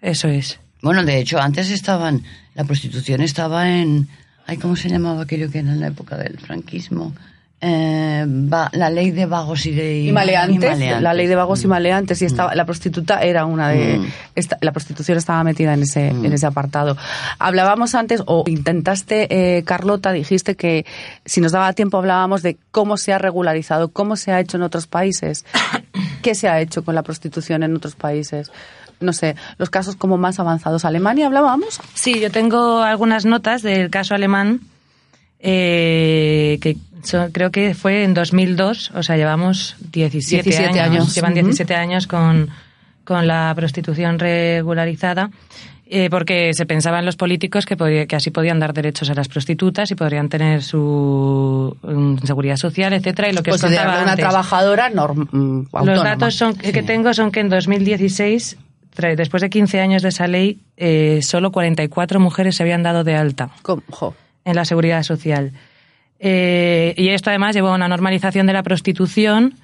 Eso 0.00 0.28
es. 0.28 0.60
Bueno, 0.86 1.04
de 1.04 1.18
hecho, 1.18 1.40
antes 1.40 1.70
estaban, 1.70 2.22
la 2.54 2.62
prostitución 2.64 3.20
estaba 3.20 3.68
en, 3.68 4.06
ay, 4.46 4.56
¿cómo 4.56 4.76
se 4.76 4.88
llamaba 4.88 5.22
aquello 5.22 5.50
que 5.50 5.58
era 5.58 5.72
en 5.72 5.80
la 5.80 5.88
época 5.88 6.16
del 6.16 6.38
franquismo? 6.38 7.12
Eh, 7.60 8.24
va- 8.28 8.70
la 8.74 8.90
ley 8.90 9.10
de 9.10 9.24
vagos 9.24 9.64
y 9.66 9.72
de 9.72 10.00
y 10.02 10.12
maleantes, 10.12 10.56
y 10.56 10.58
maleantes. 10.74 11.02
la 11.02 11.14
ley 11.14 11.26
de 11.26 11.34
vagos 11.34 11.64
y 11.64 11.66
maleantes 11.66 12.20
y 12.20 12.26
estaba 12.26 12.54
la 12.54 12.66
prostituta 12.66 13.20
era 13.22 13.46
una 13.46 13.70
de 13.70 13.98
Mm. 13.98 14.06
esta- 14.34 14.58
la 14.60 14.72
prostitución 14.72 15.16
estaba 15.16 15.42
metida 15.42 15.72
en 15.72 15.82
ese 15.82 16.08
en 16.08 16.32
ese 16.34 16.44
apartado 16.44 16.98
hablábamos 17.38 17.94
antes 17.94 18.22
o 18.26 18.44
intentaste 18.46 19.26
eh, 19.58 19.62
Carlota 19.64 20.12
dijiste 20.12 20.54
que 20.54 20.84
si 21.24 21.40
nos 21.40 21.52
daba 21.52 21.72
tiempo 21.72 21.96
hablábamos 21.96 22.42
de 22.42 22.58
cómo 22.72 22.98
se 22.98 23.14
ha 23.14 23.18
regularizado 23.18 23.88
cómo 23.88 24.16
se 24.16 24.32
ha 24.32 24.40
hecho 24.40 24.58
en 24.58 24.62
otros 24.62 24.86
países 24.86 25.46
qué 26.22 26.34
se 26.34 26.48
ha 26.50 26.60
hecho 26.60 26.84
con 26.84 26.94
la 26.94 27.02
prostitución 27.02 27.62
en 27.62 27.74
otros 27.74 27.94
países 27.94 28.52
no 29.00 29.12
sé 29.12 29.36
los 29.58 29.70
casos 29.70 29.96
como 29.96 30.16
más 30.18 30.38
avanzados 30.40 30.84
Alemania 30.84 31.26
hablábamos 31.26 31.80
Sí, 31.94 32.18
yo 32.20 32.30
tengo 32.30 32.82
algunas 32.82 33.24
notas 33.26 33.62
del 33.62 33.90
caso 33.90 34.14
alemán 34.14 34.60
eh, 35.40 36.58
que 36.60 36.76
son- 37.02 37.30
creo 37.30 37.50
que 37.50 37.74
fue 37.74 38.04
en 38.04 38.14
2002, 38.14 38.90
o 38.94 39.02
sea, 39.02 39.16
llevamos 39.16 39.76
17, 39.92 40.42
17 40.42 40.80
años, 40.80 41.00
años. 41.02 41.14
llevan 41.14 41.32
Ujú. 41.32 41.42
17 41.42 41.74
años 41.74 42.06
con, 42.06 42.48
con 43.04 43.26
la 43.26 43.52
prostitución 43.54 44.18
regularizada. 44.18 45.30
eh, 45.88 46.10
porque 46.10 46.50
se 46.52 46.66
pensaban 46.66 47.04
los 47.06 47.14
políticos 47.14 47.64
que, 47.64 47.76
podía- 47.76 48.06
que 48.06 48.16
así 48.16 48.32
podían 48.32 48.58
dar 48.58 48.72
derechos 48.74 49.08
a 49.08 49.14
las 49.14 49.28
prostitutas 49.28 49.88
y 49.92 49.94
podrían 49.94 50.28
tener 50.28 50.64
su 50.64 51.76
mm, 51.80 52.26
seguridad 52.26 52.56
social, 52.56 52.92
etcétera, 52.92 53.28
y 53.28 53.32
lo 53.34 53.44
que 53.44 53.52
os 53.52 53.60
considerarla 53.60 53.92
contaba 53.92 54.02
una 54.02 54.12
antes. 54.14 54.24
trabajadora 54.24 54.90
norm- 54.90 55.28
mm, 55.30 55.66
Los 55.86 56.02
datos 56.02 56.34
son, 56.34 56.56
que 56.56 56.82
tengo 56.82 57.14
son 57.14 57.30
que 57.30 57.38
en 57.38 57.50
2016, 57.50 58.56
tra- 58.56 58.65
después 58.96 59.40
de 59.42 59.50
15 59.50 59.80
años 59.80 60.02
de 60.02 60.08
esa 60.08 60.26
ley, 60.26 60.58
eh, 60.76 61.20
solo 61.22 61.52
44 61.52 62.20
mujeres 62.20 62.56
se 62.56 62.62
habían 62.62 62.82
dado 62.82 63.04
de 63.04 63.14
alta. 63.16 63.50
En 64.44 64.54
la 64.56 64.64
seguridad 64.64 65.02
social. 65.02 65.52
Eh, 66.18 66.94
y 66.96 67.08
esto 67.08 67.30
además 67.30 67.54
llevó 67.54 67.68
a 67.68 67.74
una 67.74 67.88
normalización 67.88 68.46
de 68.46 68.52
la 68.52 68.62
prostitución 68.62 69.54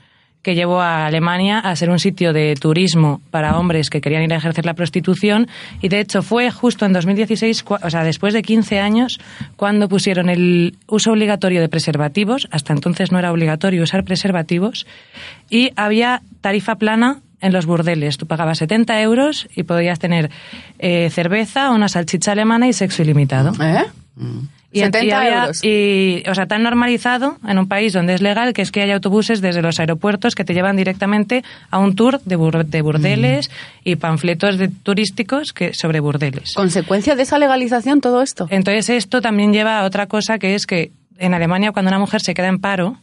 que 0.42 0.56
llevó 0.56 0.80
a 0.80 1.06
Alemania 1.06 1.60
a 1.60 1.76
ser 1.76 1.88
un 1.88 2.00
sitio 2.00 2.32
de 2.32 2.56
turismo 2.56 3.22
para 3.30 3.56
hombres 3.56 3.90
que 3.90 4.00
querían 4.00 4.24
ir 4.24 4.32
a 4.34 4.38
ejercer 4.38 4.66
la 4.66 4.74
prostitución. 4.74 5.46
Y 5.80 5.88
de 5.88 6.00
hecho 6.00 6.20
fue 6.20 6.50
justo 6.50 6.84
en 6.84 6.92
2016, 6.92 7.64
cua- 7.64 7.78
o 7.80 7.88
sea, 7.90 8.02
después 8.02 8.34
de 8.34 8.42
15 8.42 8.80
años, 8.80 9.20
cuando 9.54 9.88
pusieron 9.88 10.28
el 10.28 10.76
uso 10.88 11.12
obligatorio 11.12 11.60
de 11.60 11.68
preservativos, 11.68 12.48
hasta 12.50 12.72
entonces 12.72 13.12
no 13.12 13.20
era 13.20 13.30
obligatorio 13.30 13.84
usar 13.84 14.02
preservativos, 14.02 14.84
y 15.48 15.70
había 15.76 16.22
tarifa 16.40 16.74
plana 16.74 17.20
en 17.42 17.52
los 17.52 17.66
burdeles. 17.66 18.16
Tú 18.16 18.26
pagabas 18.26 18.56
70 18.58 19.02
euros 19.02 19.46
y 19.54 19.64
podías 19.64 19.98
tener 19.98 20.30
eh, 20.78 21.10
cerveza, 21.10 21.70
una 21.70 21.88
salchicha 21.88 22.32
alemana 22.32 22.68
y 22.68 22.72
sexo 22.72 23.02
ilimitado. 23.02 23.52
¿Eh? 23.62 23.84
Y, 24.74 24.80
70 24.80 25.04
y 25.04 25.10
había- 25.10 25.40
euros. 25.42 25.60
y, 25.62 26.22
o 26.26 26.34
sea, 26.34 26.46
tan 26.46 26.62
normalizado 26.62 27.36
en 27.46 27.58
un 27.58 27.68
país 27.68 27.92
donde 27.92 28.14
es 28.14 28.22
legal 28.22 28.54
que 28.54 28.62
es 28.62 28.70
que 28.72 28.80
hay 28.80 28.90
autobuses 28.90 29.42
desde 29.42 29.60
los 29.60 29.78
aeropuertos 29.80 30.34
que 30.34 30.44
te 30.44 30.54
llevan 30.54 30.76
directamente 30.76 31.44
a 31.70 31.78
un 31.78 31.94
tour 31.94 32.20
de, 32.24 32.38
bur- 32.38 32.64
de 32.64 32.80
burdeles 32.80 33.50
y 33.84 33.96
panfletos 33.96 34.56
de, 34.56 34.68
turísticos 34.68 35.52
que, 35.52 35.74
sobre 35.74 36.00
burdeles. 36.00 36.54
¿Consecuencia 36.54 37.16
de 37.16 37.22
esa 37.24 37.38
legalización 37.38 38.00
todo 38.00 38.22
esto? 38.22 38.46
Entonces 38.48 38.88
esto 38.88 39.20
también 39.20 39.52
lleva 39.52 39.80
a 39.80 39.84
otra 39.84 40.06
cosa 40.06 40.38
que 40.38 40.54
es 40.54 40.64
que 40.66 40.90
en 41.18 41.34
Alemania 41.34 41.72
cuando 41.72 41.90
una 41.90 41.98
mujer 41.98 42.22
se 42.22 42.32
queda 42.32 42.48
en 42.48 42.58
paro 42.58 42.96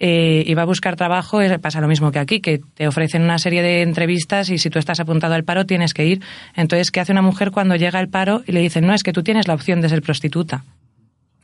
eh, 0.00 0.42
y 0.46 0.54
va 0.54 0.62
a 0.62 0.64
buscar 0.64 0.96
trabajo 0.96 1.40
pasa 1.60 1.80
lo 1.80 1.88
mismo 1.88 2.10
que 2.10 2.18
aquí, 2.18 2.40
que 2.40 2.60
te 2.74 2.88
ofrecen 2.88 3.22
una 3.22 3.38
serie 3.38 3.62
de 3.62 3.82
entrevistas 3.82 4.48
y 4.48 4.58
si 4.58 4.70
tú 4.70 4.78
estás 4.78 4.98
apuntado 4.98 5.34
al 5.34 5.44
paro 5.44 5.66
tienes 5.66 5.92
que 5.92 6.06
ir. 6.06 6.22
Entonces, 6.56 6.90
¿qué 6.90 7.00
hace 7.00 7.12
una 7.12 7.22
mujer 7.22 7.50
cuando 7.50 7.76
llega 7.76 7.98
al 7.98 8.08
paro 8.08 8.42
y 8.46 8.52
le 8.52 8.60
dicen, 8.60 8.86
no, 8.86 8.94
es 8.94 9.02
que 9.02 9.12
tú 9.12 9.22
tienes 9.22 9.46
la 9.46 9.54
opción 9.54 9.82
de 9.82 9.90
ser 9.90 10.00
prostituta? 10.00 10.64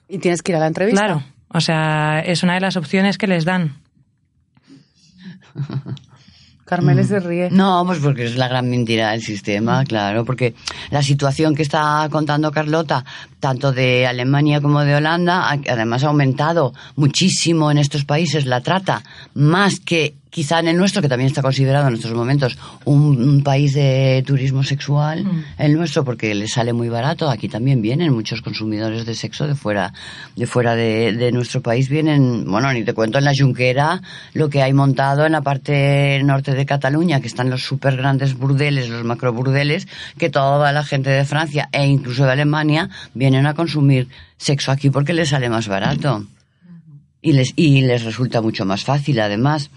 Y 0.09 0.19
tienes 0.19 0.43
que 0.43 0.53
ir 0.53 0.57
a 0.57 0.61
la 0.61 0.69
entrevista. 0.69 1.01
Claro, 1.01 1.23
o 1.49 1.61
sea, 1.61 2.23
es 2.25 2.43
una 2.43 2.55
de 2.55 2.61
las 2.61 2.77
opciones 2.77 3.19
que 3.19 3.27
les 3.27 3.45
dan. 3.45 3.75
Carmele 6.67 7.05
se 7.05 7.21
ríe. 7.21 7.49
No, 7.51 7.85
pues 7.87 8.01
porque 8.01 8.25
es 8.25 8.37
la 8.37 8.49
gran 8.49 8.69
mentira 8.69 9.13
del 9.13 9.23
sistema, 9.23 9.85
claro, 9.85 10.25
porque 10.25 10.55
la 10.91 11.01
situación 11.01 11.55
que 11.55 11.63
está 11.63 12.09
contando 12.11 12.51
Carlota, 12.51 13.05
tanto 13.39 13.73
de 13.73 14.05
Alemania 14.05 14.61
como 14.61 14.81
de 14.81 14.97
Holanda, 14.97 15.49
además 15.49 16.03
ha 16.03 16.09
aumentado 16.09 16.75
muchísimo 16.97 17.71
en 17.71 17.79
estos 17.79 18.05
países 18.05 18.47
la 18.47 18.63
trata, 18.63 19.05
más 19.33 19.79
que 19.79 20.17
quizá 20.37 20.61
en 20.61 20.69
el 20.69 20.77
nuestro, 20.77 21.01
que 21.01 21.09
también 21.09 21.29
está 21.29 21.41
considerado 21.41 21.89
en 21.89 21.95
estos 21.95 22.13
momentos 22.13 22.59
un, 22.85 23.27
un 23.27 23.43
país 23.43 23.73
de 23.73 24.23
turismo 24.27 24.63
sexual, 24.63 25.25
el 25.57 25.73
nuestro, 25.73 26.05
porque 26.05 26.35
le 26.35 26.47
sale 26.47 26.75
muy 26.75 26.91
barato. 26.91 27.31
Aquí 27.31 27.49
también 27.49 27.81
vienen 27.81 28.13
muchos 28.13 28.43
consumidores 28.43 29.07
de 29.07 29.15
sexo 29.15 29.47
de 29.47 29.55
fuera, 29.55 29.95
de 30.37 30.47
fuera 30.47 30.77
de, 30.77 31.15
de 31.15 31.33
nuestro 31.33 31.63
país. 31.63 31.89
Vienen, 31.89 32.45
bueno, 32.45 32.71
ni 32.71 32.85
te 32.85 32.93
cuento 32.93 33.17
en 33.17 33.25
la 33.25 33.33
Junquera 33.35 34.03
lo 34.35 34.51
que 34.51 34.61
hay 34.63 34.75
montado 34.75 35.25
en 35.25 35.33
la 35.33 35.41
parte 35.41 36.21
norte 36.23 36.53
de 36.53 36.67
Cataluña, 36.67 37.23
que 37.23 37.29
están 37.29 37.49
los 37.49 37.63
súper 37.63 37.97
grandes 37.97 38.37
burdeles, 38.37 38.91
los 38.91 39.05
macro 39.05 39.33
burdeles, 39.33 39.89
que 40.19 40.29
toda 40.29 40.71
la 40.71 40.85
gente 40.85 41.09
de 41.09 41.25
Francia 41.25 41.71
e 41.73 41.87
incluso 41.87 42.27
de 42.27 42.33
Alemania 42.33 42.91
vienen 43.15 43.47
a 43.47 43.55
consumir 43.55 44.09
sexo 44.37 44.71
aquí 44.71 44.91
porque 44.91 45.15
les 45.15 45.31
sale 45.31 45.49
más 45.49 45.67
barato. 45.67 46.27
Y 47.23 47.33
les, 47.33 47.55
y 47.57 47.81
les 47.81 48.05
resulta 48.05 48.43
mucho 48.43 48.67
más 48.67 48.85
fácil, 48.85 49.19
además. 49.19 49.71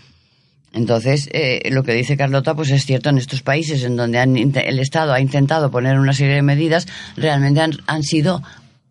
Entonces, 0.74 1.30
eh, 1.34 1.70
lo 1.72 1.84
que 1.84 1.94
dice 1.94 2.18
Carlota, 2.18 2.56
pues 2.56 2.70
es 2.72 2.86
cierto, 2.86 3.10
en 3.10 3.18
estos 3.18 3.42
países 3.42 3.84
en 3.84 3.96
donde 3.96 4.20
han 4.20 4.38
el 4.38 4.80
Estado 4.80 5.14
ha 5.14 5.20
intentado 5.20 5.72
poner 5.72 6.00
una 6.00 6.14
serie 6.14 6.36
de 6.36 6.42
medidas, 6.42 6.88
realmente 7.16 7.62
han, 7.62 7.72
han 7.88 8.04
sido 8.04 8.44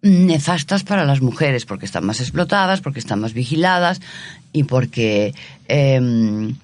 nefastas 0.03 0.85
para 0.85 1.05
las 1.05 1.20
mujeres, 1.20 1.64
porque 1.64 1.87
están 1.87 2.05
más 2.05 2.20
explotadas, 2.20 2.81
porque 2.81 3.01
están 3.01 3.20
más 3.20 3.33
vigiladas 3.33 4.01
y 4.53 4.64
porque 4.64 5.35
em, 5.66 6.55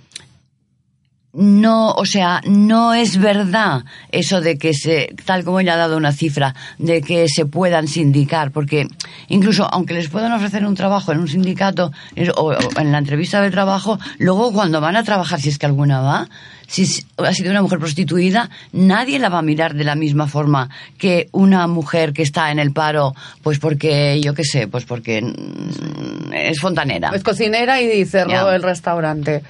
no, 1.35 1.91
o 1.91 2.07
sea, 2.07 2.41
no 2.47 2.95
es 2.95 3.19
verdad 3.19 3.85
eso 4.13 4.41
de 4.41 4.57
que 4.57 4.73
se, 4.73 5.15
tal 5.25 5.45
como 5.45 5.61
ella 5.61 5.75
ha 5.75 5.79
dado 5.79 5.97
una 5.97 6.13
cifra, 6.13 6.55
de 6.79 7.03
que 7.03 7.29
se 7.29 7.45
puedan 7.45 7.89
sindicar, 7.89 8.53
porque 8.53 8.87
incluso 9.29 9.69
aunque 9.73 9.95
les 9.95 10.09
puedan 10.09 10.33
ofrecer 10.33 10.65
un 10.65 10.75
trabajo 10.75 11.13
en 11.13 11.19
un 11.19 11.29
sindicato 11.29 11.93
o, 12.37 12.43
o 12.43 12.81
en 12.81 12.93
la 12.93 12.99
entrevista 12.99 13.41
de 13.41 13.51
trabajo, 13.51 13.99
luego 14.19 14.53
cuando 14.53 14.81
van 14.81 14.97
a 14.97 15.03
trabajar, 15.03 15.41
si 15.41 15.49
es 15.49 15.59
que 15.59 15.67
alguna 15.67 16.01
va, 16.01 16.29
si 16.67 17.05
ha 17.19 17.33
sido 17.33 17.51
una 17.51 17.63
mujer 17.63 17.79
prostituida, 17.79 18.51
nadie 18.73 19.19
la 19.19 19.29
va 19.29 19.39
a 19.39 19.43
mirar 19.43 19.75
de 19.75 19.85
la 19.85 19.95
misma 19.95 20.27
forma 20.27 20.71
que 20.99 21.29
una 21.33 21.67
mujer 21.67 22.13
que 22.13 22.23
está 22.23 22.51
en 22.51 22.59
el 22.59 22.73
paro, 22.73 23.15
pues 23.43 23.59
porque, 23.59 24.21
yo 24.21 24.35
qué 24.35 24.45
sé, 24.45 24.69
pues 24.69 24.85
porque 24.85 25.21
mm, 25.21 26.33
es 26.33 26.61
fontanera. 26.61 27.11
Es 27.15 27.23
cocinera 27.23 27.81
y 27.81 28.05
cerró 28.05 28.53
el 28.53 28.63
restaurante. 28.63 29.43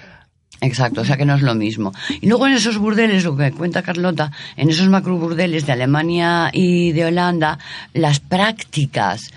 Exacto, 0.60 1.02
o 1.02 1.04
sea 1.04 1.16
que 1.18 1.26
no 1.26 1.34
es 1.34 1.42
lo 1.42 1.54
mismo. 1.54 1.92
Y 2.22 2.26
luego 2.28 2.46
en 2.46 2.54
esos 2.54 2.78
burdeles, 2.78 3.24
lo 3.24 3.36
que 3.36 3.50
cuenta 3.52 3.82
Carlota, 3.82 4.30
en 4.56 4.70
esos 4.70 4.88
macro 4.88 5.16
burdeles 5.18 5.66
de 5.66 5.72
Alemania 5.72 6.48
y 6.52 6.92
de 6.92 7.04
Holanda, 7.06 7.58
las 7.92 8.20
prácticas, 8.20 9.30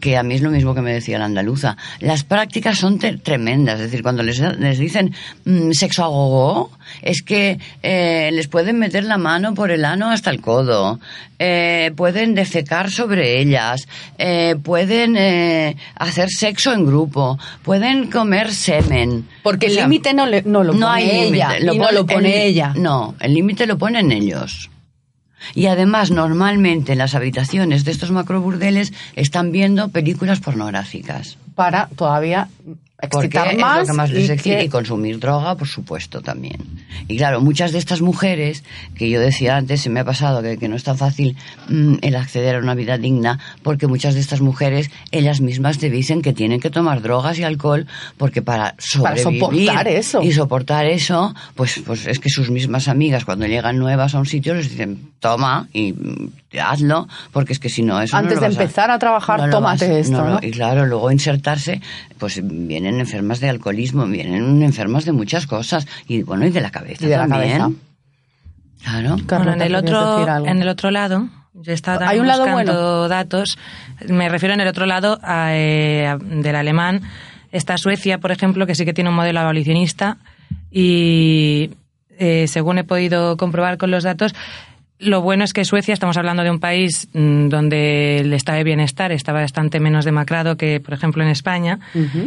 que 0.00 0.16
a 0.16 0.22
mí 0.22 0.34
es 0.34 0.42
lo 0.42 0.50
mismo 0.50 0.74
que 0.74 0.82
me 0.82 0.92
decía 0.92 1.18
la 1.18 1.24
andaluza, 1.24 1.76
las 2.00 2.22
prácticas 2.22 2.78
son 2.78 2.98
tremendas. 2.98 3.76
Es 3.80 3.86
decir, 3.90 4.02
cuando 4.02 4.22
les, 4.22 4.38
les 4.38 4.78
dicen 4.78 5.14
mm, 5.44 5.72
sexo 5.72 6.04
a 6.04 6.08
gogo, 6.08 6.70
es 7.02 7.22
que 7.22 7.58
eh, 7.82 8.30
les 8.32 8.46
pueden 8.46 8.78
meter 8.78 9.04
la 9.04 9.18
mano 9.18 9.54
por 9.54 9.70
el 9.70 9.84
ano 9.84 10.10
hasta 10.10 10.30
el 10.30 10.40
codo, 10.40 11.00
eh, 11.40 11.92
pueden 11.96 12.34
defecar 12.34 12.90
sobre 12.90 13.40
ellas, 13.40 13.86
eh, 14.18 14.54
pueden 14.62 15.16
eh, 15.16 15.76
hacer 15.96 16.28
sexo 16.30 16.72
en 16.72 16.86
grupo, 16.86 17.38
pueden 17.62 18.10
comer 18.10 18.52
semen. 18.52 19.26
Porque 19.42 19.66
O 19.66 19.70
el 19.70 19.76
límite 19.76 20.14
no, 20.14 20.26
le- 20.26 20.42
no 20.42 20.57
lo 20.64 20.72
no 20.74 20.86
pone 20.86 20.92
hay 21.02 21.10
ella. 21.10 21.48
límite, 21.58 21.74
y 21.74 21.78
no 21.78 21.92
lo 21.92 22.06
pone 22.06 22.28
el- 22.42 22.48
ella. 22.50 22.72
No, 22.76 23.14
el 23.20 23.34
límite 23.34 23.66
lo 23.66 23.78
ponen 23.78 24.12
ellos. 24.12 24.70
Y 25.54 25.66
además, 25.66 26.10
normalmente 26.10 26.92
en 26.92 26.98
las 26.98 27.14
habitaciones 27.14 27.84
de 27.84 27.92
estos 27.92 28.10
macroburdeles 28.10 28.92
están 29.14 29.52
viendo 29.52 29.88
películas 29.88 30.40
pornográficas. 30.40 31.38
Para 31.54 31.88
todavía 31.96 32.48
Porque 33.00 33.26
excitar 33.26 33.54
es 33.54 33.58
más. 33.60 33.78
lo 33.80 33.86
que 33.86 33.92
más 33.92 34.10
les 34.10 34.28
y 34.28 34.32
excita 34.32 34.58
que- 34.58 34.64
y 34.64 34.68
consumir 34.68 35.20
droga, 35.20 35.54
por 35.56 35.68
supuesto, 35.68 36.20
también. 36.20 36.56
Y 37.06 37.16
claro, 37.16 37.40
muchas 37.40 37.70
de 37.70 37.78
estas 37.78 38.00
mujeres, 38.00 38.64
que 38.96 39.08
yo 39.08 39.20
decía 39.20 39.56
antes, 39.56 39.82
se 39.82 39.88
me 39.88 40.00
ha 40.00 40.04
pasado 40.04 40.42
que, 40.42 40.58
que 40.58 40.68
no 40.68 40.74
es 40.74 40.82
tan 40.82 40.98
fácil 40.98 41.36
mm, 41.68 41.94
el 42.02 42.16
acceder 42.16 42.56
a 42.56 42.58
una 42.58 42.74
vida 42.74 42.98
digna, 42.98 43.38
porque 43.62 43.86
muchas 43.86 44.14
de 44.14 44.20
estas 44.20 44.40
mujeres, 44.40 44.90
ellas 45.12 45.40
mismas 45.40 45.78
te 45.78 45.90
dicen 45.90 46.22
que 46.22 46.32
tienen 46.32 46.58
que 46.58 46.70
tomar 46.70 47.00
drogas 47.00 47.38
y 47.38 47.44
alcohol, 47.44 47.86
porque 48.16 48.42
para 48.42 48.74
Para 49.00 49.16
soportar 49.16 49.86
eso. 49.86 50.20
y 50.22 50.32
soportar 50.32 50.86
eso, 50.86 51.34
pues, 51.54 51.80
pues 51.86 52.06
es 52.08 52.18
que 52.18 52.30
sus 52.30 52.50
mismas 52.50 52.88
amigas, 52.88 53.24
cuando 53.24 53.46
llegan 53.46 53.78
nuevas 53.78 54.16
a 54.16 54.18
un 54.18 54.26
sitio, 54.26 54.54
les 54.54 54.70
dicen, 54.70 54.98
toma 55.20 55.68
y 55.72 55.92
mm, 55.92 56.30
hazlo, 56.60 57.06
porque 57.32 57.52
es 57.52 57.58
que 57.58 57.68
si 57.68 57.82
no, 57.82 58.00
eso 58.00 58.16
no 58.16 58.20
Antes 58.20 58.36
lo 58.36 58.40
de 58.42 58.46
vas 58.48 58.56
empezar 58.58 58.90
a 58.90 58.98
trabajar, 58.98 59.50
tómate 59.50 59.88
vas- 59.88 59.96
esto, 60.06 60.24
¿no? 60.24 60.38
Y 60.42 60.50
claro, 60.50 60.86
luego 60.86 61.10
insertarse, 61.12 61.80
pues 62.18 62.40
vienen 62.42 63.00
enfermas 63.00 63.40
de 63.40 63.50
alcoholismo, 63.50 64.06
vienen 64.06 64.62
enfermas 64.62 65.04
de 65.04 65.12
muchas 65.12 65.46
cosas, 65.46 65.86
y 66.06 66.22
bueno, 66.22 66.46
y 66.46 66.50
de 66.50 66.60
la 66.60 66.70
cabeza 66.70 67.04
Y 67.04 67.08
de 67.08 67.16
la 67.16 67.26
también. 67.28 67.58
cabeza. 67.58 67.70
Claro. 68.82 69.16
Carlota, 69.26 69.36
Bueno, 69.38 69.52
en 69.52 69.62
el 69.62 69.74
¿querías 69.84 70.02
otro, 70.02 70.46
en 70.46 70.62
el 70.62 70.68
otro 70.68 70.90
lado, 70.90 71.28
yo 71.54 71.74
también 71.82 72.08
¿Hay 72.08 72.18
un 72.20 72.26
lado 72.28 72.46
buscando 72.46 72.72
bueno? 72.72 73.08
datos. 73.08 73.58
Me 74.08 74.28
refiero 74.28 74.54
en 74.54 74.60
el 74.60 74.68
otro 74.68 74.86
lado 74.86 75.18
a, 75.22 75.54
eh, 75.56 76.06
a- 76.06 76.16
del 76.16 76.54
alemán. 76.54 77.02
Está 77.50 77.76
Suecia, 77.78 78.18
por 78.18 78.30
ejemplo, 78.30 78.66
que 78.66 78.74
sí 78.74 78.84
que 78.84 78.92
tiene 78.94 79.10
un 79.10 79.16
modelo 79.16 79.40
abolicionista 79.40 80.18
y 80.70 81.70
eh, 82.18 82.46
según 82.48 82.78
he 82.78 82.84
podido 82.84 83.36
comprobar 83.36 83.78
con 83.78 83.90
los 83.90 84.04
datos, 84.04 84.34
lo 85.00 85.22
bueno 85.22 85.44
es 85.44 85.52
que 85.52 85.64
Suecia, 85.64 85.94
estamos 85.94 86.16
hablando 86.16 86.42
de 86.42 86.50
un 86.50 86.58
país 86.58 87.08
mm, 87.12 87.48
donde 87.48 88.18
el 88.18 88.32
estado 88.32 88.58
de 88.58 88.64
bienestar 88.64 89.12
está 89.12 89.32
bastante 89.32 89.78
menos 89.80 90.04
demacrado 90.04 90.56
que, 90.56 90.80
por 90.80 90.94
ejemplo, 90.94 91.22
en 91.22 91.28
España, 91.30 91.78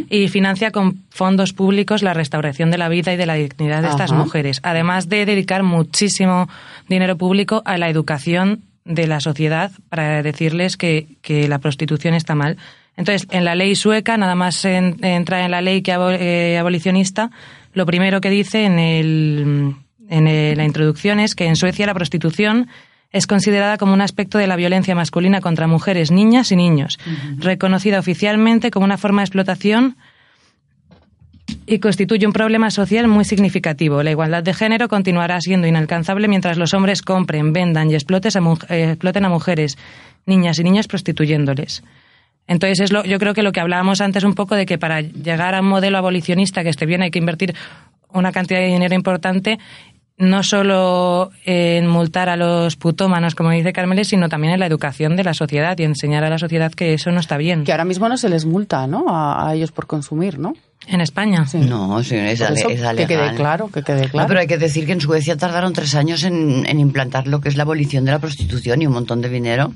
y 0.08 0.28
financia 0.28 0.70
con 0.70 0.98
fondos 1.10 1.52
públicos 1.52 2.02
la 2.02 2.14
restauración 2.14 2.70
de 2.70 2.78
la 2.78 2.88
vida 2.88 3.12
y 3.12 3.16
de 3.16 3.26
la 3.26 3.34
dignidad 3.34 3.82
de 3.82 3.88
estas 3.88 4.10
mujeres, 4.12 4.60
además 4.62 5.08
de 5.08 5.26
dedicar 5.26 5.62
muchísimo 5.62 6.48
dinero 6.88 7.16
público 7.18 7.62
a 7.64 7.76
la 7.78 7.88
educación 7.90 8.60
de 8.84 9.06
la 9.06 9.20
sociedad 9.20 9.70
para 9.90 10.22
decirles 10.22 10.76
que, 10.76 11.06
que 11.22 11.46
la 11.48 11.58
prostitución 11.58 12.14
está 12.14 12.34
mal. 12.34 12.56
Entonces, 12.96 13.28
en 13.30 13.44
la 13.44 13.54
ley 13.54 13.74
sueca, 13.76 14.16
nada 14.16 14.34
más 14.34 14.64
en- 14.64 14.96
entra 15.04 15.44
en 15.44 15.50
la 15.50 15.60
ley 15.62 15.82
que 15.82 15.92
eh, 15.92 16.58
abolicionista, 16.58 17.30
lo 17.74 17.86
primero 17.86 18.20
que 18.20 18.28
dice 18.30 18.64
en, 18.64 18.78
el, 18.78 19.74
en 20.08 20.26
el- 20.26 20.56
la 20.56 20.64
introducción 20.64 21.20
es 21.20 21.34
que 21.34 21.46
en 21.46 21.56
Suecia 21.56 21.86
la 21.86 21.94
prostitución 21.94 22.68
es 23.12 23.26
considerada 23.26 23.76
como 23.76 23.92
un 23.92 24.00
aspecto 24.00 24.38
de 24.38 24.46
la 24.46 24.56
violencia 24.56 24.94
masculina 24.94 25.40
contra 25.40 25.66
mujeres, 25.66 26.10
niñas 26.10 26.50
y 26.50 26.56
niños, 26.56 26.98
reconocida 27.38 27.98
oficialmente 27.98 28.70
como 28.70 28.84
una 28.84 28.96
forma 28.96 29.20
de 29.20 29.26
explotación 29.26 29.96
y 31.66 31.78
constituye 31.78 32.26
un 32.26 32.32
problema 32.32 32.70
social 32.70 33.08
muy 33.08 33.24
significativo. 33.24 34.02
La 34.02 34.10
igualdad 34.10 34.42
de 34.42 34.54
género 34.54 34.88
continuará 34.88 35.40
siendo 35.40 35.66
inalcanzable 35.66 36.26
mientras 36.28 36.56
los 36.56 36.72
hombres 36.72 37.02
compren, 37.02 37.52
vendan 37.52 37.90
y 37.90 37.94
eh, 37.94 37.96
exploten 37.96 39.24
a 39.24 39.28
mujeres, 39.28 39.76
niñas 40.24 40.58
y 40.58 40.64
niños 40.64 40.86
prostituyéndoles. 40.88 41.82
Entonces, 42.46 42.80
es 42.80 42.92
lo, 42.92 43.04
yo 43.04 43.18
creo 43.18 43.34
que 43.34 43.42
lo 43.42 43.52
que 43.52 43.60
hablábamos 43.60 44.00
antes 44.00 44.24
un 44.24 44.34
poco 44.34 44.54
de 44.56 44.66
que 44.66 44.78
para 44.78 45.00
llegar 45.00 45.54
a 45.54 45.60
un 45.60 45.66
modelo 45.68 45.98
abolicionista 45.98 46.62
que 46.62 46.70
esté 46.70 46.86
bien 46.86 47.02
hay 47.02 47.10
que 47.10 47.18
invertir 47.18 47.54
una 48.12 48.32
cantidad 48.32 48.60
de 48.60 48.66
dinero 48.66 48.94
importante, 48.94 49.58
no 50.22 50.42
solo 50.42 51.30
en 51.44 51.86
multar 51.86 52.28
a 52.28 52.36
los 52.36 52.76
putómanos, 52.76 53.34
como 53.34 53.50
dice 53.50 53.72
Carmeles, 53.72 54.08
sino 54.08 54.28
también 54.28 54.54
en 54.54 54.60
la 54.60 54.66
educación 54.66 55.16
de 55.16 55.24
la 55.24 55.34
sociedad 55.34 55.76
y 55.78 55.82
enseñar 55.82 56.24
a 56.24 56.30
la 56.30 56.38
sociedad 56.38 56.72
que 56.72 56.94
eso 56.94 57.10
no 57.10 57.20
está 57.20 57.36
bien. 57.36 57.64
Que 57.64 57.72
ahora 57.72 57.84
mismo 57.84 58.08
no 58.08 58.16
se 58.16 58.28
les 58.28 58.46
multa, 58.46 58.86
¿no? 58.86 59.06
A, 59.08 59.48
a 59.48 59.54
ellos 59.54 59.72
por 59.72 59.86
consumir, 59.86 60.38
¿no? 60.38 60.54
En 60.86 61.00
España. 61.00 61.46
Sí. 61.46 61.58
No, 61.58 62.02
sí, 62.02 62.16
es, 62.16 62.40
ale- 62.40 62.58
eso, 62.60 62.68
es 62.70 62.80
que 62.96 63.06
quede 63.06 63.34
claro, 63.34 63.68
que 63.72 63.82
quede 63.82 64.02
No, 64.04 64.08
claro. 64.10 64.28
pero 64.28 64.40
hay 64.40 64.46
que 64.46 64.58
decir 64.58 64.84
que 64.86 64.92
en 64.92 65.00
Suecia 65.00 65.36
tardaron 65.36 65.72
tres 65.72 65.94
años 65.94 66.24
en, 66.24 66.66
en 66.66 66.80
implantar 66.80 67.26
lo 67.28 67.40
que 67.40 67.48
es 67.48 67.56
la 67.56 67.62
abolición 67.64 68.04
de 68.04 68.10
la 68.12 68.18
prostitución 68.18 68.82
y 68.82 68.86
un 68.86 68.92
montón 68.94 69.20
de 69.20 69.28
dinero. 69.28 69.72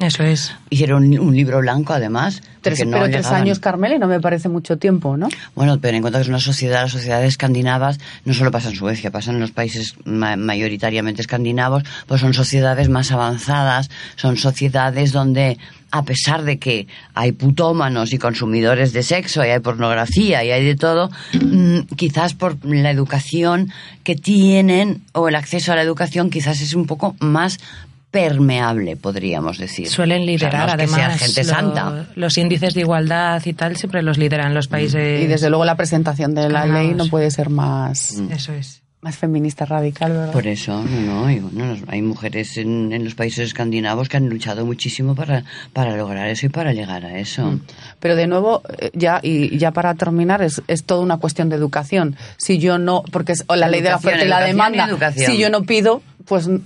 Eso 0.00 0.22
es. 0.22 0.54
Hicieron 0.70 1.18
un 1.18 1.34
libro 1.34 1.58
blanco, 1.58 1.92
además. 1.92 2.40
Tres, 2.60 2.84
no 2.86 2.92
pero 2.92 3.10
tres 3.10 3.26
años, 3.28 3.58
Carmele, 3.58 3.98
no 3.98 4.06
me 4.06 4.20
parece 4.20 4.48
mucho 4.48 4.76
tiempo, 4.78 5.16
¿no? 5.16 5.28
Bueno, 5.56 5.78
pero 5.80 5.96
en 5.96 6.02
cuenta 6.02 6.18
que 6.18 6.22
es 6.22 6.28
una 6.28 6.38
sociedad, 6.38 6.82
las 6.82 6.92
sociedades 6.92 7.28
escandinavas, 7.28 7.98
no 8.24 8.32
solo 8.34 8.50
pasa 8.52 8.68
en 8.68 8.76
Suecia, 8.76 9.10
pasan 9.10 9.36
en 9.36 9.40
los 9.40 9.50
países 9.50 9.94
ma- 10.04 10.36
mayoritariamente 10.36 11.20
escandinavos, 11.20 11.82
pues 12.06 12.20
son 12.20 12.32
sociedades 12.34 12.88
más 12.88 13.10
avanzadas, 13.10 13.90
son 14.16 14.36
sociedades 14.36 15.10
donde, 15.12 15.58
a 15.90 16.04
pesar 16.04 16.42
de 16.44 16.58
que 16.58 16.86
hay 17.14 17.32
putómanos 17.32 18.12
y 18.12 18.18
consumidores 18.18 18.92
de 18.92 19.02
sexo, 19.02 19.44
y 19.44 19.48
hay 19.48 19.60
pornografía, 19.60 20.44
y 20.44 20.50
hay 20.52 20.64
de 20.64 20.76
todo, 20.76 21.10
mm, 21.32 21.80
quizás 21.96 22.34
por 22.34 22.64
la 22.64 22.90
educación 22.92 23.72
que 24.04 24.14
tienen, 24.14 25.02
o 25.12 25.28
el 25.28 25.34
acceso 25.34 25.72
a 25.72 25.76
la 25.76 25.82
educación, 25.82 26.30
quizás 26.30 26.60
es 26.60 26.74
un 26.74 26.86
poco 26.86 27.16
más 27.20 27.58
permeable, 28.10 28.96
podríamos 28.96 29.58
decir. 29.58 29.88
Suelen 29.88 30.22
O 30.22 30.24
sea, 30.24 30.32
liderar, 30.32 30.66
no 30.76 30.82
es 30.82 30.88
que 30.90 30.94
sea 30.94 31.04
además. 31.06 31.20
gente 31.22 31.44
lo- 31.44 31.50
santa. 31.50 32.06
Los 32.14 32.38
índices 32.38 32.74
de 32.74 32.80
igualdad 32.80 33.42
y 33.44 33.52
tal 33.52 33.76
siempre 33.76 34.02
los 34.02 34.18
lideran 34.18 34.54
los 34.54 34.68
países. 34.68 35.22
Y 35.22 35.26
desde 35.26 35.50
luego 35.50 35.64
la 35.64 35.76
presentación 35.76 36.34
de 36.34 36.48
la 36.48 36.66
ley 36.66 36.94
no 36.94 37.06
puede 37.08 37.30
ser 37.30 37.50
más, 37.50 38.12
Eso 38.30 38.52
es. 38.54 38.82
más 39.02 39.16
feminista 39.16 39.64
radical, 39.66 40.10
¿verdad? 40.12 40.32
Por 40.32 40.46
eso, 40.46 40.82
no, 40.82 41.00
no, 41.02 41.30
y 41.30 41.38
bueno, 41.38 41.66
los- 41.66 41.80
hay 41.88 42.00
mujeres 42.02 42.56
en, 42.56 42.92
en 42.92 43.04
los 43.04 43.14
países 43.14 43.46
escandinavos 43.48 44.08
que 44.08 44.16
han 44.16 44.28
luchado 44.28 44.64
muchísimo 44.66 45.14
para, 45.14 45.44
para 45.74 45.94
lograr 45.96 46.28
eso 46.28 46.46
y 46.46 46.48
para 46.48 46.72
llegar 46.72 47.04
a 47.04 47.18
eso. 47.18 47.44
Mm. 47.44 47.60
Pero 48.00 48.16
de 48.16 48.26
nuevo, 48.26 48.62
eh, 48.78 48.90
ya 48.94 49.20
y 49.22 49.56
ya 49.58 49.70
para 49.72 49.94
terminar, 49.94 50.40
es, 50.42 50.62
es 50.66 50.82
toda 50.84 51.00
una 51.02 51.18
cuestión 51.18 51.48
de 51.50 51.56
educación. 51.56 52.16
Si 52.38 52.58
yo 52.58 52.78
no, 52.78 53.02
porque 53.12 53.32
es 53.32 53.44
o 53.48 53.54
la 53.54 53.68
ley 53.68 53.82
de 53.82 53.90
la 53.90 53.96
oferta 53.96 54.24
y 54.24 54.28
la 54.28 54.44
y 54.44 54.48
demanda, 54.52 54.86
educación. 54.86 55.30
si 55.30 55.38
yo 55.38 55.50
no 55.50 55.62
pido, 55.62 56.02
pues 56.24 56.48
mm, 56.48 56.56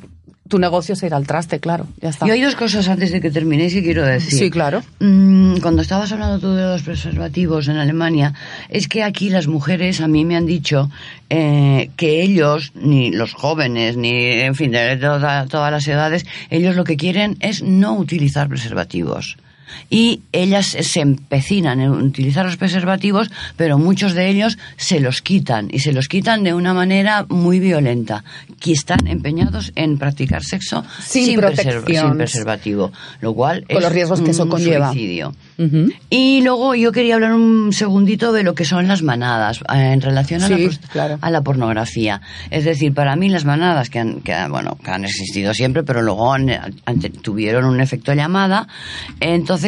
tu 0.52 0.58
negocio 0.58 0.94
se 0.94 1.06
irá 1.06 1.16
al 1.16 1.26
traste, 1.26 1.60
claro, 1.60 1.86
ya 2.02 2.10
está. 2.10 2.26
Y 2.28 2.30
hay 2.30 2.42
dos 2.42 2.54
cosas 2.56 2.86
antes 2.86 3.10
de 3.10 3.22
que 3.22 3.30
terminéis 3.30 3.72
que 3.72 3.82
quiero 3.82 4.04
decir. 4.04 4.38
Sí, 4.38 4.50
claro. 4.50 4.82
Mm, 5.00 5.56
Cuando 5.62 5.80
estabas 5.80 6.12
hablando 6.12 6.38
tú 6.38 6.52
de 6.52 6.62
los 6.64 6.82
preservativos 6.82 7.68
en 7.68 7.76
Alemania, 7.78 8.34
es 8.68 8.86
que 8.86 9.02
aquí 9.02 9.30
las 9.30 9.46
mujeres 9.46 10.02
a 10.02 10.08
mí 10.08 10.26
me 10.26 10.36
han 10.36 10.44
dicho 10.44 10.90
eh, 11.30 11.88
que 11.96 12.20
ellos, 12.20 12.72
ni 12.74 13.10
los 13.12 13.32
jóvenes, 13.32 13.96
ni 13.96 14.10
en 14.40 14.54
fin, 14.54 14.72
de 14.72 14.98
toda- 14.98 15.46
todas 15.46 15.72
las 15.72 15.88
edades, 15.88 16.26
ellos 16.50 16.76
lo 16.76 16.84
que 16.84 16.98
quieren 16.98 17.38
es 17.40 17.62
no 17.62 17.96
utilizar 17.96 18.48
preservativos. 18.48 19.38
Y 19.90 20.22
ellas 20.32 20.66
se 20.80 21.00
empecinan 21.00 21.80
en 21.80 21.90
utilizar 21.90 22.44
los 22.44 22.56
preservativos, 22.56 23.30
pero 23.56 23.78
muchos 23.78 24.14
de 24.14 24.28
ellos 24.28 24.58
se 24.76 25.00
los 25.00 25.22
quitan 25.22 25.68
y 25.70 25.80
se 25.80 25.92
los 25.92 26.08
quitan 26.08 26.44
de 26.44 26.54
una 26.54 26.74
manera 26.74 27.26
muy 27.28 27.60
violenta, 27.60 28.24
que 28.60 28.72
están 28.72 29.06
empeñados 29.06 29.72
en 29.74 29.98
practicar 29.98 30.42
sexo 30.44 30.84
Sin 31.00 31.38
preserv- 31.38 31.54
protección. 31.56 32.08
sin 32.08 32.16
preservativo, 32.16 32.92
lo 33.20 33.34
cual 33.34 33.64
Con 33.66 33.76
es 33.78 33.82
los 33.82 33.92
riesgos 33.92 34.20
que 34.20 34.30
eso 34.30 34.44
un 34.44 34.50
conlleva. 34.50 34.92
suicidio. 34.92 35.34
Y 36.10 36.40
luego 36.42 36.74
yo 36.74 36.90
quería 36.90 37.14
hablar 37.14 37.34
un 37.34 37.72
segundito 37.72 38.32
de 38.32 38.42
lo 38.42 38.54
que 38.54 38.64
son 38.64 38.88
las 38.88 39.02
manadas 39.02 39.60
eh, 39.72 39.92
en 39.92 40.00
relación 40.00 40.42
a, 40.42 40.48
Sí, 40.48 40.52
la, 40.54 40.58
pros- 40.58 40.80
claro. 40.90 41.18
a 41.20 41.30
la 41.30 41.40
pornografía. 41.42 42.20
Es 42.50 42.64
decir, 42.64 42.92
para 42.94 43.14
mí 43.14 43.28
las 43.28 43.44
manadas 43.44 43.88
que 43.88 44.00
han, 44.00 44.20
que, 44.22 44.34
bueno, 44.48 44.76
que 44.82 44.90
han 44.90 45.04
existido 45.04 45.54
siempre, 45.54 45.84
pero 45.84 46.02
luego 46.02 46.32
han- 46.32 46.50
han- 46.50 47.00
tuvieron 47.22 47.64
un 47.66 47.80
efecto 47.80 48.12
llamada. 48.14 48.66
Entonces, 49.20 49.61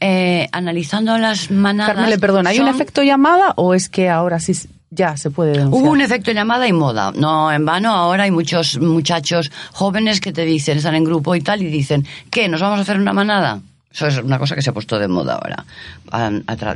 eh, 0.00 0.48
analizando 0.52 1.16
las 1.18 1.50
manadas... 1.50 1.94
Carmele, 1.94 2.18
perdón, 2.18 2.46
¿hay 2.46 2.60
un 2.60 2.68
efecto 2.68 3.02
llamada 3.02 3.52
o 3.56 3.74
es 3.74 3.88
que 3.88 4.08
ahora 4.08 4.40
sí 4.40 4.52
ya 4.90 5.16
se 5.16 5.30
puede 5.30 5.52
denunciar? 5.52 5.82
Hubo 5.82 5.90
un 5.90 6.00
efecto 6.00 6.32
llamada 6.32 6.66
y 6.68 6.72
moda. 6.72 7.12
No 7.14 7.50
en 7.52 7.64
vano, 7.64 7.92
ahora 7.92 8.24
hay 8.24 8.30
muchos 8.30 8.78
muchachos 8.78 9.50
jóvenes 9.72 10.20
que 10.20 10.32
te 10.32 10.44
dicen, 10.44 10.78
están 10.78 10.94
en 10.94 11.04
grupo 11.04 11.34
y 11.34 11.40
tal, 11.40 11.62
y 11.62 11.66
dicen, 11.66 12.06
¿qué? 12.30 12.48
¿Nos 12.48 12.60
vamos 12.60 12.78
a 12.78 12.82
hacer 12.82 12.98
una 12.98 13.12
manada? 13.12 13.60
Eso 13.96 14.08
es 14.08 14.18
una 14.18 14.38
cosa 14.38 14.54
que 14.54 14.60
se 14.60 14.68
ha 14.68 14.74
puesto 14.74 14.98
de 14.98 15.08
moda 15.08 15.40
ahora, 15.40 15.64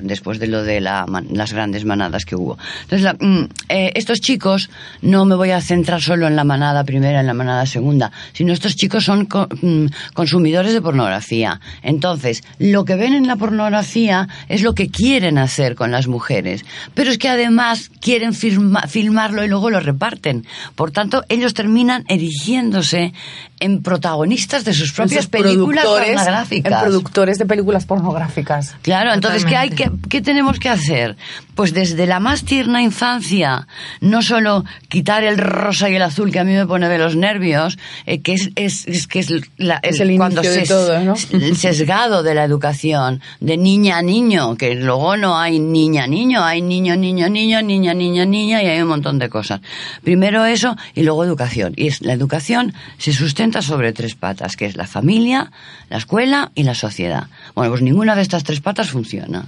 después 0.00 0.38
de 0.38 0.46
lo 0.46 0.62
de 0.62 0.80
la 0.80 1.04
man- 1.06 1.26
las 1.32 1.52
grandes 1.52 1.84
manadas 1.84 2.24
que 2.24 2.34
hubo. 2.34 2.56
Entonces, 2.88 3.12
mm, 3.20 3.42
eh, 3.68 3.92
estos 3.94 4.22
chicos, 4.22 4.70
no 5.02 5.26
me 5.26 5.34
voy 5.34 5.50
a 5.50 5.60
centrar 5.60 6.00
solo 6.00 6.26
en 6.26 6.34
la 6.34 6.44
manada 6.44 6.82
primera, 6.84 7.20
en 7.20 7.26
la 7.26 7.34
manada 7.34 7.66
segunda, 7.66 8.10
sino 8.32 8.54
estos 8.54 8.74
chicos 8.74 9.04
son 9.04 9.28
mm, 9.60 9.86
consumidores 10.14 10.72
de 10.72 10.80
pornografía. 10.80 11.60
Entonces, 11.82 12.42
lo 12.58 12.86
que 12.86 12.96
ven 12.96 13.12
en 13.12 13.26
la 13.26 13.36
pornografía 13.36 14.26
es 14.48 14.62
lo 14.62 14.74
que 14.74 14.88
quieren 14.88 15.36
hacer 15.36 15.74
con 15.74 15.90
las 15.90 16.06
mujeres, 16.08 16.64
pero 16.94 17.10
es 17.10 17.18
que 17.18 17.28
además 17.28 17.90
quieren 18.00 18.32
filmarlo 18.32 19.44
y 19.44 19.48
luego 19.48 19.68
lo 19.68 19.80
reparten. 19.80 20.46
Por 20.74 20.90
tanto, 20.90 21.22
ellos 21.28 21.52
terminan 21.52 22.04
erigiéndose 22.08 23.12
en 23.60 23.82
protagonistas 23.82 24.64
de 24.64 24.72
sus 24.74 24.92
propias 24.92 25.20
Esos 25.20 25.30
películas 25.30 25.84
pornográficas. 25.84 26.72
En 26.72 26.88
productores 26.88 27.38
de 27.38 27.46
películas 27.46 27.84
pornográficas. 27.84 28.74
Claro, 28.82 29.12
entonces, 29.12 29.44
¿qué, 29.44 29.56
hay 29.56 29.70
Totalmente. 29.70 30.08
¿qué 30.08 30.20
tenemos 30.22 30.58
que 30.58 30.68
hacer? 30.68 31.16
Pues 31.60 31.74
desde 31.74 32.06
la 32.06 32.20
más 32.20 32.44
tierna 32.46 32.80
infancia, 32.80 33.66
no 34.00 34.22
solo 34.22 34.64
quitar 34.88 35.24
el 35.24 35.36
rosa 35.36 35.90
y 35.90 35.94
el 35.96 36.00
azul 36.00 36.32
que 36.32 36.38
a 36.38 36.44
mí 36.44 36.54
me 36.54 36.64
pone 36.66 36.88
de 36.88 36.96
los 36.96 37.16
nervios, 37.16 37.76
eh, 38.06 38.22
que 38.22 38.32
es, 38.32 38.48
es, 38.56 38.86
es 38.88 39.06
que 39.06 39.18
es, 39.18 39.30
la- 39.58 39.78
Es 39.82 40.00
el 40.00 40.16
cuando 40.16 40.40
de 40.40 40.62
todo, 40.62 40.98
¿no? 41.00 41.14
el 41.32 41.56
sesgado 41.58 42.22
de 42.22 42.34
la 42.34 42.44
educación, 42.44 43.20
de 43.40 43.58
niña 43.58 43.98
a 43.98 44.02
niño, 44.02 44.56
que 44.56 44.74
luego 44.74 45.18
no 45.18 45.38
hay 45.38 45.58
niña 45.58 46.04
a 46.04 46.06
niño, 46.06 46.42
hay 46.42 46.62
niño, 46.62 46.96
niño, 46.96 47.28
niño, 47.28 47.60
niña, 47.60 47.92
niña, 47.92 48.24
niña, 48.24 48.62
y 48.62 48.66
hay 48.66 48.80
un 48.80 48.88
montón 48.88 49.18
de 49.18 49.28
cosas. 49.28 49.60
Primero 50.02 50.46
eso 50.46 50.78
y 50.94 51.02
luego 51.02 51.24
educación. 51.24 51.74
Y 51.76 51.88
es, 51.88 52.00
la 52.00 52.14
educación 52.14 52.72
se 52.96 53.12
sustenta 53.12 53.60
sobre 53.60 53.92
tres 53.92 54.14
patas, 54.14 54.56
que 54.56 54.64
es 54.64 54.76
la 54.76 54.86
familia, 54.86 55.52
la 55.90 55.98
escuela 55.98 56.52
y 56.54 56.62
la 56.62 56.74
sociedad. 56.74 57.24
Bueno, 57.54 57.70
pues 57.72 57.82
ninguna 57.82 58.16
de 58.16 58.22
estas 58.22 58.44
tres 58.44 58.62
patas 58.62 58.88
funciona. 58.88 59.44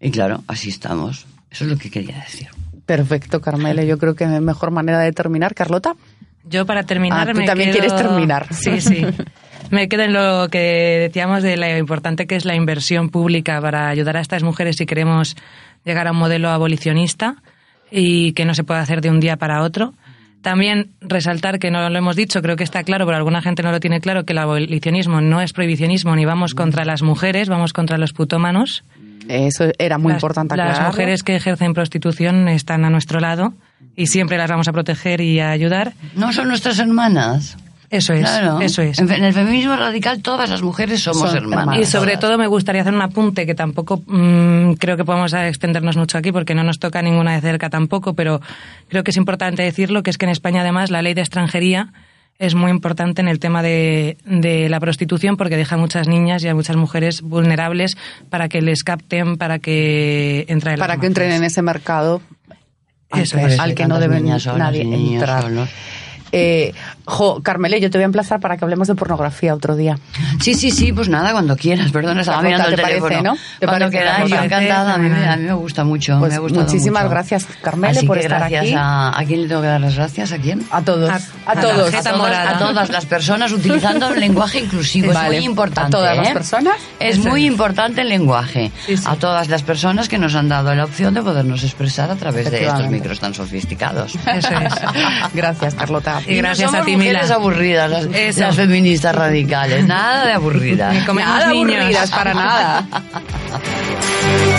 Y 0.00 0.12
claro, 0.12 0.44
así 0.46 0.68
estamos. 0.68 1.26
Eso 1.50 1.64
es 1.64 1.70
lo 1.70 1.76
que 1.76 1.90
quería 1.90 2.16
decir. 2.18 2.48
Perfecto, 2.86 3.40
Carmele. 3.40 3.86
Yo 3.86 3.98
creo 3.98 4.14
que 4.14 4.26
mejor 4.26 4.70
manera 4.70 4.98
de 5.00 5.12
terminar, 5.12 5.54
Carlota. 5.54 5.94
Yo 6.44 6.66
para 6.66 6.84
terminar 6.84 7.28
Ah, 7.28 7.32
tú 7.32 7.38
me 7.38 7.46
también 7.46 7.70
quedo- 7.70 7.80
quieres 7.80 7.96
terminar. 7.96 8.46
Sí, 8.54 8.80
sí. 8.80 9.04
Me 9.70 9.88
quedo 9.88 10.02
en 10.02 10.12
lo 10.12 10.48
que 10.48 10.58
decíamos 11.08 11.42
de 11.42 11.56
lo 11.56 11.76
importante 11.78 12.26
que 12.26 12.34
es 12.34 12.44
la 12.44 12.54
inversión 12.56 13.10
pública 13.10 13.60
para 13.60 13.88
ayudar 13.88 14.16
a 14.16 14.20
estas 14.20 14.42
mujeres 14.42 14.76
si 14.76 14.86
queremos 14.86 15.36
llegar 15.84 16.08
a 16.08 16.12
un 16.12 16.16
modelo 16.18 16.48
abolicionista 16.48 17.36
y 17.90 18.32
que 18.32 18.44
no 18.44 18.54
se 18.54 18.64
puede 18.64 18.80
hacer 18.80 19.00
de 19.00 19.10
un 19.10 19.20
día 19.20 19.36
para 19.36 19.62
otro. 19.62 19.94
También 20.42 20.90
resaltar 21.02 21.58
que 21.58 21.70
no 21.70 21.88
lo 21.90 21.98
hemos 21.98 22.16
dicho, 22.16 22.40
creo 22.40 22.56
que 22.56 22.64
está 22.64 22.82
claro, 22.82 23.04
pero 23.04 23.18
alguna 23.18 23.42
gente 23.42 23.62
no 23.62 23.70
lo 23.70 23.78
tiene 23.78 24.00
claro, 24.00 24.24
que 24.24 24.32
el 24.32 24.38
abolicionismo 24.38 25.20
no 25.20 25.42
es 25.42 25.52
prohibicionismo 25.52 26.16
ni 26.16 26.24
vamos 26.24 26.54
contra 26.54 26.84
las 26.86 27.02
mujeres, 27.02 27.48
vamos 27.50 27.72
contra 27.74 27.98
los 27.98 28.12
putómanos. 28.14 28.82
Eso 29.30 29.64
era 29.78 29.98
muy 29.98 30.12
las, 30.12 30.18
importante 30.22 30.56
Las 30.56 30.64
aclararlo. 30.70 30.92
mujeres 30.92 31.22
que 31.22 31.36
ejercen 31.36 31.74
prostitución 31.74 32.48
están 32.48 32.84
a 32.84 32.90
nuestro 32.90 33.20
lado 33.20 33.52
y 33.96 34.06
siempre 34.08 34.36
las 34.38 34.50
vamos 34.50 34.68
a 34.68 34.72
proteger 34.72 35.20
y 35.20 35.40
a 35.40 35.50
ayudar. 35.50 35.92
No 36.16 36.32
son 36.32 36.48
nuestras 36.48 36.78
hermanas. 36.78 37.56
Eso 37.90 38.12
es, 38.12 38.20
Claro. 38.20 38.60
eso 38.60 38.82
es. 38.82 39.00
En, 39.00 39.10
el 39.10 39.32
feminismo 39.32 39.74
radical 39.74 40.22
todas 40.22 40.48
las 40.48 40.62
mujeres 40.62 41.00
somos 41.02 41.30
Son 41.30 41.36
hermanas. 41.36 41.76
Y 41.76 41.84
sobre 41.84 42.12
Todas. 42.12 42.20
todo 42.20 42.38
me 42.38 42.46
gustaría 42.46 42.82
hacer 42.82 42.94
un 42.94 43.02
apunte 43.02 43.46
que 43.46 43.54
tampoco 43.56 44.00
mm, 44.06 44.74
creo 44.74 44.96
que 44.96 45.04
podamos 45.04 45.32
extendernos 45.32 45.96
mucho 45.96 46.16
aquí 46.16 46.30
porque 46.30 46.54
no 46.54 46.62
nos 46.62 46.78
toca 46.78 47.02
ninguna 47.02 47.34
de 47.34 47.40
cerca 47.40 47.68
tampoco, 47.68 48.14
pero 48.14 48.40
creo 48.88 49.02
que 49.02 49.10
es 49.10 49.16
importante 49.16 49.62
decirlo, 49.64 50.04
que 50.04 50.10
es 50.10 50.18
que 50.18 50.26
en 50.26 50.30
España 50.30 50.60
además 50.60 50.90
la 50.92 51.02
ley 51.02 51.14
de 51.14 51.22
extranjería 51.22 51.92
es 52.40 52.54
muy 52.54 52.70
importante 52.70 53.20
en 53.20 53.28
el 53.28 53.38
tema 53.38 53.62
de, 53.62 54.16
de 54.24 54.68
la 54.70 54.80
prostitución 54.80 55.36
porque 55.36 55.58
deja 55.58 55.74
a 55.76 55.78
muchas 55.78 56.08
niñas 56.08 56.42
y 56.42 56.48
a 56.48 56.54
muchas 56.54 56.74
mujeres 56.74 57.20
vulnerables 57.20 57.96
para 58.30 58.48
que 58.48 58.62
les 58.62 58.82
capten, 58.82 59.36
para 59.36 59.58
que 59.58 60.46
entren 60.48 60.74
en 60.74 60.80
para 60.80 60.96
que 60.96 61.06
entren 61.06 61.32
en 61.32 61.44
ese 61.44 61.60
mercado 61.60 62.22
al 63.10 63.20
Eso 63.20 63.36
que, 63.36 63.44
es. 63.44 63.60
al 63.60 63.74
que 63.74 63.86
no 63.86 64.00
deben 64.00 64.24
niñas 64.24 64.42
solas 64.42 64.58
nadie 64.58 64.84
niños 64.86 65.22
entrar. 65.22 65.42
solos. 65.42 65.68
Eh, 66.32 66.72
jo, 67.04 67.42
Carmele, 67.42 67.80
yo 67.80 67.90
te 67.90 67.98
voy 67.98 68.02
a 68.02 68.06
emplazar 68.06 68.40
para 68.40 68.56
que 68.56 68.64
hablemos 68.64 68.88
de 68.88 68.94
pornografía 68.94 69.54
otro 69.54 69.76
día. 69.76 69.98
Sí, 70.40 70.54
sí, 70.54 70.70
sí, 70.70 70.92
pues 70.92 71.08
nada, 71.08 71.32
cuando 71.32 71.56
quieras. 71.56 71.90
Perdona, 71.92 72.20
estaba 72.20 72.38
Carlota, 72.42 72.56
mirando 72.64 72.70
el 72.70 72.76
¿te 72.76 72.82
parece, 72.82 73.00
teléfono. 73.00 73.32
no? 73.34 73.38
¿Te 73.58 73.66
cuando 73.66 73.86
parece, 73.86 73.98
queráis, 73.98 74.30
yo 74.30 74.36
encantada. 74.36 74.94
A 74.94 74.98
mí, 74.98 75.08
me- 75.08 75.28
a 75.28 75.36
mí 75.36 75.44
me 75.44 75.52
gusta 75.54 75.84
mucho. 75.84 76.18
Pues 76.18 76.30
me 76.32 76.36
ha 76.36 76.40
gustado 76.40 76.64
muchísimas 76.64 77.02
mucho. 77.02 77.10
gracias, 77.10 77.46
Carmele, 77.62 77.98
Así 77.98 78.06
por 78.06 78.16
que 78.18 78.22
estar 78.24 78.38
gracias 78.38 78.62
aquí. 78.62 78.74
A, 78.76 79.18
¿A 79.18 79.24
quién 79.24 79.42
le 79.42 79.48
tengo 79.48 79.60
que 79.62 79.66
dar 79.68 79.80
las 79.80 79.94
gracias? 79.96 80.32
¿A 80.32 80.38
quién? 80.38 80.62
A 80.70 80.82
todos, 80.82 81.10
A- 81.10 81.16
a, 81.50 81.60
todos. 81.60 81.94
A 81.94 82.02
todas, 82.02 82.48
a 82.54 82.58
todas 82.58 82.88
las 82.90 83.06
personas 83.06 83.52
utilizando 83.52 84.08
el 84.10 84.20
lenguaje 84.20 84.60
inclusivo. 84.60 85.12
Vale. 85.12 85.28
Es 85.36 85.42
muy 85.42 85.44
importante. 85.44 85.88
¿A 85.88 85.90
todas 86.00 86.16
las 86.16 86.28
¿eh? 86.28 86.32
personas? 86.32 86.76
Es 86.98 87.18
Eso 87.18 87.28
muy 87.28 87.42
es. 87.44 87.50
importante 87.52 88.00
el 88.02 88.08
lenguaje. 88.08 88.70
Sí, 88.86 88.96
sí. 88.96 89.04
A 89.06 89.16
todas 89.16 89.48
las 89.48 89.62
personas 89.62 90.08
que 90.08 90.18
nos 90.18 90.34
han 90.34 90.48
dado 90.48 90.74
la 90.74 90.84
opción 90.84 91.14
de 91.14 91.22
podernos 91.22 91.62
expresar 91.64 92.10
a 92.10 92.16
través 92.16 92.50
de 92.50 92.64
estos 92.66 92.88
micros 92.88 93.20
tan 93.20 93.34
sofisticados. 93.34 94.14
Eso 94.14 94.48
es. 94.54 94.74
Gracias, 95.34 95.74
Carlota. 95.74 96.20
Y 96.26 96.36
gracias 96.36 96.72
a 96.74 96.82
ti. 96.82 96.96
Mujeres 97.00 97.30
aburridas, 97.30 97.90
las, 97.90 98.06
Eso. 98.06 98.40
las 98.40 98.56
feministas 98.56 99.14
radicales. 99.14 99.86
Nada 99.86 100.26
de 100.26 100.32
aburridas. 100.32 100.94
Ni 100.94 101.00
Nada 101.14 101.46
niños. 101.48 101.74
aburridas 101.76 102.10
para 102.10 102.34
nada. 102.34 102.86